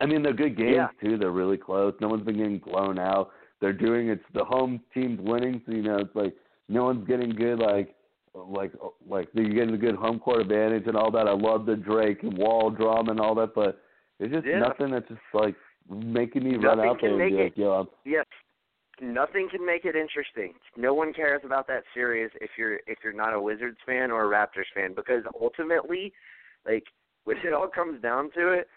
[0.00, 0.88] I mean, they're good games yeah.
[1.02, 1.18] too.
[1.18, 1.92] They're really close.
[2.00, 3.30] No one's been getting blown out.
[3.60, 6.34] They're doing it's the home team's winning, so you know it's like
[6.70, 7.94] no one's getting good like
[8.34, 8.72] like
[9.06, 11.28] like you get a good home court advantage and all that.
[11.28, 13.81] I love the Drake and Wall drama and all that, but
[14.22, 14.60] it's just yeah.
[14.60, 15.56] nothing that's just like
[15.90, 18.26] making me nothing run out there and be like, yo, I'm Yes.
[19.00, 20.52] Nothing can make it interesting.
[20.76, 24.24] No one cares about that series if you're if you're not a Wizards fan or
[24.24, 26.12] a Raptors fan because ultimately,
[26.64, 26.84] like
[27.24, 28.68] when it all comes down to it,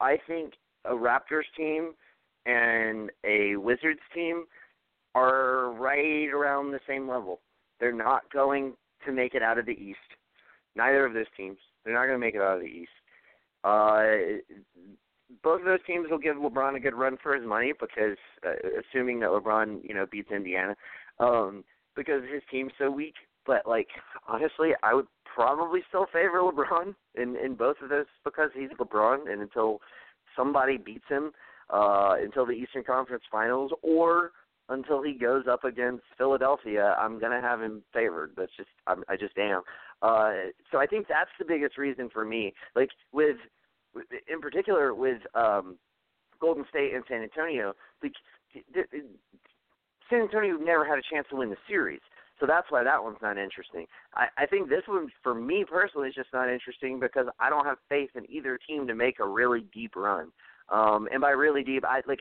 [0.00, 0.52] I think
[0.84, 1.92] a Raptors team
[2.46, 4.44] and a Wizards team
[5.14, 7.40] are right around the same level.
[7.80, 8.74] They're not going
[9.06, 9.98] to make it out of the East.
[10.76, 11.58] Neither of those teams.
[11.84, 12.90] They're not going to make it out of the East.
[13.64, 14.38] Uh,
[15.42, 18.16] both of those teams will give LeBron a good run for his money because,
[18.46, 20.74] uh, assuming that LeBron, you know, beats Indiana,
[21.20, 21.64] um,
[21.94, 23.14] because his team's so weak.
[23.46, 23.88] But like,
[24.26, 29.30] honestly, I would probably still favor LeBron in in both of those because he's LeBron,
[29.30, 29.80] and until
[30.36, 31.32] somebody beats him,
[31.70, 34.32] uh, until the Eastern Conference Finals, or
[34.68, 38.32] until he goes up against Philadelphia, I'm gonna have him favored.
[38.36, 39.62] That's just I'm, I just am.
[40.02, 40.32] Uh,
[40.70, 42.52] so I think that's the biggest reason for me.
[42.76, 43.36] Like with,
[44.32, 45.76] in particular with um,
[46.40, 48.12] Golden State and San Antonio, like
[50.10, 52.00] San Antonio never had a chance to win the series.
[52.40, 53.86] So that's why that one's not interesting.
[54.14, 57.64] I, I think this one, for me personally, is just not interesting because I don't
[57.64, 60.28] have faith in either team to make a really deep run.
[60.68, 62.20] Um, and by really deep, I like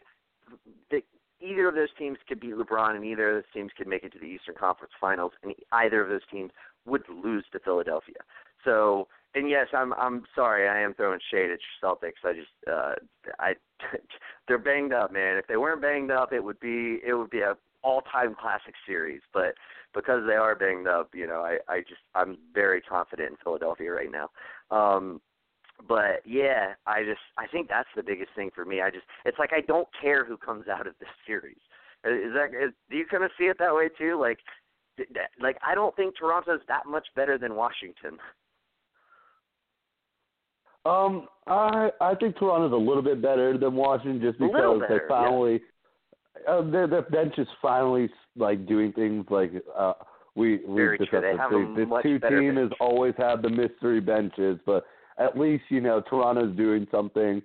[0.90, 1.02] the,
[1.40, 4.12] either of those teams could beat LeBron, and either of those teams could make it
[4.14, 6.52] to the Eastern Conference Finals, and either of those teams
[6.88, 8.18] would lose to Philadelphia.
[8.64, 12.26] So, and yes, I'm I'm sorry, I am throwing shade at your Celtics.
[12.26, 12.96] I just uh,
[13.40, 13.54] I
[14.48, 15.38] they're banged up, man.
[15.38, 19.22] If they weren't banged up, it would be it would be a all-time classic series.
[19.34, 19.54] But
[19.94, 23.92] because they are banged up, you know, I I just I'm very confident in Philadelphia
[23.92, 24.30] right now.
[24.76, 25.22] Um,
[25.88, 28.82] but yeah, I just I think that's the biggest thing for me.
[28.82, 31.60] I just it's like I don't care who comes out of this series.
[32.04, 34.20] Is that is, do you kind of see it that way too?
[34.20, 34.40] Like
[35.42, 38.18] like I don't think Toronto's that much better than Washington.
[40.86, 45.08] Um, I I think Toronto's a little bit better than Washington just because better, they
[45.08, 45.62] finally
[46.46, 46.54] yeah.
[46.54, 49.94] uh, their their bench is finally like doing things like uh
[50.36, 51.22] we we Very just true.
[51.22, 52.58] have They have a this much two team bench.
[52.58, 54.86] has always had the mystery benches, but
[55.18, 57.42] at least you know Toronto's doing something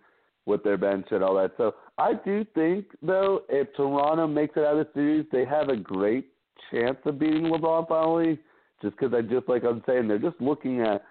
[0.47, 1.53] with their bench and all that.
[1.57, 5.69] So I do think though, if Toronto makes it out of the series, they have
[5.69, 6.32] a great
[6.71, 8.39] chance of beating LeBron finally.
[8.81, 11.05] Just because I just like I'm saying, they're just looking at,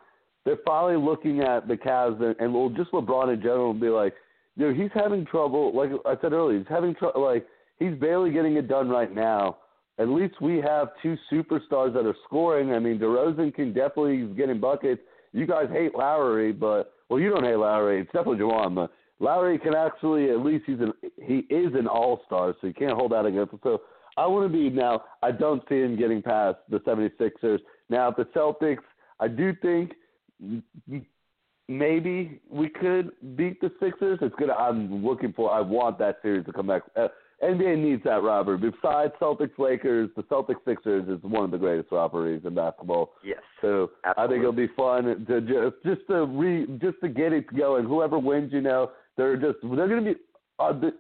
[0.44, 3.88] they're finally looking at the Cavs and, and well, just LeBron in general and be
[3.88, 4.14] like,
[4.58, 5.76] dude, he's having trouble.
[5.76, 7.24] Like I said earlier, he's having trouble.
[7.24, 7.46] Like
[7.80, 9.58] he's barely getting it done right now.
[10.00, 12.74] At least we have two superstars that are scoring.
[12.74, 15.02] I mean, DeRozan can definitely he's getting buckets.
[15.32, 18.02] You guys hate Lowry, but well, you don't hate Lowry.
[18.02, 22.22] It's definitely Juwan, but Lowry can actually at least he's an he is an all
[22.26, 23.60] star, so you can't hold that against him.
[23.64, 23.82] So
[24.18, 25.04] I want to be now.
[25.22, 27.60] I don't see him getting past the 76ers.
[27.90, 28.84] Now, the Celtics,
[29.20, 29.94] I do think
[31.68, 34.20] maybe we could beat the Sixers.
[34.22, 34.54] It's gonna.
[34.54, 35.52] I'm looking for.
[35.52, 36.84] I want that series to come back.
[36.96, 37.08] Uh,
[37.44, 38.58] NBA needs that rivalry.
[38.58, 43.14] Besides Celtics Lakers, the Celtics Sixers is one of the greatest rivalries in basketball.
[43.24, 43.40] Yes.
[43.62, 44.24] So Absolutely.
[44.24, 47.86] I think it'll be fun to just just to re just to get it going.
[47.86, 50.20] Whoever wins, you know, they're just they're going to be
[50.60, 50.92] uh, the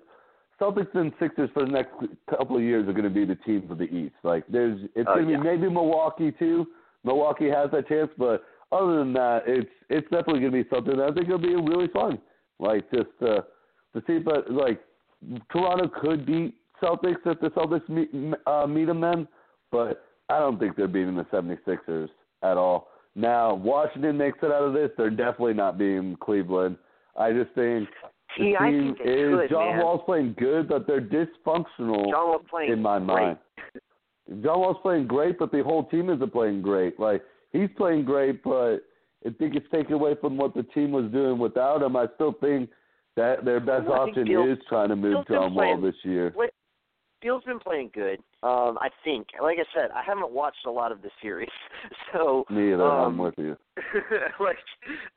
[0.61, 1.93] Celtics and Sixers for the next
[2.29, 4.15] couple of years are going to be the teams of the East.
[4.23, 5.37] Like there's it's Oh, going to yeah.
[5.39, 6.67] be maybe Milwaukee too.
[7.03, 10.97] Milwaukee has that chance, but other than that, it's it's definitely going to be something
[10.97, 12.19] that I think will be really fun.
[12.59, 13.41] Like just uh,
[13.93, 14.79] to see, but like
[15.51, 18.11] Toronto could beat Celtics if the Celtics meet
[18.45, 19.27] uh, meet them then,
[19.71, 22.09] but I don't think they're beating the 76ers
[22.43, 22.87] at all.
[23.15, 24.89] Now, Washington makes it out of this.
[24.97, 26.77] They're definitely not beating Cleveland.
[27.17, 27.89] I just think
[28.37, 29.85] See, I think they is John man.
[29.85, 33.07] Wall's playing good, but they're dysfunctional John Wall's playing in my great.
[33.07, 33.37] mind.
[34.43, 36.99] John Wall's playing great, but the whole team isn't playing great.
[36.99, 37.21] Like
[37.51, 38.77] he's playing great, but
[39.25, 41.95] I think it's taken away from what the team was doing without him.
[41.95, 42.69] I still think
[43.17, 46.31] that their best Well, option is trying to move John Wall this year.
[46.35, 46.51] What
[47.21, 48.19] Beal's been playing good.
[48.43, 49.27] Um, I think.
[49.41, 51.49] Like I said, I haven't watched a lot of the series,
[52.13, 52.83] so Me either.
[52.83, 53.55] um, I'm with you.
[54.39, 54.57] like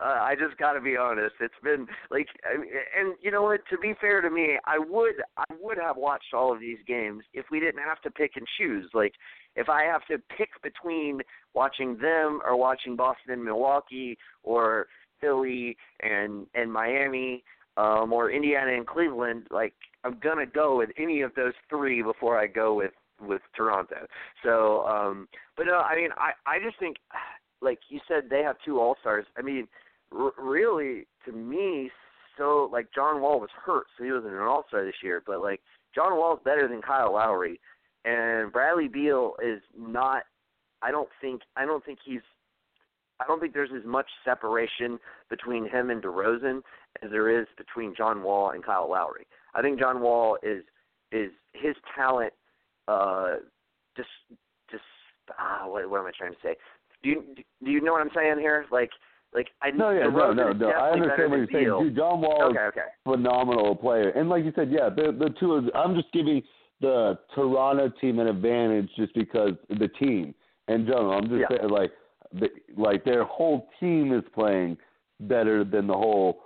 [0.01, 1.35] uh, I just got to be honest.
[1.41, 2.55] It's been like, I
[3.01, 3.61] and you know what?
[3.71, 7.25] To be fair to me, I would I would have watched all of these games
[7.33, 8.91] if we didn't have to pick and choose.
[8.93, 9.15] Like,
[9.57, 11.21] if I have to pick between
[11.55, 14.87] watching them or watching Boston and Milwaukee or
[15.21, 17.43] Philly and and Miami
[17.77, 19.75] um, or Indiana and Cleveland, like
[20.05, 24.07] I'm gonna go with any of those three before I go with with Toronto.
[24.45, 26.97] So, um, but no, I mean, I I just think,
[27.63, 29.25] like you said, they have two All Stars.
[29.39, 29.67] I mean,
[30.17, 31.91] r- really, to me,
[32.37, 35.23] so like John Wall was hurt, so he wasn't an All Star this year.
[35.27, 35.61] But like
[35.95, 37.61] John Wall's better than Kyle Lowry,
[38.05, 40.25] and Bradley Beal is not.
[40.83, 42.21] I don't think I don't think he's
[43.21, 44.99] I don't think there's as much separation
[45.31, 46.63] between him and DeRozan
[47.03, 49.27] as there is between John Wall and Kyle Lowry.
[49.55, 50.65] I think John Wall is
[51.13, 52.33] is his talent
[52.89, 53.37] uh
[53.97, 54.09] just
[54.71, 54.83] just
[55.39, 56.57] ah what what am I trying to say?
[57.03, 57.25] Do you
[57.65, 58.67] do you know what I'm saying here?
[58.71, 58.91] Like
[59.33, 61.79] like I no yeah no no no I understand what you're saying.
[61.81, 62.89] Dude, John Wall okay, is okay.
[63.05, 66.43] phenomenal player, and like you said, yeah, the the two of I'm just giving
[66.81, 70.35] the Toronto team an advantage just because the team
[70.69, 71.13] in general.
[71.13, 71.59] I'm just yeah.
[71.59, 71.93] saying like
[72.77, 74.77] like their whole team is playing
[75.21, 76.41] better than the whole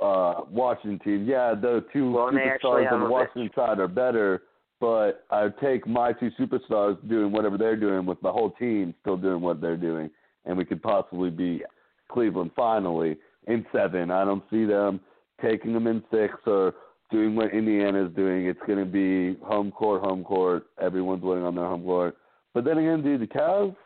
[0.00, 1.26] uh Washington team.
[1.26, 3.54] Yeah, the two well, superstars on the Washington bitch.
[3.54, 4.42] side are better,
[4.80, 9.16] but I take my two superstars doing whatever they're doing with the whole team still
[9.16, 10.10] doing what they're doing,
[10.44, 11.66] and we could possibly beat yeah.
[12.10, 13.16] Cleveland finally
[13.46, 14.10] in seven.
[14.10, 15.00] I don't see them
[15.42, 16.74] taking them in six or
[17.10, 18.46] doing what Indiana's doing.
[18.46, 20.66] It's going to be home court, home court.
[20.80, 22.16] Everyone's winning on their home court.
[22.52, 23.76] But then again, dude, the Cavs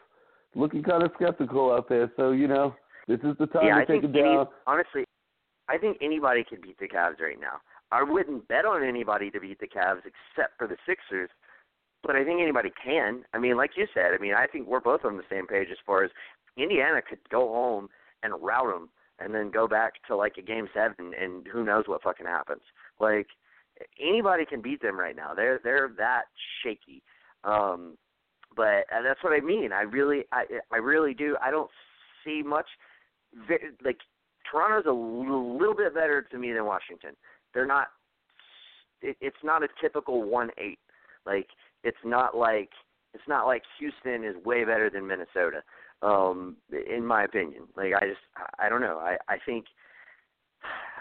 [0.54, 2.10] looking kind of skeptical out there.
[2.16, 2.74] So you know,
[3.06, 4.26] this is the time yeah, to I take it down.
[4.26, 5.04] Any, honestly,
[5.68, 7.60] I think anybody could beat the Cavs right now.
[7.90, 11.30] I wouldn't bet on anybody to beat the Cavs except for the Sixers,
[12.02, 13.24] but I think anybody can.
[13.32, 15.68] I mean, like you said, I mean, I think we're both on the same page
[15.70, 16.10] as far as
[16.56, 17.88] Indiana could go home
[18.22, 21.84] and rout them and then go back to like a game seven and who knows
[21.86, 22.62] what fucking happens.
[23.00, 23.28] Like
[24.00, 25.34] anybody can beat them right now.
[25.34, 26.24] They're they're that
[26.62, 27.02] shaky.
[27.44, 27.96] Um
[28.58, 29.72] but that's what I mean.
[29.72, 31.36] I really I I really do.
[31.40, 31.70] I don't
[32.24, 32.66] see much
[33.84, 33.98] like
[34.50, 37.12] Toronto's a little bit better to me than Washington.
[37.54, 37.88] They're not.
[39.00, 40.80] It, it's not a typical one eight.
[41.24, 41.46] Like
[41.84, 42.70] it's not like
[43.14, 45.62] it's not like Houston is way better than Minnesota.
[46.02, 48.20] Um, in my opinion, like I just
[48.58, 48.98] I don't know.
[48.98, 49.66] I I think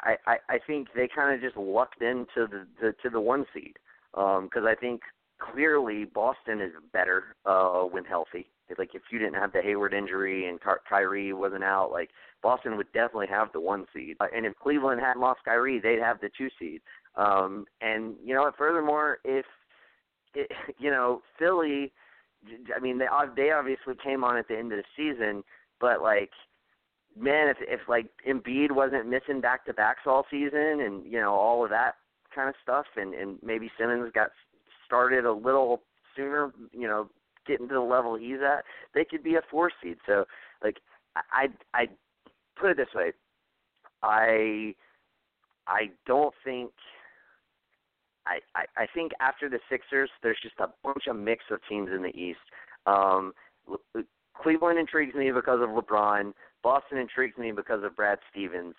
[0.03, 3.45] I I, I think they kind of just lucked into the, the to the one
[3.51, 3.77] seed
[4.13, 5.01] because um, I think
[5.39, 8.47] clearly Boston is better uh, when healthy.
[8.77, 12.09] Like if you didn't have the Hayward injury and Ky- Kyrie wasn't out, like
[12.43, 14.17] Boston would definitely have the one seed.
[14.19, 16.81] Uh, and if Cleveland hadn't lost Kyrie, they'd have the two seed.
[17.15, 19.45] Um, and you know, furthermore, if
[20.33, 21.93] it, you know Philly,
[22.75, 25.43] I mean, they they obviously came on at the end of the season,
[25.79, 26.31] but like
[27.19, 31.33] man, if if like Embiid wasn't missing back to backs all season and you know
[31.33, 31.95] all of that
[32.33, 34.31] kind of stuff, and and maybe Simmons got
[34.87, 35.83] started a little
[36.15, 37.09] sooner, you know,
[37.45, 38.63] getting to the level he's at,
[38.95, 39.97] they could be a four seed.
[40.05, 40.25] So
[40.63, 40.77] like
[41.31, 41.87] I I
[42.59, 43.11] put it this way,
[44.01, 44.73] I
[45.67, 46.71] I don't think.
[48.29, 52.01] I, I, think after the Sixers, there's just a bunch of mix of teams in
[52.01, 52.39] the East.
[52.85, 53.31] Um,
[54.35, 56.33] Cleveland intrigues me because of LeBron.
[56.61, 58.75] Boston intrigues me because of Brad Stevens.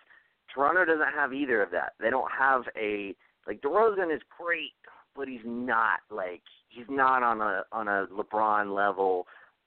[0.53, 1.95] Toronto doesn't have either of that.
[1.99, 3.15] They don't have a
[3.47, 4.73] like DeRozan is great,
[5.19, 9.27] but he's not like he's not on a on a LeBron level,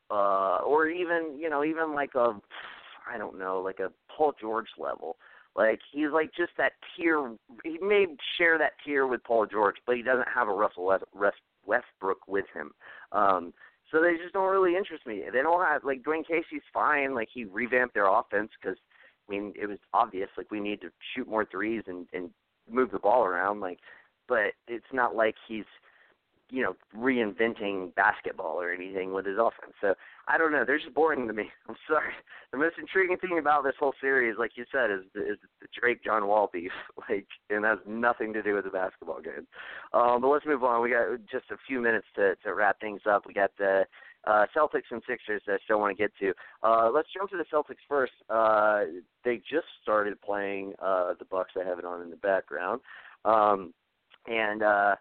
[0.09, 2.39] uh, or even you know even like a
[3.07, 5.17] I don't know like a Paul George level.
[5.55, 7.35] Like he's like just that tier.
[7.63, 8.05] He may
[8.37, 10.97] share that tier with Paul George, but he doesn't have a Russell
[11.65, 12.71] Westbrook with him.
[13.11, 13.53] Um,
[13.91, 15.23] so they just don't really interest me.
[15.31, 17.13] They don't have like Dwane Casey's fine.
[17.13, 18.77] Like he revamped their offense because
[19.27, 22.29] I mean it was obvious like we need to shoot more threes and and
[22.69, 23.59] move the ball around.
[23.59, 23.79] Like,
[24.31, 25.65] but it's not like he's
[26.49, 29.73] you know reinventing basketball or anything with his offense.
[29.81, 29.93] So
[30.29, 30.63] I don't know.
[30.65, 31.49] They're just boring to me.
[31.67, 32.13] I'm sorry.
[32.53, 36.01] The most intriguing thing about this whole series, like you said, is is the Drake
[36.01, 36.71] John Wall beef.
[37.09, 39.47] Like, and has nothing to do with the basketball game.
[39.91, 40.81] Um, but let's move on.
[40.81, 43.23] We got just a few minutes to to wrap things up.
[43.25, 43.85] We got the
[44.25, 46.33] uh, Celtics and Sixers that I still want to get to.
[46.63, 48.13] Uh, let's jump to the Celtics first.
[48.29, 51.51] Uh, they just started playing uh, the Bucks.
[51.59, 52.81] I have it on in the background,
[53.25, 53.73] um,
[54.27, 54.95] and uh,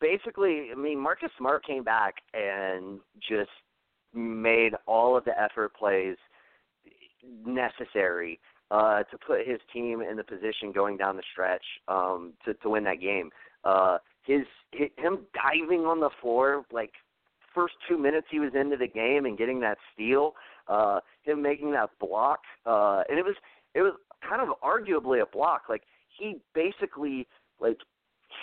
[0.00, 3.50] basically, I mean, Marcus Smart came back and just
[4.14, 6.16] made all of the effort plays
[7.46, 8.40] necessary
[8.70, 12.70] uh, to put his team in the position going down the stretch um, to to
[12.70, 13.30] win that game.
[13.64, 16.92] Uh, his, his him diving on the floor like
[17.54, 20.34] first two minutes he was into the game and getting that steal,
[20.68, 23.36] uh, him making that block, uh, and it was
[23.74, 23.94] it was
[24.26, 25.62] kind of arguably a block.
[25.68, 25.82] Like
[26.18, 27.26] he basically
[27.62, 27.78] like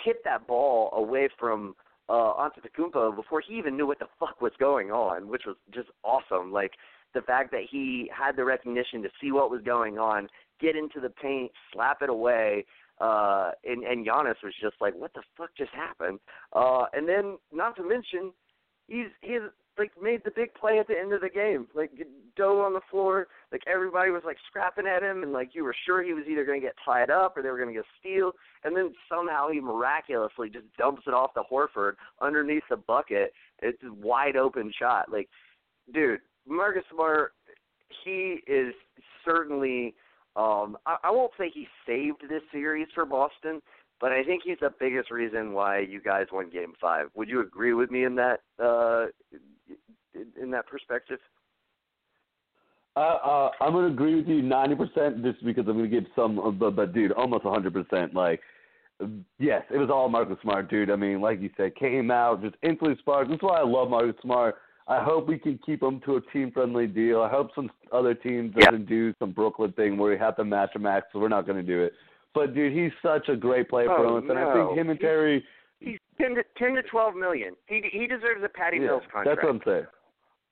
[0.04, 1.74] hit that ball away from
[2.08, 5.88] uh Antetokounmpo before he even knew what the fuck was going on, which was just
[6.04, 6.52] awesome.
[6.52, 6.72] Like
[7.14, 10.28] the fact that he had the recognition to see what was going on,
[10.60, 12.64] get into the paint, slap it away,
[13.00, 16.18] uh and and Giannis was just like, What the fuck just happened?
[16.52, 18.32] Uh and then not to mention
[18.88, 19.42] he's he's
[19.80, 21.66] like made the big play at the end of the game.
[21.74, 21.90] Like
[22.36, 25.74] dove on the floor, like everybody was like scrapping at him, and like you were
[25.86, 27.84] sure he was either going to get tied up or they were going to get
[27.98, 28.32] steal,
[28.62, 33.32] and then somehow he miraculously just dumps it off to Horford underneath the bucket.
[33.62, 35.10] It's a wide open shot.
[35.10, 35.28] Like
[35.92, 37.32] dude, Marcus Smart,
[38.04, 38.74] he is
[39.24, 39.94] certainly.
[40.36, 43.60] Um, I, I won't say he saved this series for Boston,
[44.00, 47.08] but I think he's the biggest reason why you guys won Game Five.
[47.14, 49.06] Would you agree with me in that uh,
[50.40, 51.18] in that perspective?
[52.96, 56.74] Uh, uh, I'm gonna agree with you 90% just because I'm gonna give some, but,
[56.74, 58.14] but dude, almost 100%.
[58.14, 58.40] Like,
[59.38, 60.90] yes, it was all Marcus Smart, dude.
[60.90, 63.30] I mean, like you said, came out just instantly sparked.
[63.30, 64.56] That's why I love Marcus Smart.
[64.88, 67.22] I hope we can keep him to a team-friendly deal.
[67.22, 70.74] I hope some other teams doesn't do some Brooklyn thing where we have to match
[70.74, 71.06] him max.
[71.12, 71.92] So we're not gonna do it.
[72.34, 74.30] But dude, he's such a great player oh, for us, no.
[74.30, 75.44] and I think him and Terry.
[75.80, 77.54] He's ten to ten to twelve million.
[77.66, 79.40] He he deserves a Patty yeah, Mills contract.
[79.40, 79.86] That's what I'm saying.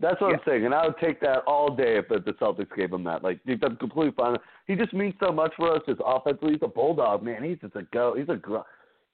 [0.01, 0.37] That's what yeah.
[0.37, 3.25] I'm saying, and I would take that all day if the Celtics gave him that.
[3.25, 4.37] Like, dude, that's completely fine.
[4.67, 5.83] He just means so much for us.
[5.87, 7.43] Just offensively, he's a bulldog, man.
[7.43, 8.15] He's just a go.
[8.17, 8.59] He's a gr-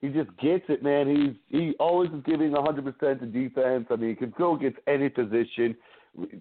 [0.01, 1.07] he just gets it, man.
[1.07, 3.87] He's he always is giving 100 percent to defense.
[3.89, 5.75] I mean, he can go against any position.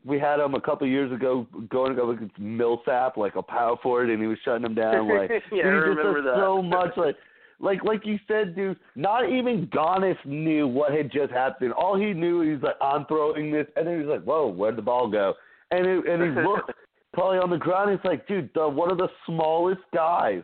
[0.05, 3.77] We had him a couple of years ago going up against Millsap, like a power
[3.83, 5.09] forward, and he was shutting him down.
[5.09, 6.37] Like, yeah, he I remember that.
[6.37, 6.97] so much.
[6.97, 7.17] Like,
[7.61, 11.73] like like you said, dude, not even Giannis knew what had just happened.
[11.73, 14.83] All he knew, he's like, I'm throwing this, and then he's like, whoa, where'd the
[14.83, 15.35] ball go?
[15.71, 16.71] And it, and he looked
[17.13, 17.91] probably on the ground.
[17.91, 20.43] He's like, dude, the, one of the smallest guys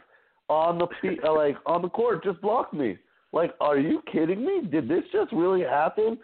[0.48, 0.86] on the
[1.30, 2.98] like on the court just blocked me.
[3.32, 4.62] Like, are you kidding me?
[4.70, 6.18] Did this just really happen?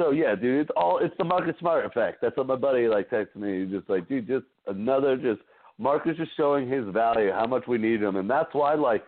[0.00, 2.22] So yeah, dude, it's all it's the Marcus Smart effect.
[2.22, 3.64] That's what my buddy like texted me.
[3.64, 5.40] He's just like, dude, just another just
[5.78, 9.04] Marcus just showing his value, how much we need him, and that's why like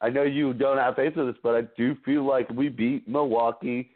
[0.00, 3.06] I know you don't have faith in this, but I do feel like we beat
[3.06, 3.90] Milwaukee.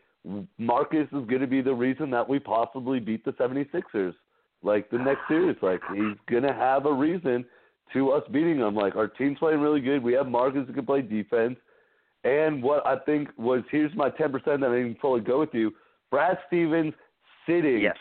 [0.59, 4.15] Marcus is going to be the reason that we possibly beat the 76ers.
[4.63, 7.47] Like the next series, like he's going to have a reason
[7.95, 8.75] to us beating them.
[8.75, 10.03] Like our team's playing really good.
[10.03, 11.57] We have Marcus who can play defense.
[12.25, 15.73] And what I think was here's my 10% that I didn't fully go with you.
[16.15, 16.95] Brad Stevens
[17.45, 17.81] sitting.
[17.81, 17.97] Yes.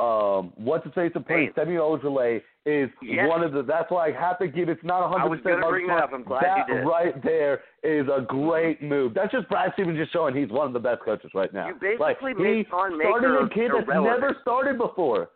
[0.00, 1.50] Um, what's the face of play?
[1.54, 3.28] Semi Ojeleye is yes.
[3.28, 3.62] one of the.
[3.62, 4.70] That's why I have to give.
[4.70, 5.22] It's not 100.
[5.22, 6.10] I was going to bring that up.
[6.14, 6.80] I'm glad that you did.
[6.86, 9.12] right there is a great move.
[9.12, 11.68] That's just Brad Stevens just showing he's one of the best coaches right now.
[11.68, 15.28] You basically like, made Thon started a kid that's never started before,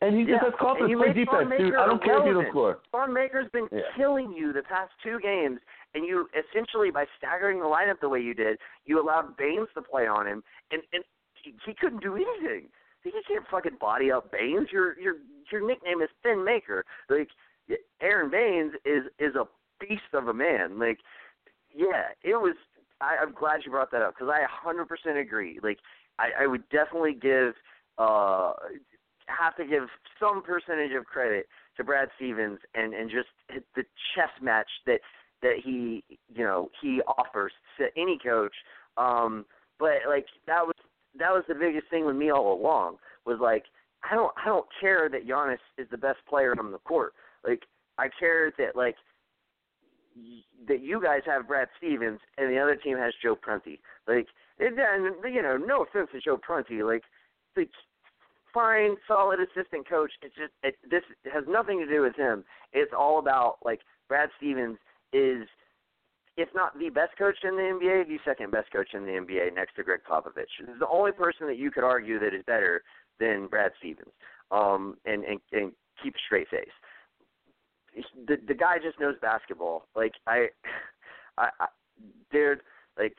[0.00, 0.42] and he yeah.
[0.42, 1.76] just has confidence play defense, dude.
[1.76, 2.80] I don't care if you don't score.
[2.90, 3.86] Thon Maker's been Yeah.
[3.96, 5.60] killing you the past two games,
[5.94, 9.82] and you essentially by staggering the lineup the way you did, you allowed Baynes to
[9.82, 10.42] play on him,
[10.72, 11.04] and and
[11.48, 12.68] he, he couldn't do anything.
[13.04, 14.68] You can't fucking body up Baynes.
[14.72, 15.14] Your your
[15.50, 16.84] your nickname is Thin Maker.
[17.08, 17.28] Like
[18.00, 19.44] Aron Baynes is is a
[19.80, 20.78] beast of a man.
[20.78, 20.98] Like
[21.74, 22.54] yeah, it was.
[23.00, 25.60] I, I'm glad you brought that up because I 100% agree.
[25.62, 25.78] Like
[26.18, 27.54] I, I would definitely give
[27.96, 28.52] uh
[29.26, 29.84] have to give
[30.18, 31.46] some percentage of credit
[31.76, 33.84] to Brad Stevens and and just the
[34.14, 35.00] chess match that
[35.42, 36.02] that he
[36.34, 38.54] you know he offers to any coach.
[38.96, 39.46] Um,
[39.78, 40.74] but like that was
[41.18, 42.96] that was the biggest thing with me all along
[43.26, 43.64] was like
[44.10, 47.14] I don't I don't care that Giannis is the best player on the court.
[47.46, 47.62] Like
[47.98, 48.96] I care that like
[50.16, 53.80] y- that you guys have Brad Stevens and the other team has Joe Prunty.
[54.06, 54.28] Like
[54.60, 54.76] and
[55.32, 57.02] you know no offense to Joe Prunty like
[57.56, 57.70] like
[58.54, 60.12] fine solid assistant coach.
[60.22, 62.44] It's just it, this has nothing to do with him.
[62.72, 64.78] It's all about like Brad Stevens
[65.12, 65.46] is
[66.38, 69.54] if not the best coach in the NBA, the second best coach in the NBA
[69.54, 70.46] next to Gregg Popovich.
[70.56, 72.82] He's the only person that you could argue that is better
[73.18, 74.12] than Brad Stevens.
[74.50, 76.68] Um, and, and and keep a straight face.
[78.26, 79.86] The the guy just knows basketball.
[79.94, 80.46] Like I,
[81.38, 81.66] I, I
[82.96, 83.16] like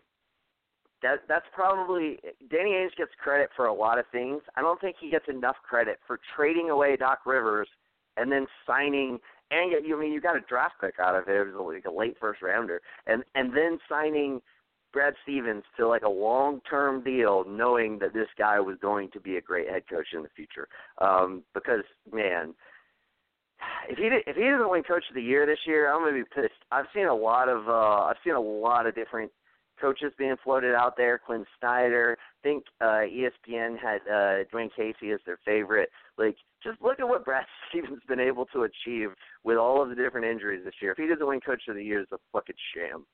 [1.04, 2.20] that that's probably
[2.50, 4.42] Danny Ainge gets credit for a lot of things.
[4.56, 7.68] I don't think he gets enough credit for trading away Doc Rivers
[8.18, 9.20] and then signing
[9.52, 11.36] and yet you I mean you got a draft pick out of it.
[11.36, 14.42] It was like a late first rounder, and and then signing
[14.92, 19.20] Brad Stevens to like a long term deal, knowing that this guy was going to
[19.20, 20.68] be a great head coach in the future.
[21.00, 22.54] Um, because man,
[23.88, 26.24] if he did, if he doesn't win Coach of the Year this year, I'm gonna
[26.24, 26.60] be pissed.
[26.72, 29.32] I've seen a lot of uh, I've seen a lot of different
[29.80, 31.18] coaches being floated out there.
[31.18, 35.90] Quin Snyder, I think uh, ESPN had uh, Dwane Casey as their favorite.
[36.18, 39.10] Like, just look at what Brad Stevens been able to achieve
[39.44, 40.92] with all of the different injuries this year.
[40.92, 43.06] If he doesn't win Coach of the Year, it's a fucking sham.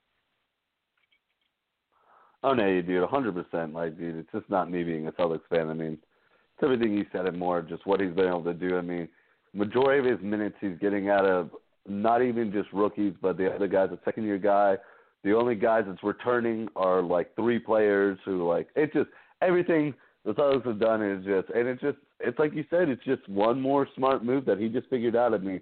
[2.43, 3.73] Oh no, you dude, hundred percent.
[3.73, 5.67] Like, dude, it's just not me being a Celtics fan.
[5.69, 7.63] I mean, it's everything you said and more.
[7.63, 8.77] Just what he's been able to do.
[8.77, 9.07] I mean,
[9.55, 11.49] majority of his minutes he's getting out of
[11.87, 13.89] not even just rookies, but the other guys.
[13.91, 14.77] A second year guy.
[15.25, 19.09] The only guys that's returning are like three players who like it's just
[19.41, 23.03] everything the Celtics have done is just and it's just it's like you said, it's
[23.03, 25.33] just one more smart move that he just figured out.
[25.33, 25.61] I mean,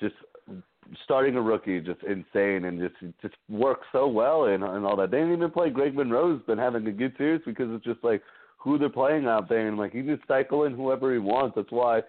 [0.00, 0.16] just
[1.04, 5.12] starting a rookie just insane and just just works so well and and all that.
[5.12, 8.22] They didn't even play Greg Monroe's been having a good series because it's just like
[8.58, 11.54] who they're playing out there, and like he can cycle in whoever he wants.
[11.54, 12.02] That's why,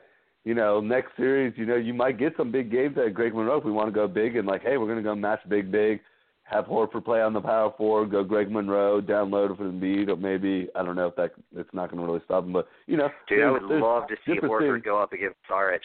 [0.45, 3.59] you know, next series, you know, you might get some big games at Greg Monroe
[3.59, 5.99] if we want to go big and like, hey, we're gonna go match big, big.
[6.51, 10.67] Have Horford play on the power forward, go Greg Monroe, download for Embiid, or maybe
[10.75, 13.09] I don't know if that it's not going to really stop him, but you know,
[13.29, 14.83] dude, I would love to see Horford things.
[14.83, 15.79] go up against Saric.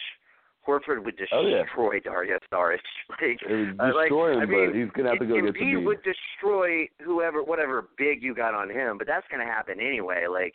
[0.67, 1.99] Horford would destroy oh, yeah.
[2.03, 2.79] Dario Saric.
[3.09, 5.59] Like, destroy like, him, I mean, but he's gonna have to go Embiid get the
[5.59, 5.85] beat.
[5.85, 10.25] would destroy whoever, whatever big you got on him, but that's gonna happen anyway.
[10.29, 10.53] Like,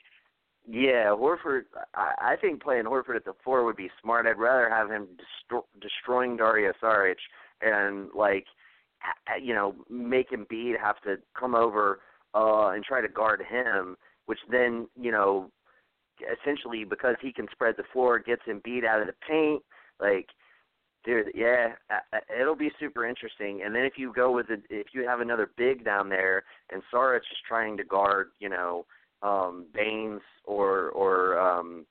[0.68, 1.62] yeah, Horford.
[1.94, 4.26] I, I think playing Horford at the four would be smart.
[4.26, 7.16] I'd rather have him destro- destroying Dario Saric
[7.62, 8.44] and like,
[9.40, 12.00] you know, make Embiid have to come over
[12.34, 13.96] uh and try to guard him,
[14.26, 15.50] which then you know
[16.40, 19.62] essentially because he can spread the floor, gets Embiid out of the paint.
[20.00, 20.28] Like,
[21.04, 21.72] dude, yeah,
[22.38, 23.62] it'll be super interesting.
[23.64, 26.82] And then if you go with it, if you have another big down there, and
[26.92, 28.86] Saric is trying to guard, you know,
[29.22, 31.86] um Baynes or or um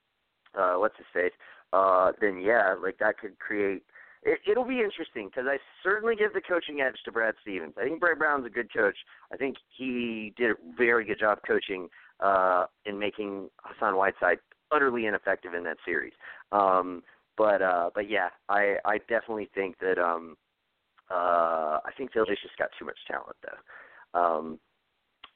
[0.58, 1.32] uh what's his face,
[1.72, 3.82] uh, then yeah, like that could create.
[4.22, 7.74] It, it'll be interesting because I certainly give the coaching edge to Brad Stevens.
[7.76, 8.96] I think Brad Brown's a good coach.
[9.32, 11.88] I think he did a very good job coaching
[12.20, 14.38] uh, in making Hassan Whiteside
[14.70, 16.12] utterly ineffective in that series.
[16.52, 17.02] Um,
[17.36, 20.36] but uh, but yeah, I I definitely think that um,
[21.10, 24.20] uh, I think Philly's just got too much talent though.
[24.20, 24.58] Um,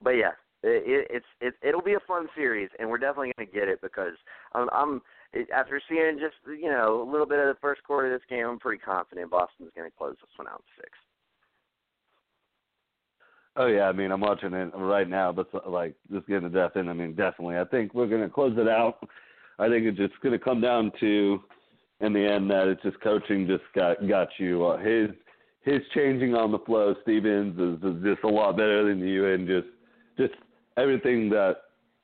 [0.02, 0.32] but yeah,
[0.62, 3.80] it, it's it, it'll be a fun series, and we're definitely going to get it
[3.82, 4.14] because
[4.52, 5.02] I'm, I'm
[5.54, 8.46] after seeing just you know a little bit of the first quarter of this game,
[8.46, 10.90] I'm pretty confident Boston's going to close this one out in six.
[13.56, 16.76] Oh yeah, I mean I'm watching it right now, but like just getting the death
[16.76, 16.88] in.
[16.88, 18.98] I mean definitely, I think we're gonna close it out.
[19.58, 21.40] I think it's just gonna come down to,
[22.00, 24.66] in the end, that it's just coaching just got got you.
[24.66, 25.08] Uh, his
[25.62, 29.48] his changing on the flow, Stevens is, is just a lot better than you, and
[29.48, 29.68] just
[30.18, 30.34] just
[30.76, 31.56] everything that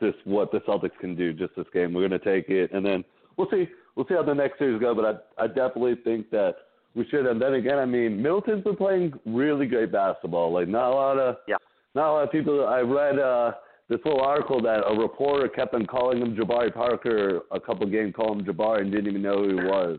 [0.02, 1.94] this what the Celtics can do just this game.
[1.94, 3.02] We're gonna take it, and then
[3.38, 4.94] we'll see we'll see how the next series go.
[4.94, 6.56] But I I definitely think that
[6.94, 7.26] we should.
[7.26, 10.52] And then again, I mean, Middleton's been playing really great basketball.
[10.52, 11.56] Like not a lot of yeah.
[11.94, 12.66] not a lot of people.
[12.66, 13.52] I read uh,
[13.88, 18.14] this little article that a reporter kept on calling him Jabari Parker a couple games,
[18.14, 19.98] calling him Jabari, and didn't even know who he was.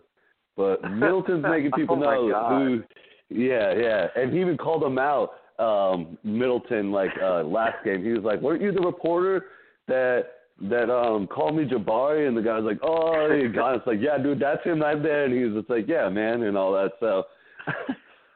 [0.56, 2.84] But Middleton's making people oh know who.
[3.30, 5.32] Yeah, yeah, and he even called him out.
[5.60, 9.46] Um, Middleton, like uh, last game, he was like, "Weren't you the reporter
[9.88, 10.24] that
[10.70, 14.64] that um called me Jabari and the guy's like, Oh it's like, Yeah, dude, that's
[14.64, 17.24] him right there and he was just like, Yeah, man and all that so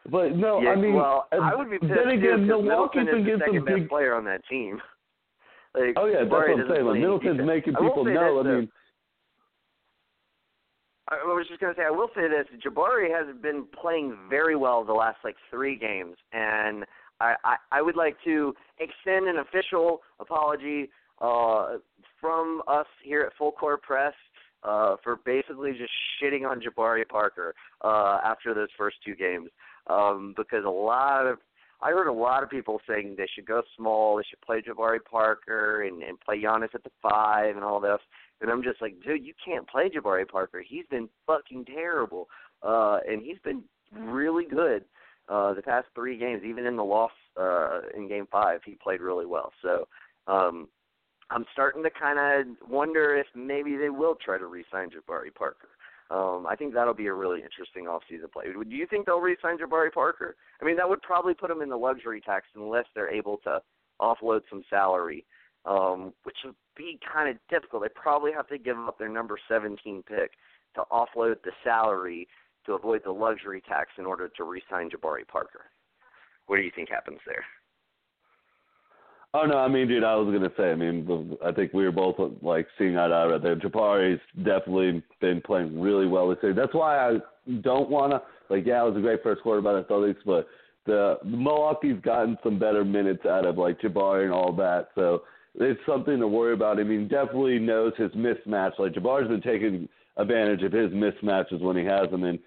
[0.09, 3.19] But no, yeah, I mean well, I would be pissed then again too, Milwaukee's Middleton
[3.19, 4.79] is the second some best big player on that team.
[5.75, 6.85] Like, Oh yeah, that's what I'm saying.
[6.85, 7.45] Like Middleton's defense.
[7.45, 8.69] making people say know, this, I mean
[11.09, 14.83] I was just gonna say I will say this: Jabari has been playing very well
[14.83, 16.83] the last like three games, and
[17.21, 20.89] I I, I would like to extend an official apology
[21.21, 21.77] uh,
[22.19, 24.13] from us here at Full Court Press
[24.63, 25.91] uh, for basically just
[26.21, 27.53] shitting on Jabari Parker
[27.83, 29.49] uh, after those first two games
[29.87, 31.37] um, because a lot of
[31.81, 34.97] I heard a lot of people saying they should go small, they should play Jabari
[35.03, 37.99] Parker and, and play Giannis at the five and all this.
[38.41, 40.63] And I'm just like, dude, you can't play Jabari Parker.
[40.67, 42.29] He's been fucking terrible,
[42.63, 43.63] uh, and he's been
[43.93, 44.85] really good
[45.29, 46.41] uh, the past three games.
[46.43, 49.51] Even in the loss uh, in Game Five, he played really well.
[49.61, 49.87] So
[50.27, 50.67] um,
[51.29, 55.69] I'm starting to kind of wonder if maybe they will try to re-sign Jabari Parker.
[56.09, 58.45] Um, I think that'll be a really interesting offseason play.
[58.45, 60.37] Do you think they'll re-sign Jabari Parker?
[60.61, 63.61] I mean, that would probably put them in the luxury tax unless they're able to
[63.99, 65.25] offload some salary,
[65.65, 67.83] um, which would be kind of difficult.
[67.83, 70.31] They probably have to give up their number 17 pick
[70.75, 72.27] to offload the salary
[72.65, 75.65] to avoid the luxury tax in order to re-sign Jabari Parker.
[76.45, 77.43] What do you think happens there?
[79.39, 80.71] Oh no, I mean, dude, I was gonna say.
[80.71, 83.55] I mean, I think we were both like seeing eye to eye right there.
[83.55, 86.55] Jabari's definitely been playing really well this year.
[86.55, 87.17] That's why I
[87.61, 88.65] don't wanna like.
[88.65, 90.47] Yeah, it was a great first quarter by the Celtics, but
[90.87, 94.89] the Milwaukee's gotten some better minutes out of like Jabari and all that.
[94.95, 95.21] So
[95.53, 96.79] it's something to worry about.
[96.79, 98.79] I mean, definitely knows his mismatch.
[98.79, 102.23] Like Jabari's been taking advantage of his mismatches when he has them.
[102.23, 102.39] And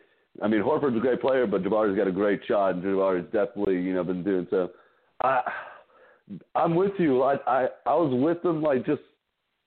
[0.43, 3.81] I mean, Horford's a great player, but Jabari's got a great shot, and Jabari's definitely
[3.81, 4.71] you know been doing so.
[5.23, 5.43] I
[6.55, 7.23] I'm with you.
[7.23, 9.03] I I I was with them like just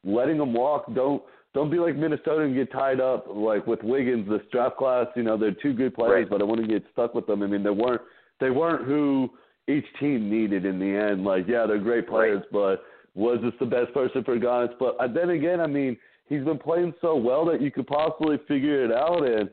[0.04, 0.94] letting them walk.
[0.94, 1.24] Don't
[1.54, 4.28] don't be like Minnesota and get tied up like with Wiggins.
[4.28, 6.30] This draft class, you know, they're two good players, right.
[6.30, 7.44] but I want to get stuck with them.
[7.44, 8.02] I mean, they weren't
[8.40, 9.30] they weren't who
[9.68, 11.24] each team needed in the end.
[11.24, 12.52] Like, yeah, they're great players, right.
[12.52, 12.84] but
[13.16, 14.74] was this the best person for Giannis?
[14.80, 18.38] But uh, then again, I mean, he's been playing so well that you could possibly
[18.48, 19.26] figure it out.
[19.26, 19.50] And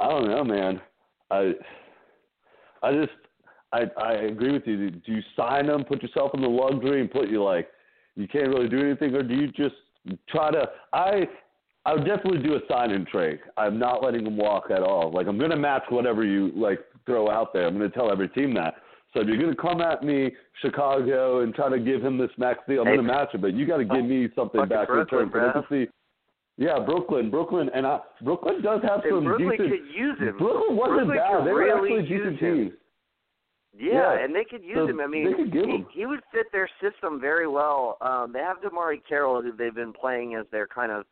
[0.00, 0.80] I don't know, man.
[1.30, 1.52] I
[2.82, 3.12] I just
[3.72, 4.90] I I agree with you.
[4.90, 7.68] Do you sign them, put yourself in the luxury, and put you like
[8.16, 9.74] you can't really do anything, or do you just
[10.28, 10.68] try to.
[10.92, 11.28] I
[11.84, 13.40] I would definitely do a sign and trade.
[13.56, 15.10] I'm not letting them walk at all.
[15.12, 17.66] Like I'm going to match whatever you like throw out there.
[17.66, 18.74] I'm going to tell every team that.
[19.12, 20.30] So if you're going to come at me,
[20.62, 23.42] Chicago, and try to give him this max deal, I'm hey, going to match it.
[23.42, 25.30] But you got to give me something back in return.
[25.68, 25.86] See,
[26.56, 29.68] yeah, Brooklyn, Brooklyn, and I, Brooklyn does have some Brooklyn decent.
[29.68, 30.38] could use him.
[30.38, 31.46] Brooklyn wasn't Brooklyn bad.
[31.46, 32.72] They really were actually decent teams.
[33.76, 35.00] Yeah, yeah, and they could use so him.
[35.00, 35.86] I mean, they could give he, him.
[35.94, 37.96] he would fit their system very well.
[38.02, 41.04] Um, they have DeMarre Carroll, who they've been playing as their kind of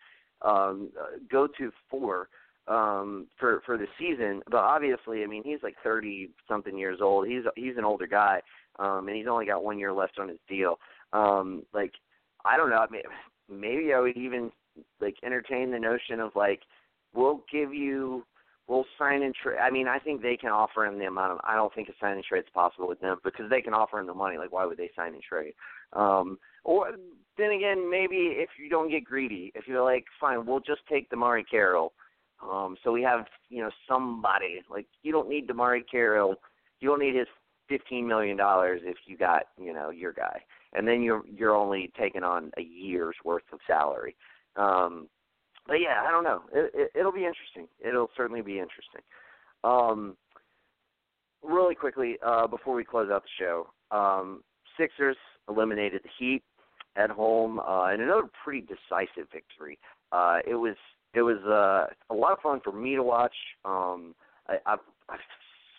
[0.42, 0.90] um,
[1.30, 2.28] go-to four
[2.68, 4.42] um, for for the season.
[4.50, 7.26] But obviously, I mean, he's like thirty something years old.
[7.26, 8.42] He's he's an older guy,
[8.78, 10.78] um, and he's only got one year left on his deal.
[11.12, 11.92] Um, like,
[12.44, 12.76] I don't know.
[12.76, 13.02] I mean,
[13.48, 14.52] maybe I would even
[15.00, 16.60] like entertain the notion of like,
[17.14, 18.24] we'll give you
[18.70, 19.58] we'll sign and trade.
[19.60, 21.40] I mean, I think they can offer him the amount of.
[21.42, 23.98] I don't think a sign and trade is possible with them because they can offer
[23.98, 24.38] him the money.
[24.38, 25.54] Like, why would they sign and trade?
[25.92, 26.92] Um, or
[27.36, 31.10] then again, maybe if you don't get greedy, if you're like, fine, we'll just take
[31.10, 31.92] DeMarre Carroll.
[32.42, 36.36] Um, so we have, you know, somebody like you don't need DeMarre Carroll.
[36.78, 37.26] You don't need his
[37.68, 40.40] fifteen million dollars if you got, you know, your guy,
[40.74, 44.14] and then you're you're only taking on a year's worth of salary.
[44.56, 45.08] Um,
[45.70, 46.42] but yeah, I don't know.
[46.52, 47.68] It, it, it'll be interesting.
[47.78, 49.02] It'll certainly be interesting.
[49.62, 50.16] Um,
[51.44, 54.42] really quickly uh, before we close out the show, um,
[54.76, 55.16] Sixers
[55.48, 56.42] eliminated the Heat
[56.96, 59.78] at home uh, in another pretty decisive victory.
[60.10, 60.74] Uh, it was
[61.14, 63.34] it was uh, a lot of fun for me to watch.
[63.64, 64.16] Um,
[64.48, 65.20] I, I've, I've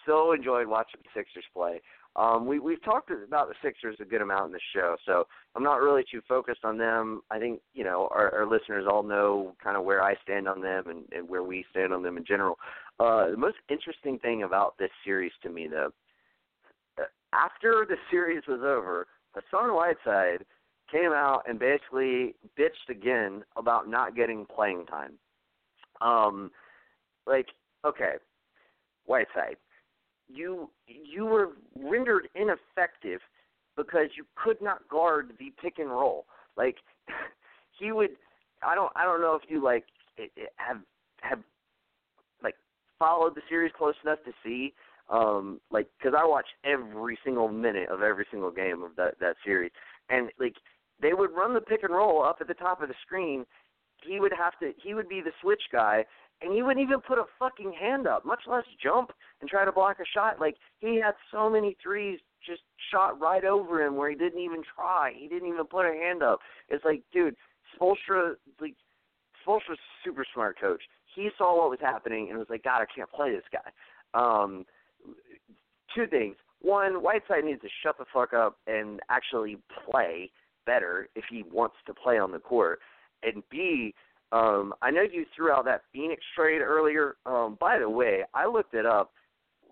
[0.05, 1.81] so enjoyed watching the Sixers play.
[2.17, 5.63] Um, we we've talked about the Sixers a good amount in the show, so I'm
[5.63, 7.21] not really too focused on them.
[7.31, 10.61] I think you know our, our listeners all know kind of where I stand on
[10.61, 12.57] them and, and where we stand on them in general.
[12.99, 15.91] Uh, the most interesting thing about this series to me, though,
[16.99, 20.45] uh, after the series was over, Hassan Whiteside
[20.91, 25.13] came out and basically bitched again about not getting playing time.
[26.01, 26.51] Um,
[27.25, 27.47] like,
[27.85, 28.15] okay,
[29.05, 29.55] Whiteside,
[30.33, 33.19] you you were rendered ineffective
[33.77, 36.25] because you could not guard the pick and roll.
[36.57, 36.77] Like
[37.79, 38.11] he would,
[38.63, 39.85] I don't I don't know if you like
[40.57, 40.77] have
[41.21, 41.39] have
[42.43, 42.55] like
[42.99, 44.73] followed the series close enough to see
[45.09, 49.35] um like because I watched every single minute of every single game of that that
[49.43, 49.71] series
[50.09, 50.55] and like
[51.01, 53.45] they would run the pick and roll up at the top of the screen
[54.03, 56.05] he would have to he would be the switch guy
[56.41, 59.71] and he wouldn't even put a fucking hand up, much less jump and try to
[59.71, 60.39] block a shot.
[60.39, 62.61] Like he had so many threes just
[62.91, 65.13] shot right over him where he didn't even try.
[65.15, 66.39] He didn't even put a hand up.
[66.69, 67.35] It's like, dude,
[67.79, 68.75] Spoelstra, like
[69.45, 70.81] Spoelstra's super smart coach.
[71.15, 73.69] He saw what was happening and was like, God, I can't play this guy.
[74.13, 74.65] Um,
[75.93, 76.35] two things.
[76.61, 79.57] One, Whiteside needs to shut the fuck up and actually
[79.89, 80.31] play
[80.65, 82.79] better if he wants to play on the court.
[83.23, 83.93] And B,
[84.31, 87.15] um, I know you threw out that Phoenix trade earlier.
[87.25, 89.11] Um, by the way, I looked it up.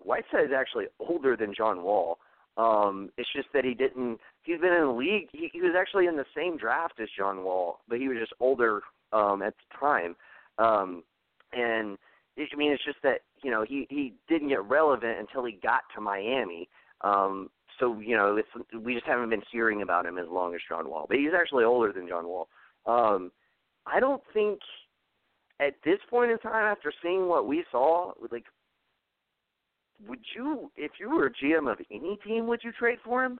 [0.02, 2.18] Whiteside is actually older than John Wall.
[2.56, 4.18] Um, it's just that he didn't.
[4.42, 5.28] He's been in the league.
[5.32, 8.32] He, he was actually in the same draft as John Wall, but he was just
[8.40, 8.82] older
[9.12, 10.16] um, at the time.
[10.58, 11.04] Um,
[11.52, 11.96] and
[12.38, 15.82] I mean, it's just that you know he he didn't get relevant until he got
[15.94, 16.68] to Miami.
[17.02, 20.60] Um, so you know, it's we just haven't been hearing about him as long as
[20.68, 21.06] John Wall.
[21.08, 22.48] But he's actually older than John Wall.
[22.86, 23.30] Um,
[23.92, 24.58] I don't think
[25.60, 28.44] at this point in time, after seeing what we saw, like,
[30.08, 33.38] would you, if you were a GM of any team, would you trade for him?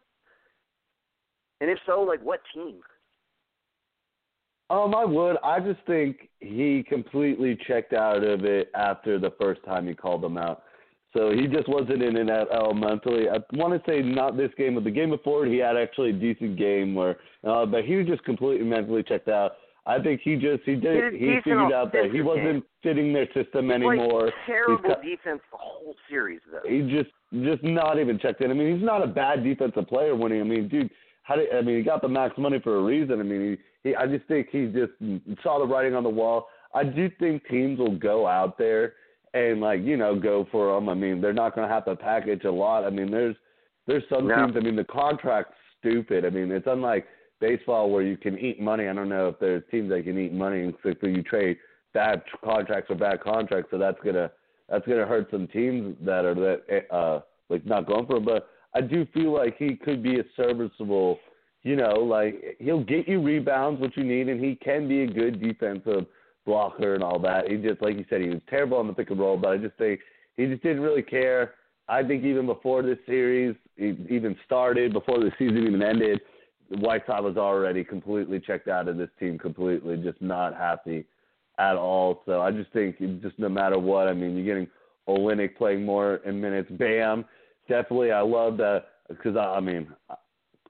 [1.60, 2.76] And if so, like, what team?
[4.68, 5.36] Um, I would.
[5.42, 10.22] I just think he completely checked out of it after the first time he called
[10.22, 10.62] them out.
[11.12, 12.46] So he just wasn't in it at
[12.76, 13.28] mentally.
[13.28, 16.12] I want to say not this game, but the game before he had actually a
[16.12, 19.52] decent game where, uh, but he was just completely mentally checked out.
[19.86, 23.66] I think he just he did he figured out that he wasn't fitting their system
[23.66, 24.30] he's anymore.
[24.46, 26.68] Terrible got, defense the whole series though.
[26.68, 27.10] He just
[27.44, 28.50] just not even checked in.
[28.50, 30.40] I mean, he's not a bad defensive player when he.
[30.40, 30.90] I mean, dude,
[31.22, 31.78] how did I mean?
[31.78, 33.20] He got the max money for a reason.
[33.20, 34.92] I mean, he, he I just think he just
[35.42, 36.48] saw the writing on the wall.
[36.74, 38.94] I do think teams will go out there
[39.34, 40.88] and like you know go for him.
[40.88, 42.84] I mean, they're not going to have to package a lot.
[42.84, 43.36] I mean, there's
[43.86, 44.36] there's some no.
[44.36, 44.56] teams.
[44.56, 46.24] I mean, the contract's stupid.
[46.24, 47.06] I mean, it's unlike
[47.40, 48.88] baseball where you can eat money.
[48.88, 51.58] I don't know if there's teams that can eat money and quickly you trade
[51.92, 54.30] bad contracts or bad contracts, so that's gonna
[54.68, 58.24] that's gonna hurt some teams that are that uh like not going for him.
[58.24, 61.18] But I do feel like he could be a serviceable,
[61.62, 65.06] you know, like he'll get you rebounds what you need, and he can be a
[65.06, 66.06] good defensive
[66.46, 67.50] blocker and all that.
[67.50, 69.56] He just like you said, he was terrible on the pick and roll, but I
[69.56, 70.00] just think
[70.36, 71.54] he just didn't really care.
[71.88, 76.20] I think even before this series even started, before the season even ended,
[76.70, 81.04] Whiteside was already completely checked out of this team, completely just not happy
[81.58, 82.22] at all.
[82.26, 84.68] So I just think just no matter what, I mean, you're getting
[85.08, 86.70] Olynyk playing more in minutes.
[86.72, 87.24] Bam,
[87.68, 88.12] definitely.
[88.12, 89.88] I love that because I, I mean,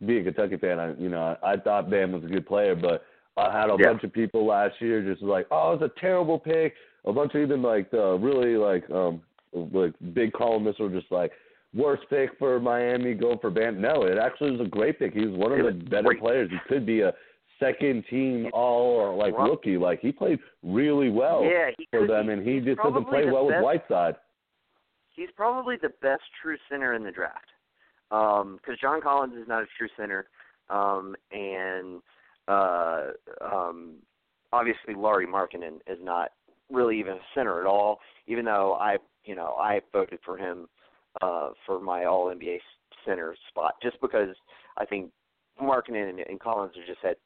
[0.06, 2.74] being a Kentucky fan, I you know I, I thought Bam was a good player,
[2.74, 3.04] but
[3.36, 3.88] I had a Yeah.
[3.88, 6.74] bunch of people last year just like, oh, it's a terrible pick.
[7.04, 9.22] A bunch of even like the really like um
[9.52, 11.32] like big columnists were just like
[11.74, 13.80] worst pick for Miami going for Bam.
[13.80, 15.14] No, it actually was a great pick.
[15.14, 16.20] He was one of the better great.
[16.20, 16.50] players.
[16.50, 17.12] He could be a
[17.58, 19.76] second team all or like rookie.
[19.76, 23.46] Like he played really well yeah, for them, be- and he just doesn't play well
[23.46, 24.16] with Whiteside.
[25.14, 27.46] He's probably the best true center in the draft.
[28.08, 30.26] Because John Collins is not a true center,
[30.68, 32.00] um, and
[32.48, 33.08] uh,
[33.40, 33.96] um,
[34.52, 36.30] obviously Lauri Markkanen is not
[36.72, 38.00] really even a center at all.
[38.26, 40.66] Even though I, you know, I voted for him
[41.22, 42.58] uh, for my All NBA
[43.06, 44.34] center spot, just because
[44.76, 45.10] I think
[45.60, 47.16] Markkanen and, and Collins have just had,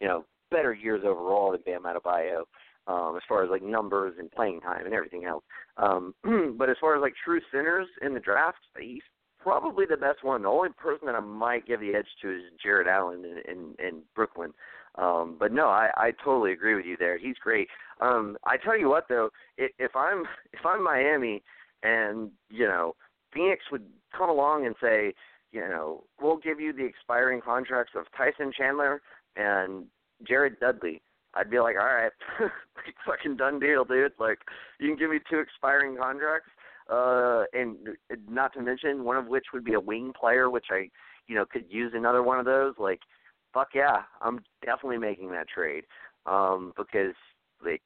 [0.00, 2.42] you know, better years overall than Bam Adebayo.
[2.86, 5.44] Um, as far as like numbers and playing time and everything else,
[5.76, 6.14] um,
[6.58, 9.02] but as far as like true centers in the draft, he's
[9.42, 10.42] probably the best one.
[10.42, 13.86] The only person that I might give the edge to is Jarrett Allen in, in,
[13.86, 14.52] in Brooklyn.
[14.96, 17.16] Um, but no, I, I totally agree with you there.
[17.16, 17.68] He's great.
[18.00, 21.42] Um, I tell you what though, if, if I'm if I'm Miami
[21.82, 22.94] and you know
[23.32, 23.84] Phoenix would
[24.16, 25.14] come along and say,
[25.52, 29.02] you know, we'll give you the expiring contracts of Tyson Chandler
[29.36, 29.86] and
[30.26, 31.02] Jared Dudley.
[31.34, 32.12] I'd be like, all right,
[33.06, 34.12] fucking done deal, dude.
[34.18, 34.38] Like,
[34.78, 36.50] you can give me two expiring contracts,
[36.90, 37.76] uh, and
[38.28, 40.88] not to mention one of which would be a wing player, which I,
[41.28, 42.74] you know, could use another one of those.
[42.78, 43.00] Like,
[43.54, 45.84] fuck yeah, I'm definitely making that trade,
[46.26, 47.14] um, because
[47.64, 47.82] like,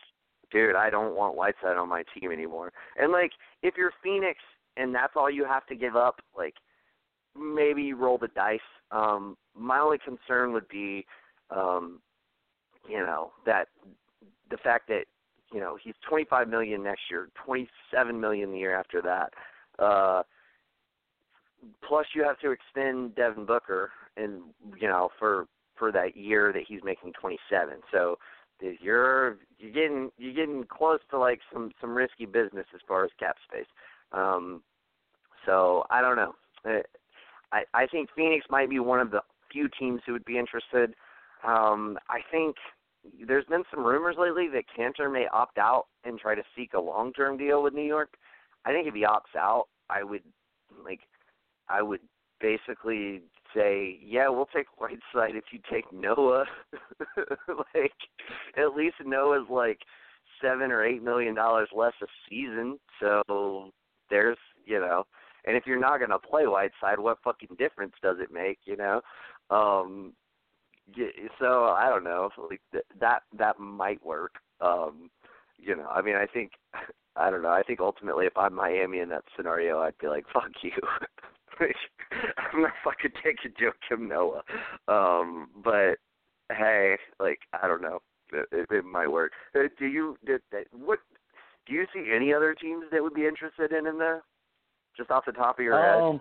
[0.51, 2.73] dude, I don't want Whiteside on my team anymore.
[2.97, 4.39] And like, if you're Phoenix
[4.77, 6.55] and that's all you have to give up, like,
[7.37, 8.61] maybe roll the dice.
[8.91, 11.07] Um, my only concern would be,
[11.51, 12.01] um,
[12.89, 13.69] you know, that
[14.51, 15.05] the fact that
[15.53, 19.33] you know he's 25 million next year, 27 million the year after that.
[19.79, 20.23] Uh,
[21.87, 24.43] plus, you have to extend Devin Booker, and
[24.77, 25.47] you know, for
[25.77, 27.79] for that year that he's making 27.
[27.93, 28.19] So
[28.81, 33.11] you're you're getting you're getting close to like some some risky business as far as
[33.19, 33.67] cap space.
[34.13, 34.63] Um,
[35.47, 36.35] so I don't know.
[36.65, 36.83] Uh,
[37.53, 39.21] I I think Phoenix might be one of the
[39.53, 40.95] few teams who would be interested.
[41.47, 42.57] Um, I think
[43.27, 46.81] there's been some rumors lately that Kanter may opt out and try to seek a
[46.81, 48.15] long-term deal with New York.
[48.65, 50.23] I think if he opts out, I would
[50.85, 51.01] like,
[51.69, 52.01] I would
[52.41, 53.23] basically
[53.55, 56.47] say, yeah, we'll take Whiteside if you take Noah.
[57.75, 57.93] like,
[58.57, 59.81] at least Noah's like
[60.43, 63.71] seven or eight million dollars less a season, so
[64.15, 65.05] there's, you know,
[65.45, 68.77] and if you're not going to play Whiteside, what fucking difference does it make, you
[68.77, 69.01] know?
[69.51, 70.13] Um,
[71.41, 72.61] so I don't know, like
[73.01, 74.35] that that might work.
[74.61, 75.11] Um,
[75.59, 76.53] you know, I mean, I think
[77.17, 77.51] I don't know.
[77.51, 80.73] I think ultimately, if I'm Miami in that scenario, I'd be like, "Fuck you."
[81.61, 84.43] I'm not fucking taking Joakim Noah.
[84.89, 85.97] Um, but
[86.53, 88.01] hey, like I don't know,
[88.33, 89.33] it, it, it might work.
[89.55, 90.17] Uh, Do you?
[90.27, 90.43] Did,
[90.73, 90.99] what?
[91.67, 94.23] Do you see any other teams that would be interested in him there?
[94.97, 96.01] Just off the top of your head.
[96.01, 96.21] Um,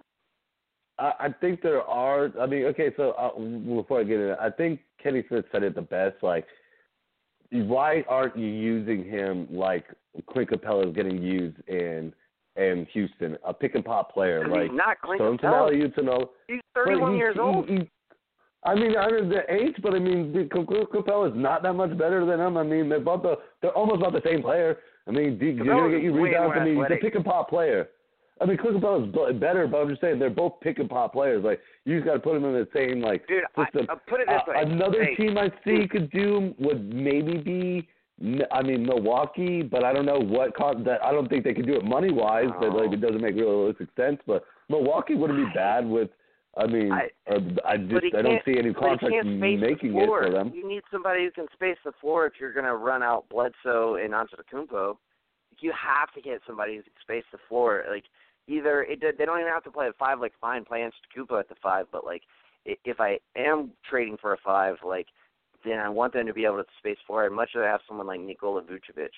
[0.99, 2.31] I, I think there are.
[2.39, 3.37] I mean, okay, so uh,
[3.75, 6.15] before I get into it, I think Kenny Smith said it the best.
[6.21, 6.45] Like,
[7.51, 9.85] why aren't you using him like
[10.29, 12.13] Clint Capela is getting used in
[12.55, 14.47] in Houston, a pick and pop player?
[14.47, 15.71] Like, he's not Clint Stone Capela.
[15.71, 16.29] Utano.
[16.47, 17.69] He's 31 he- years he- old.
[17.69, 17.89] he-
[18.65, 21.97] I mean, I know the age, but I mean, Clint Capela is not that much
[21.97, 22.55] better than him.
[22.55, 24.77] I mean, they're about the they're almost about the same player.
[25.07, 26.55] I mean, you're gonna get you rebounds.
[26.59, 27.89] I mean, he's a pick and pop player.
[28.41, 31.13] I mean, Clint Capela's is better, but I'm just saying they're both pick and pop
[31.13, 31.43] players.
[31.43, 33.87] Like, you just got to put them in the same like Dude, system.
[33.89, 34.61] I put it this Uh, way.
[34.63, 37.87] another hey, team I see could do would maybe be,
[38.51, 41.03] I mean Milwaukee, but I don't know what cost that.
[41.05, 42.49] I don't think they could do it money wise.
[42.59, 44.19] But like it doesn't make realistic sense.
[44.25, 46.09] But Milwaukee wouldn't be bad with.
[46.55, 49.97] I mean, I- I just I don't see any but he contracts can't space making
[49.97, 50.51] it for them.
[50.53, 53.95] You need somebody who can space the floor if you're going to run out Bledsoe
[53.95, 54.97] and Antetokounmpo.
[55.59, 57.83] You have to get somebody who can space the floor.
[57.89, 58.05] Like
[58.47, 60.19] either it they don't even have to play at five.
[60.19, 61.87] Like fine, play Antetokounmpo at the five.
[61.91, 62.23] But like
[62.67, 65.07] i- if I am trading for a five, like
[65.63, 67.25] then I want them to be able to space floor.
[67.25, 69.09] I'd much rather have someone like Nikola Vucevic.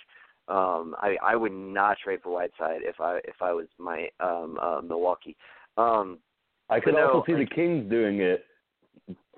[0.47, 4.57] Um, I I would not trade for Whiteside if I if I was my um
[4.61, 5.35] uh, Milwaukee.
[5.77, 6.19] Um,
[6.69, 8.45] I could also see the Kings doing it.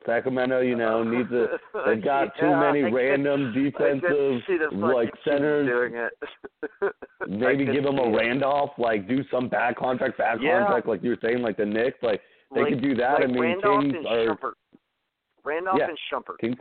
[0.05, 1.59] Sacramento, you know, needs a.
[1.85, 5.67] They've got too many I random could defensive see the fucking like centers.
[5.67, 6.93] doing it.
[7.27, 8.15] Maybe give them a see it.
[8.15, 10.59] Randolph, like do some bad contract, bad Yeah.
[10.61, 11.97] contract, like you were saying, like the Knicks.
[12.01, 12.21] Like
[12.55, 13.15] they like, could do that.
[13.19, 14.35] Like I mean, Randolph Kings and are.
[14.35, 14.53] Shumpert.
[15.43, 15.87] Randolph Yeah.
[15.89, 16.39] and Shumpert.
[16.39, 16.55] King,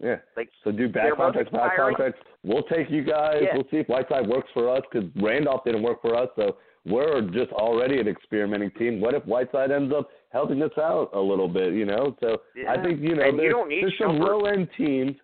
[0.00, 0.16] yeah.
[0.36, 2.20] Like So do bad contracts, bad contracts.
[2.42, 3.42] We'll take you guys.
[3.42, 3.54] Yeah.
[3.54, 6.28] We'll see if Whiteside works for us because Randolph didn't work for us.
[6.36, 6.56] So
[6.86, 9.00] we're just already an experimenting team.
[9.00, 11.74] What if Whiteside ends up helping us out a little bit?
[11.74, 12.16] You know.
[12.20, 12.38] So
[12.68, 15.16] I think you know And you there's, there's some low end teams.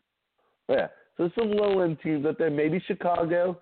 [0.68, 0.88] Yeah.
[1.16, 2.50] So some low end teams out there.
[2.50, 3.60] Maybe Chicago.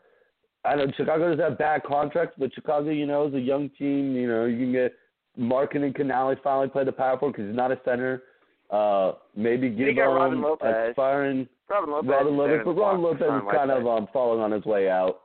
[0.65, 4.17] I know Chicago doesn't have bad contracts, but Chicago, you know, is a young team.
[4.17, 4.95] You know, you can get
[5.37, 8.23] Markin and Canali finally play the power forward because he's not a center.
[8.71, 10.89] Uh, maybe give got Robin Lopez.
[10.89, 12.11] expiring Robin Lopez.
[12.11, 15.21] Robin Lopez, but Robin Lopez is kind of um falling on his way out.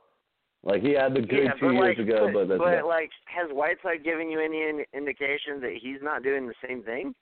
[0.62, 3.10] Like he had the good yeah, two years like, ago, but, but that's but like,
[3.24, 7.14] has Whiteside given you any in- indication that he's not doing the same thing?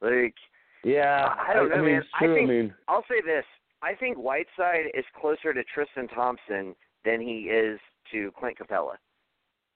[0.00, 0.34] Like,
[0.82, 2.00] yeah, I don't know, I mean, man.
[2.00, 2.74] It's I think I mean.
[2.88, 3.44] I'll say this:
[3.82, 7.78] I think Whiteside is closer to Tristan Thompson than he is
[8.10, 8.94] to Clint Capela.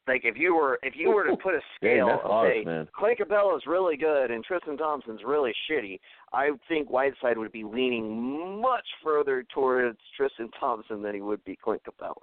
[0.08, 2.88] Like, if you were if you were to put a scale harsh, say.
[2.92, 6.00] Clint Capela's really good and Tristan Thompson's really shitty,
[6.32, 11.56] I think Whiteside would be leaning much further towards Tristan Thompson than he would be
[11.56, 12.14] Clint Capela.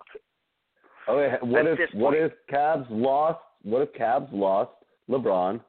[1.08, 3.40] Oh, what At if what if Cavs lost?
[3.64, 4.72] What if Cavs lost
[5.10, 5.62] LeBron?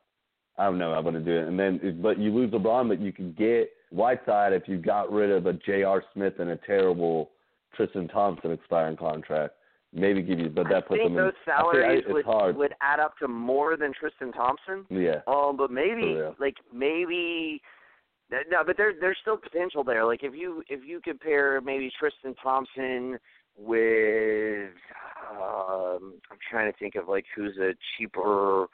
[0.59, 0.93] I don't know.
[0.93, 3.71] I want to do it, and then but you lose LeBron, but you can get
[3.91, 6.03] Whiteside if you got rid of a J.R.
[6.13, 7.31] Smith and a terrible
[7.77, 9.55] Tristan Thompson expiring contract.
[9.93, 11.15] Maybe give you, but that I puts them in.
[11.15, 12.57] those I think I- salaries it's would hard.
[12.57, 14.85] would add up to more than Tristan Thompson.
[14.91, 15.21] Yeah.
[15.29, 17.61] Um, but maybe like maybe
[18.31, 20.05] no, but there there's still potential there.
[20.05, 23.19] Like if you if you compare maybe Tristan Thompson
[23.57, 24.71] with
[25.31, 28.67] um I'm trying to think of like who's a cheaper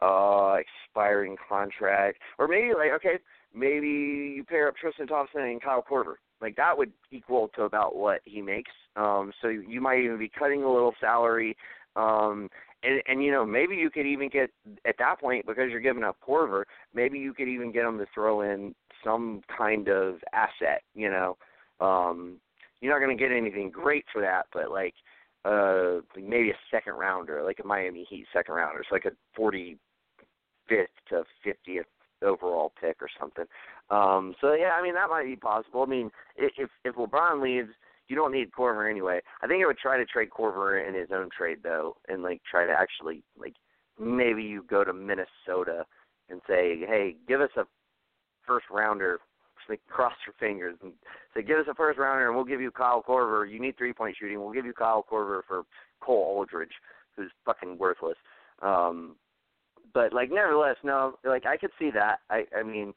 [0.00, 2.18] uh expiring contract.
[2.38, 3.18] Or maybe like okay
[3.54, 6.14] maybe you pair up Tristan Thompson and Kyle Korver.
[6.40, 8.72] Like that would equal to about what he makes.
[8.96, 11.56] Um so you might even be cutting a little salary.
[11.94, 12.50] Um
[12.82, 14.50] and and you know maybe you could even get
[14.86, 18.06] at that point because you're giving up Korver maybe you could even get him to
[18.12, 21.36] throw in some kind of asset you know?
[21.80, 22.38] Um
[22.80, 24.94] you're not going to get anything great for that but like
[25.44, 29.40] uh like maybe a second rounder like a Miami Heat second rounder it's like a
[29.40, 29.76] 45th
[31.08, 31.84] to 50th
[32.22, 33.44] overall pick or something
[33.90, 37.70] um so yeah I mean that might be possible I mean if if LeBron leaves
[38.08, 39.20] you don't need Korver anyway.
[39.42, 42.40] I think I would try to trade Korver in his own trade though, and like
[42.48, 43.54] try to actually like
[43.98, 45.84] maybe you go to Minnesota
[46.28, 47.64] and say, hey, give us a
[48.46, 49.18] first rounder.
[49.88, 50.92] Cross your fingers and
[51.34, 53.50] say, give us a first rounder, and we'll give you Kyle Korver.
[53.50, 54.40] You need three point shooting.
[54.40, 55.62] We'll give you Kyle Korver for
[56.00, 56.72] Cole Aldrich,
[57.16, 58.16] who's fucking worthless.
[58.62, 59.16] Um,
[59.92, 62.18] but like, nevertheless, no, like I could see that.
[62.30, 62.92] I, I mean,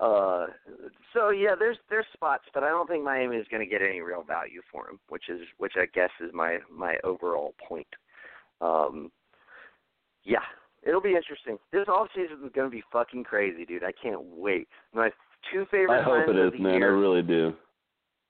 [0.00, 0.46] uh,
[1.12, 4.00] so yeah, there's there's spots, but I don't think Miami is going to get any
[4.00, 7.86] real value for him, which is which I guess is my my overall point.
[8.60, 9.10] Um,
[10.24, 10.44] yeah,
[10.82, 11.58] it'll be interesting.
[11.72, 13.84] This off season is going to be fucking crazy, dude.
[13.84, 14.68] I can't wait.
[14.94, 15.10] My
[15.52, 16.74] two favorite I hope times it of is, the man.
[16.74, 16.98] I year.
[16.98, 17.54] really do.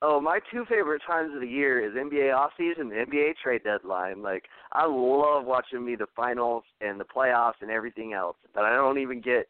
[0.03, 4.23] Oh, my two favorite times of the year is NBA offseason and NBA trade deadline.
[4.23, 8.37] Like I love watching me the finals and the playoffs and everything else.
[8.55, 9.49] But I don't even get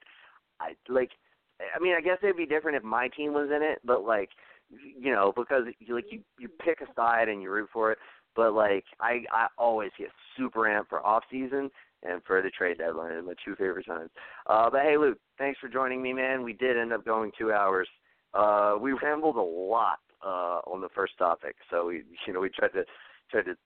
[0.61, 1.11] I like
[1.77, 4.31] I mean, I guess it'd be different if my team was in it, but like
[4.99, 7.99] you know, because you like you you pick a side and you root for it.
[8.35, 11.71] But like I I always get super amped for off season
[12.03, 13.25] and for the trade deadline.
[13.27, 14.11] My two favorite times.
[14.47, 16.43] Uh but hey Luke, thanks for joining me, man.
[16.43, 17.89] We did end up going two hours.
[18.35, 21.57] Uh we rambled a lot uh on the first topic.
[21.71, 22.85] So we you know, we tried to
[23.31, 23.57] tried to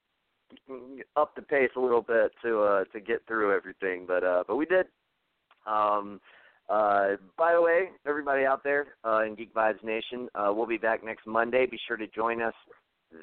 [1.16, 4.05] up the pace a little bit to uh to get through everything.
[4.06, 4.86] But uh but we did.
[5.66, 6.20] Um
[6.69, 10.78] uh, by the way, everybody out there uh, in Geek Vibes Nation, uh, we'll be
[10.78, 11.66] back next Monday.
[11.66, 12.55] Be sure to join us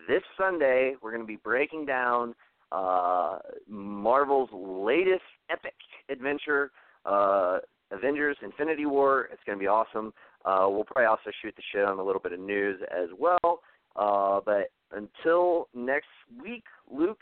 [0.07, 0.93] this Sunday.
[1.01, 2.35] We're going to be breaking down
[2.71, 5.73] uh, Marvel's latest epic
[6.09, 6.71] adventure,
[7.05, 7.59] uh,
[7.91, 9.29] Avengers: Infinity War.
[9.31, 10.13] It's going to be awesome.
[10.45, 13.59] Uh, we'll probably also shoot the shit on a little bit of news as well.
[13.95, 16.07] Uh, but until next
[16.41, 17.19] week, Luke,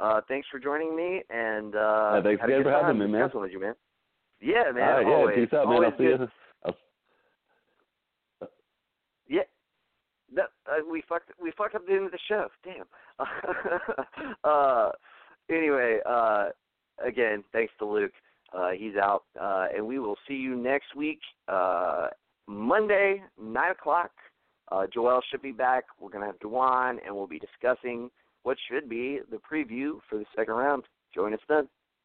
[0.00, 3.30] uh, thanks for joining me, and uh, Yeah, thanks again for having me, man.
[3.34, 3.74] with you, man.
[4.40, 4.88] Yeah, man.
[4.88, 5.84] Right, yeah, always, peace out, man.
[5.84, 6.20] I'll see good.
[6.20, 6.28] you.
[6.64, 8.48] I'll
[9.28, 9.42] Yeah,
[10.66, 12.48] uh, we fucked we fucked up the end of the show.
[12.64, 12.86] Damn.
[14.44, 14.90] uh,
[15.50, 16.48] anyway, uh,
[17.04, 18.12] again, thanks to Luke.
[18.52, 22.08] Uh, he's out, uh, and we will see you next week, uh,
[22.46, 24.10] Monday, nine o'clock.
[24.72, 25.84] Uh, Joel should be back.
[26.00, 28.10] We're gonna have Dewan, and we'll be discussing
[28.42, 30.84] what should be the preview for the second round.
[31.14, 31.68] Join us then.